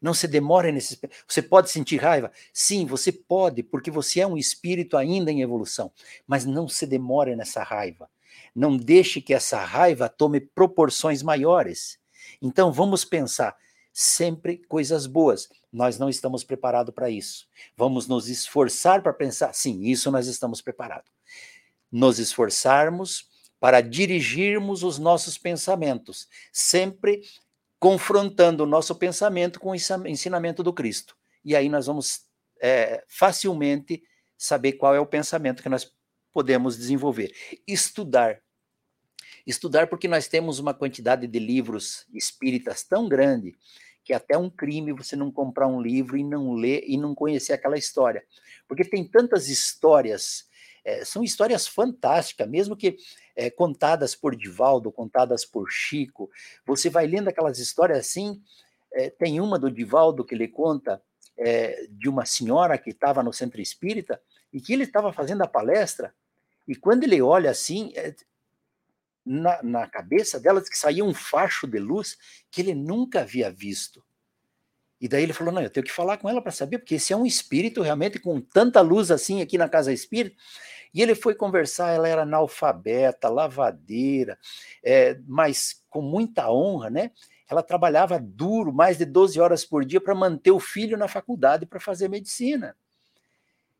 Não 0.00 0.14
se 0.14 0.28
demore 0.28 0.70
nesse. 0.70 1.00
Você 1.26 1.42
pode 1.42 1.70
sentir 1.70 1.96
raiva? 1.96 2.30
Sim, 2.52 2.86
você 2.86 3.10
pode, 3.10 3.62
porque 3.62 3.90
você 3.90 4.20
é 4.20 4.26
um 4.26 4.36
espírito 4.36 4.96
ainda 4.96 5.32
em 5.32 5.42
evolução. 5.42 5.90
Mas 6.26 6.44
não 6.44 6.68
se 6.68 6.86
demore 6.86 7.34
nessa 7.34 7.62
raiva. 7.62 8.08
Não 8.54 8.76
deixe 8.76 9.20
que 9.20 9.34
essa 9.34 9.64
raiva 9.64 10.08
tome 10.08 10.40
proporções 10.40 11.22
maiores. 11.22 11.98
Então 12.40 12.72
vamos 12.72 13.04
pensar 13.04 13.56
sempre 13.92 14.58
coisas 14.68 15.06
boas. 15.06 15.48
Nós 15.72 15.98
não 15.98 16.08
estamos 16.08 16.44
preparados 16.44 16.94
para 16.94 17.10
isso. 17.10 17.48
Vamos 17.76 18.06
nos 18.06 18.28
esforçar 18.28 19.02
para 19.02 19.12
pensar. 19.12 19.52
Sim, 19.54 19.82
isso 19.82 20.10
nós 20.10 20.28
estamos 20.28 20.60
preparados. 20.60 21.10
Nos 21.90 22.18
esforçarmos 22.18 23.33
para 23.64 23.80
dirigirmos 23.80 24.82
os 24.82 24.98
nossos 24.98 25.38
pensamentos, 25.38 26.28
sempre 26.52 27.22
confrontando 27.78 28.62
o 28.62 28.66
nosso 28.66 28.94
pensamento 28.94 29.58
com 29.58 29.70
o 29.70 29.74
ensinamento 29.74 30.62
do 30.62 30.70
Cristo. 30.70 31.16
E 31.42 31.56
aí 31.56 31.70
nós 31.70 31.86
vamos 31.86 32.26
é, 32.60 33.02
facilmente 33.08 34.02
saber 34.36 34.72
qual 34.72 34.94
é 34.94 35.00
o 35.00 35.06
pensamento 35.06 35.62
que 35.62 35.70
nós 35.70 35.90
podemos 36.30 36.76
desenvolver. 36.76 37.34
Estudar. 37.66 38.38
Estudar 39.46 39.86
porque 39.86 40.08
nós 40.08 40.28
temos 40.28 40.58
uma 40.58 40.74
quantidade 40.74 41.26
de 41.26 41.38
livros 41.38 42.04
espíritas 42.12 42.82
tão 42.82 43.08
grande 43.08 43.56
que 44.04 44.12
até 44.12 44.36
um 44.36 44.50
crime 44.50 44.92
você 44.92 45.16
não 45.16 45.32
comprar 45.32 45.68
um 45.68 45.80
livro 45.80 46.18
e 46.18 46.22
não 46.22 46.52
ler 46.52 46.84
e 46.86 46.98
não 46.98 47.14
conhecer 47.14 47.54
aquela 47.54 47.78
história. 47.78 48.24
Porque 48.68 48.84
tem 48.84 49.08
tantas 49.08 49.48
histórias, 49.48 50.46
é, 50.84 51.04
são 51.04 51.24
histórias 51.24 51.66
fantásticas, 51.66 52.48
mesmo 52.48 52.76
que 52.76 52.96
é, 53.34 53.50
contadas 53.50 54.14
por 54.14 54.36
Divaldo, 54.36 54.92
contadas 54.92 55.44
por 55.44 55.70
Chico. 55.70 56.30
Você 56.66 56.90
vai 56.90 57.06
lendo 57.06 57.28
aquelas 57.28 57.58
histórias 57.58 57.98
assim. 57.98 58.42
É, 58.92 59.10
tem 59.10 59.40
uma 59.40 59.58
do 59.58 59.70
Divaldo 59.70 60.24
que 60.24 60.34
ele 60.34 60.46
conta 60.46 61.02
é, 61.36 61.86
de 61.90 62.08
uma 62.08 62.24
senhora 62.24 62.78
que 62.78 62.90
estava 62.90 63.22
no 63.22 63.32
centro 63.32 63.60
espírita 63.60 64.20
e 64.52 64.60
que 64.60 64.72
ele 64.72 64.84
estava 64.84 65.12
fazendo 65.12 65.42
a 65.42 65.48
palestra. 65.48 66.14
E 66.68 66.76
quando 66.76 67.04
ele 67.04 67.20
olha 67.20 67.50
assim, 67.50 67.92
na, 69.24 69.62
na 69.62 69.86
cabeça 69.88 70.38
dela 70.38 70.62
que 70.62 70.76
saía 70.76 71.04
um 71.04 71.14
facho 71.14 71.66
de 71.66 71.78
luz 71.78 72.18
que 72.50 72.60
ele 72.60 72.74
nunca 72.74 73.22
havia 73.22 73.50
visto. 73.50 74.03
E 75.04 75.08
daí 75.08 75.22
ele 75.22 75.34
falou: 75.34 75.52
Não, 75.52 75.60
eu 75.60 75.68
tenho 75.68 75.84
que 75.84 75.92
falar 75.92 76.16
com 76.16 76.30
ela 76.30 76.40
para 76.40 76.50
saber, 76.50 76.78
porque 76.78 76.94
esse 76.94 77.12
é 77.12 77.16
um 77.16 77.26
espírito 77.26 77.82
realmente 77.82 78.18
com 78.18 78.40
tanta 78.40 78.80
luz 78.80 79.10
assim 79.10 79.42
aqui 79.42 79.58
na 79.58 79.68
casa 79.68 79.92
espírita. 79.92 80.34
E 80.94 81.02
ele 81.02 81.14
foi 81.14 81.34
conversar, 81.34 81.90
ela 81.92 82.08
era 82.08 82.22
analfabeta, 82.22 83.28
lavadeira, 83.28 84.38
é, 84.82 85.20
mas 85.26 85.82
com 85.90 86.00
muita 86.00 86.50
honra, 86.50 86.88
né? 86.88 87.10
Ela 87.50 87.62
trabalhava 87.62 88.18
duro, 88.18 88.72
mais 88.72 88.96
de 88.96 89.04
12 89.04 89.38
horas 89.38 89.62
por 89.62 89.84
dia, 89.84 90.00
para 90.00 90.14
manter 90.14 90.52
o 90.52 90.58
filho 90.58 90.96
na 90.96 91.06
faculdade 91.06 91.66
para 91.66 91.78
fazer 91.78 92.08
medicina. 92.08 92.74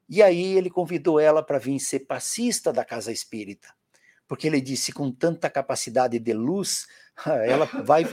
E 0.07 0.23
aí 0.23 0.59
ele 0.59 0.69
convidou 0.69 1.19
ela 1.19 1.43
para 1.43 1.59
vir 1.59 1.81
ser 1.81 2.01
passista 2.01 2.71
da 2.71 2.85
casa 2.85 3.11
espírita, 3.11 3.73
porque 4.29 4.47
ele 4.47 4.61
disse: 4.61 4.93
com 4.93 5.11
tanta 5.11 5.49
capacidade 5.49 6.19
de 6.19 6.33
luz, 6.35 6.87
ela 7.47 7.65
vai 7.83 8.05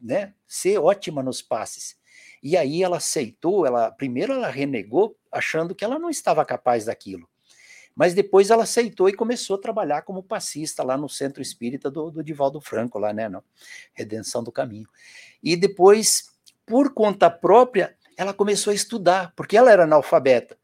né, 0.00 0.34
ser 0.46 0.78
ótima 0.78 1.20
nos 1.20 1.42
passes. 1.42 1.98
E 2.42 2.56
aí 2.56 2.82
ela 2.82 2.96
aceitou, 2.96 3.66
ela 3.66 3.90
primeiro 3.90 4.32
ela 4.32 4.48
renegou, 4.48 5.16
achando 5.30 5.74
que 5.74 5.84
ela 5.84 5.98
não 5.98 6.10
estava 6.10 6.44
capaz 6.44 6.86
daquilo. 6.86 7.28
Mas 7.94 8.14
depois 8.14 8.50
ela 8.50 8.62
aceitou 8.62 9.08
e 9.08 9.14
começou 9.14 9.56
a 9.56 9.60
trabalhar 9.60 10.02
como 10.02 10.22
passista 10.22 10.82
lá 10.82 10.96
no 10.96 11.08
Centro 11.08 11.42
Espírita 11.42 11.90
do, 11.90 12.10
do 12.10 12.24
Divaldo 12.24 12.60
Franco, 12.60 12.98
lá, 12.98 13.12
né? 13.12 13.28
No 13.28 13.44
Redenção 13.92 14.42
do 14.42 14.52
Caminho. 14.52 14.88
E 15.42 15.56
depois, 15.56 16.30
por 16.64 16.94
conta 16.94 17.28
própria, 17.28 17.96
ela 18.16 18.32
começou 18.32 18.70
a 18.70 18.74
estudar, 18.74 19.32
porque 19.34 19.56
ela 19.56 19.70
era 19.70 19.84
analfabeta. 19.84 20.56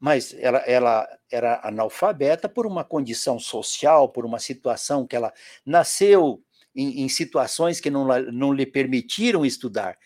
Mas 0.00 0.34
ela, 0.38 0.58
ela 0.58 1.08
era 1.30 1.60
analfabeta 1.64 2.48
por 2.48 2.66
uma 2.66 2.84
condição 2.84 3.38
social, 3.38 4.08
por 4.08 4.24
uma 4.24 4.38
situação 4.38 5.06
que 5.06 5.16
ela 5.16 5.32
nasceu 5.64 6.42
em, 6.74 7.02
em 7.02 7.08
situações 7.08 7.80
que 7.80 7.90
não, 7.90 8.06
não 8.30 8.52
lhe 8.52 8.64
permitiram 8.64 9.44
estudar. 9.44 9.98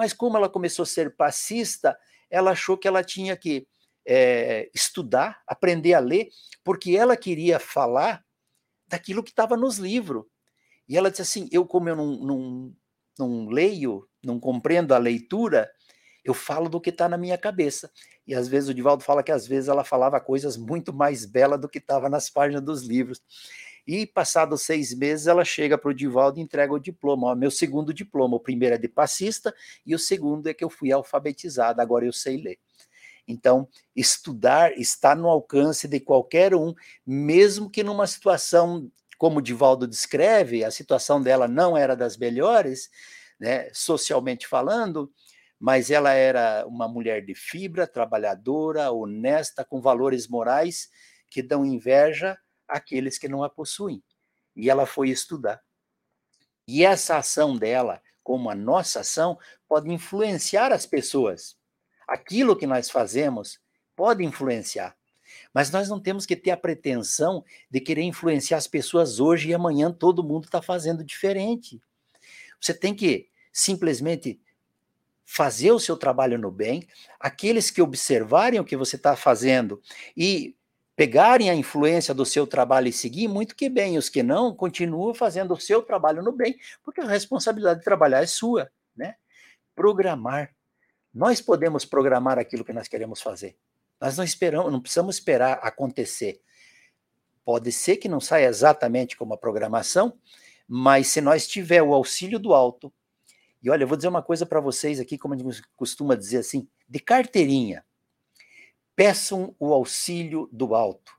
Mas 0.00 0.14
como 0.14 0.34
ela 0.38 0.48
começou 0.48 0.84
a 0.84 0.86
ser 0.86 1.14
passista, 1.14 1.94
ela 2.30 2.52
achou 2.52 2.78
que 2.78 2.88
ela 2.88 3.04
tinha 3.04 3.36
que 3.36 3.68
é, 4.08 4.70
estudar, 4.74 5.42
aprender 5.46 5.92
a 5.92 5.98
ler, 5.98 6.30
porque 6.64 6.96
ela 6.96 7.14
queria 7.18 7.58
falar 7.58 8.24
daquilo 8.88 9.22
que 9.22 9.28
estava 9.28 9.58
nos 9.58 9.76
livros. 9.76 10.24
E 10.88 10.96
ela 10.96 11.10
disse 11.10 11.20
assim: 11.20 11.50
eu, 11.52 11.66
como 11.66 11.90
eu 11.90 11.96
não, 11.96 12.16
não, 12.16 12.76
não 13.18 13.48
leio, 13.50 14.08
não 14.24 14.40
compreendo 14.40 14.94
a 14.94 14.98
leitura, 14.98 15.70
eu 16.24 16.32
falo 16.32 16.70
do 16.70 16.80
que 16.80 16.88
está 16.88 17.06
na 17.06 17.18
minha 17.18 17.36
cabeça. 17.36 17.92
E 18.26 18.34
às 18.34 18.48
vezes 18.48 18.70
o 18.70 18.74
Divaldo 18.74 19.04
fala 19.04 19.22
que 19.22 19.30
às 19.30 19.46
vezes 19.46 19.68
ela 19.68 19.84
falava 19.84 20.18
coisas 20.18 20.56
muito 20.56 20.94
mais 20.94 21.26
belas 21.26 21.60
do 21.60 21.68
que 21.68 21.76
estava 21.76 22.08
nas 22.08 22.30
páginas 22.30 22.62
dos 22.62 22.84
livros. 22.84 23.20
E 23.86 24.06
passados 24.06 24.62
seis 24.62 24.94
meses 24.94 25.26
ela 25.26 25.44
chega 25.44 25.76
para 25.76 25.90
o 25.90 25.94
Divaldo 25.94 26.38
e 26.38 26.42
entrega 26.42 26.72
o 26.72 26.78
diploma. 26.78 27.28
Ó, 27.28 27.34
meu 27.34 27.50
segundo 27.50 27.92
diploma, 27.92 28.36
o 28.36 28.40
primeiro 28.40 28.74
é 28.74 28.78
de 28.78 28.88
passista 28.88 29.54
e 29.84 29.94
o 29.94 29.98
segundo 29.98 30.46
é 30.48 30.54
que 30.54 30.64
eu 30.64 30.70
fui 30.70 30.92
alfabetizada, 30.92 31.82
agora 31.82 32.04
eu 32.04 32.12
sei 32.12 32.36
ler. 32.36 32.58
Então, 33.26 33.68
estudar 33.94 34.72
está 34.78 35.14
no 35.14 35.28
alcance 35.28 35.86
de 35.86 36.00
qualquer 36.00 36.54
um, 36.54 36.74
mesmo 37.06 37.70
que 37.70 37.82
numa 37.82 38.06
situação 38.06 38.90
como 39.20 39.38
o 39.38 39.42
Divaldo 39.42 39.86
descreve, 39.86 40.64
a 40.64 40.70
situação 40.70 41.20
dela 41.20 41.46
não 41.46 41.76
era 41.76 41.94
das 41.94 42.16
melhores, 42.16 42.88
né, 43.38 43.68
socialmente 43.70 44.48
falando, 44.48 45.12
mas 45.58 45.90
ela 45.90 46.14
era 46.14 46.66
uma 46.66 46.88
mulher 46.88 47.22
de 47.22 47.34
fibra, 47.34 47.86
trabalhadora, 47.86 48.90
honesta, 48.90 49.62
com 49.62 49.78
valores 49.78 50.26
morais 50.26 50.88
que 51.28 51.42
dão 51.42 51.66
inveja 51.66 52.38
àqueles 52.70 53.18
que 53.18 53.28
não 53.28 53.42
a 53.42 53.50
possuem. 53.50 54.02
E 54.56 54.70
ela 54.70 54.86
foi 54.86 55.10
estudar. 55.10 55.62
E 56.66 56.84
essa 56.84 57.16
ação 57.16 57.56
dela, 57.56 58.00
como 58.22 58.50
a 58.50 58.54
nossa 58.54 59.00
ação, 59.00 59.38
pode 59.68 59.90
influenciar 59.92 60.72
as 60.72 60.86
pessoas. 60.86 61.56
Aquilo 62.06 62.56
que 62.56 62.66
nós 62.66 62.90
fazemos 62.90 63.60
pode 63.96 64.24
influenciar. 64.24 64.96
Mas 65.52 65.70
nós 65.70 65.88
não 65.88 66.00
temos 66.00 66.26
que 66.26 66.36
ter 66.36 66.50
a 66.50 66.56
pretensão 66.56 67.44
de 67.70 67.80
querer 67.80 68.02
influenciar 68.02 68.58
as 68.58 68.66
pessoas 68.66 69.20
hoje 69.20 69.48
e 69.48 69.54
amanhã 69.54 69.92
todo 69.92 70.24
mundo 70.24 70.44
está 70.44 70.60
fazendo 70.60 71.04
diferente. 71.04 71.80
Você 72.60 72.74
tem 72.74 72.94
que 72.94 73.28
simplesmente 73.52 74.40
fazer 75.24 75.70
o 75.70 75.78
seu 75.78 75.96
trabalho 75.96 76.38
no 76.38 76.50
bem, 76.50 76.86
aqueles 77.18 77.70
que 77.70 77.80
observarem 77.80 78.58
o 78.58 78.64
que 78.64 78.76
você 78.76 78.96
está 78.96 79.14
fazendo 79.14 79.80
e 80.16 80.56
pegarem 81.00 81.48
a 81.48 81.54
influência 81.54 82.12
do 82.12 82.26
seu 82.26 82.46
trabalho 82.46 82.86
e 82.86 82.92
seguir, 82.92 83.26
muito 83.26 83.56
que 83.56 83.70
bem. 83.70 83.96
Os 83.96 84.10
que 84.10 84.22
não, 84.22 84.54
continuam 84.54 85.14
fazendo 85.14 85.54
o 85.54 85.58
seu 85.58 85.80
trabalho 85.80 86.22
no 86.22 86.30
bem, 86.30 86.58
porque 86.84 87.00
a 87.00 87.06
responsabilidade 87.06 87.78
de 87.78 87.84
trabalhar 87.86 88.22
é 88.22 88.26
sua, 88.26 88.70
né? 88.94 89.14
Programar. 89.74 90.54
Nós 91.14 91.40
podemos 91.40 91.86
programar 91.86 92.38
aquilo 92.38 92.66
que 92.66 92.74
nós 92.74 92.86
queremos 92.86 93.22
fazer. 93.22 93.56
Nós 93.98 94.18
não 94.18 94.24
esperamos, 94.24 94.70
não 94.70 94.78
precisamos 94.78 95.16
esperar 95.16 95.58
acontecer. 95.62 96.38
Pode 97.46 97.72
ser 97.72 97.96
que 97.96 98.06
não 98.06 98.20
saia 98.20 98.48
exatamente 98.48 99.16
como 99.16 99.32
a 99.32 99.38
programação, 99.38 100.12
mas 100.68 101.06
se 101.06 101.22
nós 101.22 101.48
tiver 101.48 101.82
o 101.82 101.94
auxílio 101.94 102.38
do 102.38 102.52
alto, 102.52 102.92
e 103.62 103.70
olha, 103.70 103.84
eu 103.84 103.88
vou 103.88 103.96
dizer 103.96 104.08
uma 104.08 104.22
coisa 104.22 104.44
para 104.44 104.60
vocês 104.60 105.00
aqui, 105.00 105.16
como 105.16 105.32
a 105.32 105.38
gente 105.38 105.62
costuma 105.74 106.14
dizer 106.14 106.40
assim, 106.40 106.68
de 106.86 107.00
carteirinha. 107.00 107.82
Peçam 109.00 109.56
o 109.58 109.72
auxílio 109.72 110.46
do 110.52 110.74
alto. 110.74 111.14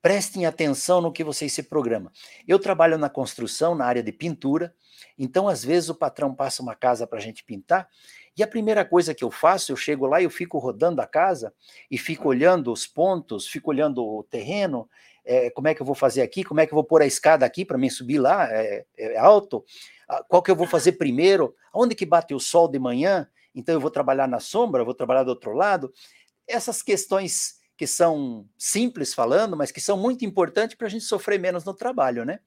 Prestem 0.00 0.46
atenção 0.46 1.00
no 1.00 1.10
que 1.10 1.24
vocês 1.24 1.52
se 1.52 1.64
programam. 1.64 2.12
Eu 2.46 2.60
trabalho 2.60 2.96
na 2.96 3.08
construção, 3.08 3.74
na 3.74 3.84
área 3.84 4.04
de 4.04 4.12
pintura, 4.12 4.72
então 5.18 5.48
às 5.48 5.64
vezes 5.64 5.88
o 5.88 5.96
patrão 5.96 6.32
passa 6.32 6.62
uma 6.62 6.76
casa 6.76 7.04
para 7.04 7.18
a 7.18 7.20
gente 7.20 7.42
pintar 7.42 7.88
e 8.36 8.42
a 8.44 8.46
primeira 8.46 8.84
coisa 8.84 9.12
que 9.12 9.24
eu 9.24 9.32
faço, 9.32 9.72
eu 9.72 9.76
chego 9.76 10.06
lá 10.06 10.20
e 10.20 10.24
eu 10.24 10.30
fico 10.30 10.58
rodando 10.58 11.02
a 11.02 11.06
casa 11.08 11.52
e 11.90 11.98
fico 11.98 12.28
olhando 12.28 12.72
os 12.72 12.86
pontos, 12.86 13.48
fico 13.48 13.70
olhando 13.70 14.06
o 14.06 14.22
terreno, 14.22 14.88
é, 15.24 15.50
como 15.50 15.66
é 15.66 15.74
que 15.74 15.82
eu 15.82 15.86
vou 15.86 15.96
fazer 15.96 16.22
aqui, 16.22 16.44
como 16.44 16.60
é 16.60 16.66
que 16.68 16.72
eu 16.72 16.76
vou 16.76 16.84
pôr 16.84 17.02
a 17.02 17.06
escada 17.06 17.44
aqui 17.44 17.64
para 17.64 17.76
mim 17.76 17.90
subir 17.90 18.20
lá, 18.20 18.48
é, 18.48 18.86
é, 18.96 19.18
alto, 19.18 19.64
qual 20.28 20.40
que 20.40 20.52
eu 20.52 20.56
vou 20.56 20.68
fazer 20.68 20.92
primeiro, 20.92 21.52
onde 21.74 21.96
que 21.96 22.06
bate 22.06 22.32
o 22.32 22.38
sol 22.38 22.68
de 22.68 22.78
manhã, 22.78 23.28
então 23.54 23.74
eu 23.74 23.80
vou 23.80 23.90
trabalhar 23.90 24.26
na 24.26 24.40
sombra, 24.40 24.84
vou 24.84 24.94
trabalhar 24.94 25.24
do 25.24 25.30
outro 25.30 25.52
lado. 25.52 25.92
Essas 26.46 26.82
questões 26.82 27.60
que 27.76 27.86
são 27.86 28.48
simples 28.56 29.14
falando, 29.14 29.56
mas 29.56 29.72
que 29.72 29.80
são 29.80 29.96
muito 29.96 30.24
importantes 30.24 30.76
para 30.76 30.86
a 30.86 30.90
gente 30.90 31.04
sofrer 31.04 31.38
menos 31.38 31.64
no 31.64 31.74
trabalho, 31.74 32.24
né? 32.24 32.40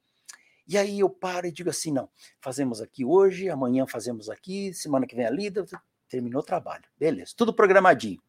E 0.67 0.77
aí 0.77 0.99
eu 0.99 1.09
paro 1.09 1.47
e 1.47 1.51
digo 1.51 1.69
assim: 1.69 1.91
não, 1.91 2.09
fazemos 2.39 2.81
aqui 2.81 3.05
hoje, 3.05 3.49
amanhã 3.49 3.85
fazemos 3.85 4.29
aqui, 4.29 4.73
semana 4.73 5.05
que 5.05 5.15
vem 5.15 5.25
ali, 5.25 5.51
terminou 6.09 6.41
o 6.41 6.45
trabalho. 6.45 6.85
Beleza, 6.97 7.33
tudo 7.35 7.53
programadinho. 7.53 8.21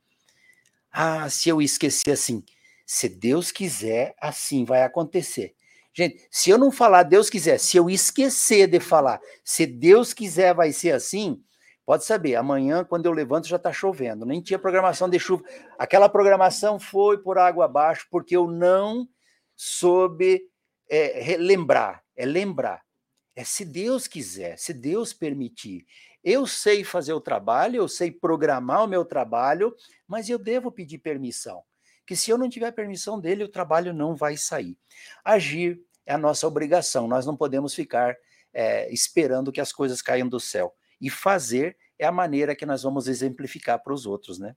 Ah, 0.90 1.28
se 1.30 1.48
eu 1.48 1.60
esquecer 1.62 2.10
assim, 2.10 2.42
se 2.84 3.08
Deus 3.08 3.50
quiser, 3.50 4.14
assim 4.20 4.64
vai 4.64 4.82
acontecer. 4.82 5.54
Gente, 5.92 6.26
se 6.30 6.50
eu 6.50 6.58
não 6.58 6.70
falar 6.70 7.04
Deus 7.04 7.30
quiser, 7.30 7.58
se 7.58 7.76
eu 7.76 7.88
esquecer 7.88 8.66
de 8.66 8.80
falar, 8.80 9.20
se 9.42 9.64
Deus 9.64 10.12
quiser 10.12 10.54
vai 10.54 10.72
ser 10.72 10.92
assim, 10.92 11.42
pode 11.86 12.04
saber, 12.04 12.34
amanhã 12.34 12.84
quando 12.84 13.06
eu 13.06 13.12
levanto 13.12 13.48
já 13.48 13.56
está 13.56 13.72
chovendo, 13.72 14.26
nem 14.26 14.42
tinha 14.42 14.58
programação 14.58 15.08
de 15.08 15.18
chuva. 15.18 15.44
Aquela 15.78 16.08
programação 16.08 16.78
foi 16.78 17.16
por 17.16 17.38
água 17.38 17.64
abaixo 17.64 18.06
porque 18.10 18.36
eu 18.36 18.46
não 18.46 19.08
soube 19.54 20.42
é, 20.90 21.36
lembrar 21.38 22.04
é 22.16 22.24
lembrar. 22.24 22.82
É 23.34 23.44
se 23.44 23.64
Deus 23.64 24.08
quiser, 24.08 24.58
se 24.58 24.72
Deus 24.72 25.12
permitir. 25.12 25.86
Eu 26.24 26.46
sei 26.46 26.82
fazer 26.82 27.12
o 27.12 27.20
trabalho, 27.20 27.76
eu 27.76 27.86
sei 27.86 28.10
programar 28.10 28.82
o 28.82 28.88
meu 28.88 29.04
trabalho, 29.04 29.76
mas 30.08 30.28
eu 30.28 30.38
devo 30.38 30.72
pedir 30.72 30.98
permissão. 30.98 31.62
Que 32.06 32.16
se 32.16 32.30
eu 32.30 32.38
não 32.38 32.48
tiver 32.48 32.72
permissão 32.72 33.20
dele, 33.20 33.44
o 33.44 33.48
trabalho 33.48 33.92
não 33.92 34.16
vai 34.16 34.36
sair. 34.36 34.76
Agir 35.22 35.78
é 36.06 36.14
a 36.14 36.18
nossa 36.18 36.46
obrigação, 36.46 37.06
nós 37.06 37.26
não 37.26 37.36
podemos 37.36 37.74
ficar 37.74 38.16
é, 38.54 38.92
esperando 38.92 39.52
que 39.52 39.60
as 39.60 39.72
coisas 39.72 40.00
caiam 40.00 40.28
do 40.28 40.40
céu. 40.40 40.74
E 41.00 41.10
fazer 41.10 41.76
é 41.98 42.06
a 42.06 42.12
maneira 42.12 42.54
que 42.54 42.66
nós 42.66 42.82
vamos 42.82 43.08
exemplificar 43.08 43.82
para 43.82 43.92
os 43.92 44.06
outros, 44.06 44.38
né? 44.38 44.56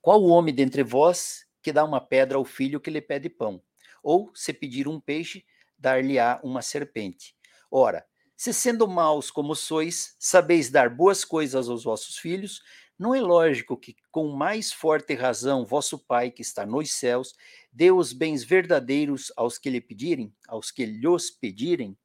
Qual 0.00 0.22
o 0.22 0.28
homem 0.28 0.54
dentre 0.54 0.82
vós 0.82 1.46
que 1.62 1.72
dá 1.72 1.84
uma 1.84 2.00
pedra 2.00 2.36
ao 2.36 2.44
filho 2.44 2.80
que 2.80 2.90
lhe 2.90 3.00
pede 3.00 3.28
pão? 3.28 3.62
Ou, 4.02 4.30
se 4.34 4.52
pedir 4.52 4.86
um 4.86 5.00
peixe, 5.00 5.44
dar-lhe-á 5.78 6.40
uma 6.42 6.60
serpente. 6.60 7.34
Ora, 7.70 8.06
se 8.36 8.52
sendo 8.52 8.86
maus 8.86 9.30
como 9.30 9.54
sois, 9.54 10.14
sabeis 10.18 10.70
dar 10.70 10.90
boas 10.90 11.24
coisas 11.24 11.68
aos 11.68 11.84
vossos 11.84 12.18
filhos, 12.18 12.62
não 12.98 13.14
é 13.14 13.20
lógico 13.20 13.76
que, 13.76 13.96
com 14.10 14.28
mais 14.28 14.72
forte 14.72 15.14
razão, 15.14 15.64
vosso 15.64 15.98
Pai, 15.98 16.30
que 16.30 16.42
está 16.42 16.64
nos 16.64 16.92
céus, 16.92 17.34
dê 17.72 17.90
os 17.90 18.12
bens 18.12 18.44
verdadeiros 18.44 19.32
aos 19.36 19.58
que 19.58 19.70
lhe 19.70 19.80
pedirem, 19.80 20.34
aos 20.46 20.70
que 20.70 20.84
lhos 20.84 21.30
pedirem? 21.30 21.96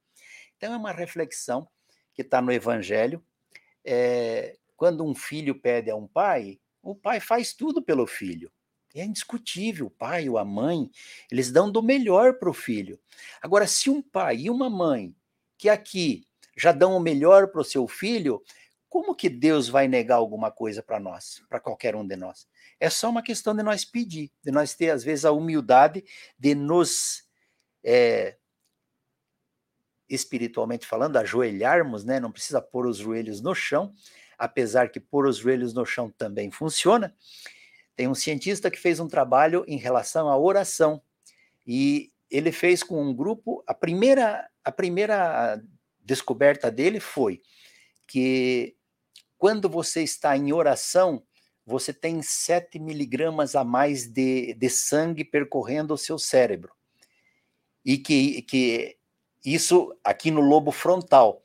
Então, 0.57 0.73
é 0.73 0.77
uma 0.77 0.91
reflexão 0.91 1.67
que 2.19 2.23
está 2.23 2.41
no 2.41 2.51
Evangelho. 2.51 3.23
É, 3.83 4.57
quando 4.75 5.05
um 5.05 5.15
filho 5.15 5.55
pede 5.55 5.89
a 5.89 5.95
um 5.95 6.05
pai, 6.05 6.59
o 6.83 6.93
pai 6.93 7.21
faz 7.21 7.53
tudo 7.53 7.81
pelo 7.81 8.05
filho. 8.05 8.51
É 8.93 9.05
indiscutível, 9.05 9.85
o 9.85 9.91
pai 9.91 10.27
ou 10.27 10.37
a 10.37 10.43
mãe, 10.43 10.91
eles 11.31 11.49
dão 11.49 11.71
do 11.71 11.81
melhor 11.81 12.33
para 12.33 12.49
o 12.49 12.53
filho. 12.53 12.99
Agora, 13.41 13.65
se 13.65 13.89
um 13.89 14.01
pai 14.01 14.35
e 14.35 14.49
uma 14.49 14.69
mãe, 14.69 15.15
que 15.57 15.69
aqui 15.69 16.25
já 16.57 16.73
dão 16.73 16.97
o 16.97 16.99
melhor 16.99 17.47
para 17.47 17.61
o 17.61 17.63
seu 17.63 17.87
filho, 17.87 18.43
como 18.89 19.15
que 19.15 19.29
Deus 19.29 19.69
vai 19.69 19.87
negar 19.87 20.15
alguma 20.15 20.51
coisa 20.51 20.83
para 20.83 20.99
nós, 20.99 21.41
para 21.47 21.61
qualquer 21.61 21.95
um 21.95 22.05
de 22.05 22.17
nós? 22.17 22.49
É 22.81 22.89
só 22.89 23.09
uma 23.09 23.23
questão 23.23 23.55
de 23.55 23.63
nós 23.63 23.85
pedir, 23.85 24.29
de 24.43 24.51
nós 24.51 24.73
ter, 24.73 24.89
às 24.89 25.05
vezes, 25.05 25.23
a 25.23 25.31
humildade 25.31 26.03
de 26.37 26.53
nos, 26.53 27.23
é, 27.81 28.35
espiritualmente 30.09 30.87
falando, 30.87 31.17
ajoelharmos, 31.17 32.03
né? 32.03 32.19
não 32.19 32.31
precisa 32.31 32.61
pôr 32.61 32.87
os 32.87 32.97
joelhos 32.97 33.41
no 33.41 33.53
chão, 33.53 33.93
apesar 34.37 34.89
que 34.89 34.99
pôr 34.99 35.27
os 35.27 35.37
joelhos 35.37 35.73
no 35.73 35.85
chão 35.85 36.09
também 36.09 36.49
funciona, 36.49 37.15
tem 37.95 38.07
um 38.07 38.15
cientista 38.15 38.71
que 38.71 38.79
fez 38.79 38.99
um 38.99 39.07
trabalho 39.07 39.65
em 39.67 39.77
relação 39.77 40.29
à 40.29 40.37
oração 40.37 41.01
e 41.67 42.11
ele 42.31 42.51
fez 42.51 42.81
com 42.81 43.03
um 43.03 43.13
grupo. 43.13 43.63
A 43.67 43.73
primeira, 43.73 44.49
a 44.63 44.71
primeira 44.71 45.61
descoberta 45.99 46.71
dele 46.71 46.99
foi 46.99 47.41
que 48.07 48.75
quando 49.37 49.69
você 49.69 50.01
está 50.01 50.35
em 50.37 50.53
oração, 50.53 51.23
você 51.65 51.93
tem 51.93 52.21
7 52.21 52.79
miligramas 52.79 53.55
a 53.55 53.63
mais 53.63 54.07
de, 54.07 54.53
de 54.53 54.69
sangue 54.69 55.23
percorrendo 55.23 55.93
o 55.93 55.97
seu 55.97 56.17
cérebro. 56.17 56.73
E 57.85 57.97
que, 57.97 58.41
que 58.43 58.98
isso 59.43 59.95
aqui 60.03 60.31
no 60.31 60.41
lobo 60.41 60.71
frontal. 60.71 61.41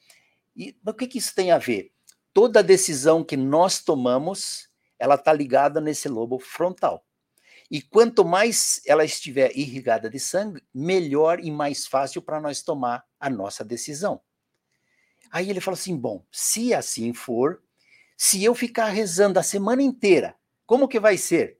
E 0.56 0.76
o 0.84 0.92
que, 0.92 1.06
que 1.06 1.18
isso 1.18 1.34
tem 1.34 1.50
a 1.50 1.58
ver? 1.58 1.92
Toda 2.32 2.62
decisão 2.62 3.22
que 3.24 3.36
nós 3.36 3.80
tomamos 3.80 4.68
ela 4.98 5.16
está 5.16 5.32
ligada 5.32 5.80
nesse 5.80 6.08
lobo 6.08 6.38
frontal. 6.38 7.04
E 7.70 7.80
quanto 7.82 8.24
mais 8.24 8.80
ela 8.86 9.04
estiver 9.04 9.56
irrigada 9.56 10.08
de 10.08 10.20
sangue, 10.20 10.62
melhor 10.72 11.40
e 11.40 11.50
mais 11.50 11.86
fácil 11.86 12.22
para 12.22 12.40
nós 12.40 12.62
tomar 12.62 13.04
a 13.18 13.28
nossa 13.30 13.64
decisão. 13.64 14.20
Aí 15.30 15.50
ele 15.50 15.60
fala 15.60 15.76
assim: 15.76 15.96
bom, 15.96 16.24
se 16.30 16.74
assim 16.74 17.12
for, 17.12 17.62
se 18.16 18.44
eu 18.44 18.54
ficar 18.54 18.88
rezando 18.88 19.38
a 19.38 19.42
semana 19.42 19.82
inteira, 19.82 20.36
como 20.66 20.88
que 20.88 21.00
vai 21.00 21.16
ser? 21.16 21.58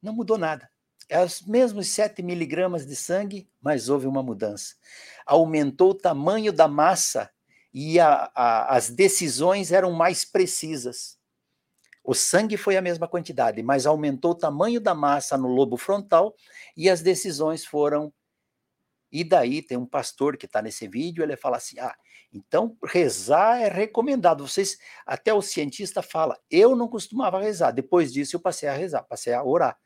Não 0.00 0.12
mudou 0.14 0.38
nada. 0.38 0.69
É 1.10 1.24
os 1.24 1.42
mesmos 1.42 1.88
7 1.88 2.22
miligramas 2.22 2.86
de 2.86 2.94
sangue, 2.94 3.50
mas 3.60 3.88
houve 3.88 4.06
uma 4.06 4.22
mudança. 4.22 4.76
Aumentou 5.26 5.90
o 5.90 5.94
tamanho 5.94 6.52
da 6.52 6.68
massa 6.68 7.28
e 7.74 7.98
a, 7.98 8.30
a, 8.32 8.76
as 8.76 8.90
decisões 8.90 9.72
eram 9.72 9.90
mais 9.92 10.24
precisas. 10.24 11.18
O 12.04 12.14
sangue 12.14 12.56
foi 12.56 12.76
a 12.76 12.82
mesma 12.82 13.08
quantidade, 13.08 13.60
mas 13.60 13.86
aumentou 13.86 14.30
o 14.30 14.36
tamanho 14.36 14.80
da 14.80 14.94
massa 14.94 15.36
no 15.36 15.48
lobo 15.48 15.76
frontal 15.76 16.34
e 16.76 16.88
as 16.88 17.00
decisões 17.02 17.64
foram. 17.64 18.12
E 19.10 19.24
daí 19.24 19.60
tem 19.60 19.76
um 19.76 19.86
pastor 19.86 20.36
que 20.36 20.46
está 20.46 20.62
nesse 20.62 20.86
vídeo, 20.86 21.24
ele 21.24 21.36
fala 21.36 21.56
assim: 21.56 21.78
ah, 21.80 21.94
então 22.32 22.76
rezar 22.84 23.60
é 23.60 23.68
recomendado. 23.68 24.46
Vocês, 24.46 24.78
até 25.04 25.34
o 25.34 25.42
cientista 25.42 26.02
fala, 26.02 26.38
eu 26.48 26.76
não 26.76 26.86
costumava 26.86 27.40
rezar. 27.40 27.72
Depois 27.72 28.12
disso 28.12 28.36
eu 28.36 28.40
passei 28.40 28.68
a 28.68 28.74
rezar, 28.74 29.02
passei 29.02 29.34
a 29.34 29.42
orar. 29.42 29.76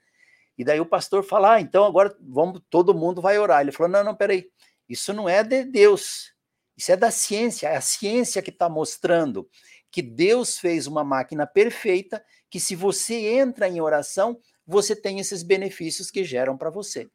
E 0.56 0.64
daí 0.64 0.80
o 0.80 0.86
pastor 0.86 1.24
fala: 1.24 1.54
ah, 1.54 1.60
então 1.60 1.84
agora 1.84 2.16
vamos, 2.20 2.60
todo 2.70 2.94
mundo 2.94 3.20
vai 3.20 3.38
orar. 3.38 3.60
Ele 3.60 3.72
falou: 3.72 3.90
não, 3.90 4.04
não, 4.04 4.14
peraí, 4.14 4.48
isso 4.88 5.12
não 5.12 5.28
é 5.28 5.42
de 5.42 5.64
Deus. 5.64 6.32
Isso 6.76 6.90
é 6.90 6.96
da 6.96 7.10
ciência, 7.10 7.68
é 7.68 7.76
a 7.76 7.80
ciência 7.80 8.42
que 8.42 8.50
está 8.50 8.68
mostrando 8.68 9.48
que 9.94 10.02
Deus 10.02 10.58
fez 10.58 10.88
uma 10.88 11.04
máquina 11.04 11.46
perfeita, 11.46 12.24
que 12.50 12.58
se 12.58 12.74
você 12.74 13.14
entra 13.36 13.68
em 13.68 13.80
oração, 13.80 14.40
você 14.66 14.96
tem 14.96 15.20
esses 15.20 15.44
benefícios 15.44 16.10
que 16.10 16.24
geram 16.24 16.56
para 16.56 16.68
você, 16.68 17.08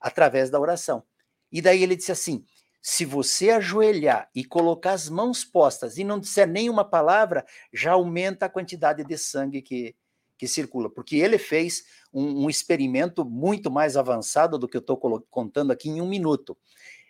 através 0.00 0.50
da 0.50 0.58
oração. 0.58 1.04
E 1.52 1.62
daí 1.62 1.80
ele 1.80 1.94
disse 1.94 2.10
assim: 2.10 2.44
se 2.82 3.04
você 3.04 3.50
ajoelhar 3.50 4.28
e 4.34 4.44
colocar 4.44 4.94
as 4.94 5.08
mãos 5.08 5.44
postas 5.44 5.96
e 5.96 6.02
não 6.02 6.18
disser 6.18 6.48
nenhuma 6.48 6.84
palavra, 6.84 7.46
já 7.72 7.92
aumenta 7.92 8.46
a 8.46 8.50
quantidade 8.50 9.04
de 9.04 9.16
sangue 9.16 9.62
que, 9.62 9.94
que 10.42 10.48
circula. 10.48 10.90
Porque 10.90 11.14
ele 11.14 11.38
fez 11.38 11.84
um, 12.12 12.46
um 12.46 12.50
experimento 12.50 13.24
muito 13.24 13.70
mais 13.70 13.96
avançado 13.96 14.58
do 14.58 14.66
que 14.66 14.76
eu 14.76 14.80
estou 14.80 14.96
contando 15.30 15.70
aqui 15.70 15.88
em 15.88 16.00
um 16.00 16.08
minuto. 16.08 16.58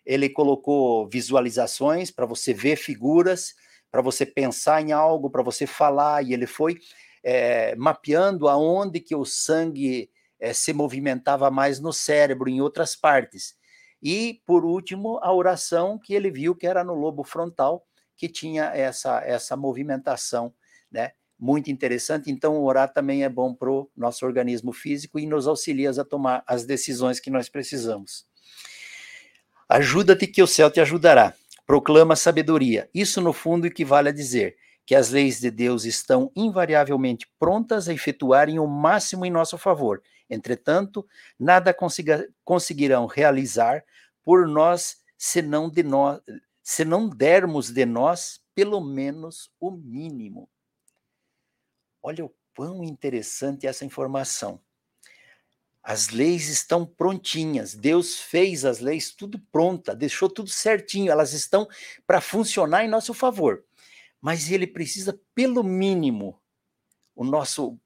Ele 0.05 0.29
colocou 0.29 1.09
visualizações 1.09 2.11
para 2.11 2.27
você 2.27 2.53
ver 2.53 2.77
figuras, 2.77 3.55
para 3.91 4.03
você 4.03 4.27
pensar 4.27 4.83
em 4.83 4.93
algo, 4.93 5.31
para 5.31 5.43
você 5.43 5.67
falar, 5.67 6.23
e 6.23 6.35
ele 6.35 6.47
foi 6.47 6.77
é, 7.25 7.75
mapeando 7.77 8.49
aonde 8.49 9.01
que 9.01 9.17
o 9.17 9.25
sangue 9.25 10.11
é, 10.39 10.53
se 10.53 10.75
movimentava 10.75 11.51
mais 11.51 11.81
no 11.81 11.93
cérebro, 11.93 12.51
em 12.51 12.61
outras 12.61 12.95
partes. 12.95 13.55
E, 14.03 14.43
por 14.45 14.63
último, 14.63 15.19
a 15.23 15.33
oração 15.33 15.99
que 15.99 16.13
ele 16.13 16.31
viu 16.31 16.55
que 16.55 16.67
era 16.67 16.85
no 16.85 16.93
lobo 16.93 17.25
frontal, 17.25 17.87
que 18.15 18.29
tinha 18.29 18.65
essa, 18.75 19.23
essa 19.25 19.57
movimentação, 19.57 20.53
né? 20.91 21.13
Muito 21.43 21.71
interessante. 21.71 22.31
Então, 22.31 22.63
orar 22.63 22.93
também 22.93 23.25
é 23.25 23.29
bom 23.29 23.53
para 23.53 23.69
o 23.69 23.91
nosso 23.97 24.25
organismo 24.25 24.73
físico 24.73 25.19
e 25.19 25.27
nos 25.27 25.49
auxilia 25.49 25.91
a 25.91 26.05
tomar 26.05 26.45
as 26.47 26.65
decisões 26.65 27.19
que 27.19 27.31
nós 27.31 27.49
precisamos. 27.49 28.25
Ajuda-te 29.69 30.27
que 30.27 30.43
o 30.43 30.47
céu 30.47 30.71
te 30.71 30.81
ajudará. 30.81 31.35
Proclama 31.67 32.15
sabedoria. 32.15 32.89
Isso, 32.95 33.21
no 33.21 33.33
fundo, 33.33 33.67
equivale 33.67 34.11
a 34.11 34.13
dizer 34.13 34.57
que 34.87 34.95
as 34.95 35.11
leis 35.11 35.41
de 35.41 35.51
Deus 35.51 35.85
estão 35.85 36.31
invariavelmente 36.37 37.27
prontas 37.39 37.89
a 37.89 37.95
efetuarem 37.95 38.59
o 38.59 38.67
máximo 38.67 39.25
em 39.25 39.31
nosso 39.31 39.59
favor 39.59 40.03
Entretanto, 40.33 41.07
nada 41.39 41.75
consiga, 41.75 42.27
conseguirão 42.43 43.05
realizar 43.05 43.85
por 44.25 44.49
nós 44.49 44.97
se 45.19 45.43
não, 45.43 45.69
de 45.69 45.83
nós, 45.83 46.23
se 46.63 46.87
não 46.87 47.07
dermos 47.07 47.71
de 47.71 47.85
nós 47.85 48.41
pelo 48.55 48.81
menos 48.81 49.51
o 49.61 49.71
mínimo. 49.71 50.49
Olha 52.03 52.25
o 52.25 52.35
quão 52.55 52.83
interessante 52.83 53.67
essa 53.67 53.85
informação. 53.85 54.61
As 55.83 56.11
leis 56.11 56.49
estão 56.49 56.87
prontinhas. 56.87 57.75
Deus 57.75 58.19
fez 58.19 58.65
as 58.65 58.79
leis 58.79 59.13
tudo 59.15 59.39
pronta, 59.51 59.95
deixou 59.95 60.29
tudo 60.29 60.49
certinho. 60.49 61.11
Elas 61.11 61.33
estão 61.33 61.69
para 62.07 62.21
funcionar 62.21 62.85
em 62.85 62.89
nosso 62.89 63.15
favor. 63.15 63.65
Mas 64.21 64.51
ele 64.51 64.67
precisa, 64.67 65.21
pelo 65.35 65.65
mínimo, 65.65 66.41
o 67.15 67.25
nosso 67.25 67.79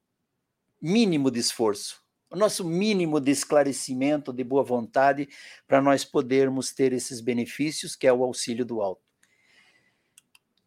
mínimo 0.79 1.31
de 1.31 1.39
esforço 1.39 2.05
o 2.29 2.35
nosso 2.35 2.63
mínimo 2.65 3.19
de 3.19 3.31
esclarecimento, 3.31 4.33
de 4.33 4.43
boa 4.43 4.63
vontade, 4.63 5.29
para 5.65 5.81
nós 5.81 6.03
podermos 6.03 6.73
ter 6.73 6.91
esses 6.93 7.21
benefícios, 7.21 7.95
que 7.95 8.05
é 8.05 8.11
o 8.11 8.23
auxílio 8.23 8.65
do 8.65 8.81
alto. 8.81 9.01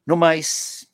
No 0.07 0.16
mais, 0.16 0.90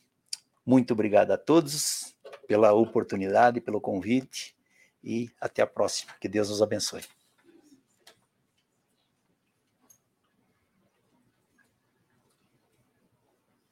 muito 0.65 0.93
obrigado 0.93 1.31
a 1.31 1.39
todos 1.39 2.16
pela 2.47 2.73
oportunidade, 2.73 3.61
pelo 3.61 3.81
convite 3.81 4.55
e 5.03 5.31
até 5.41 5.63
a 5.63 5.67
próxima. 5.67 6.13
Que 6.21 6.29
Deus 6.29 6.51
nos 6.51 6.63
abençoe. 6.63 7.03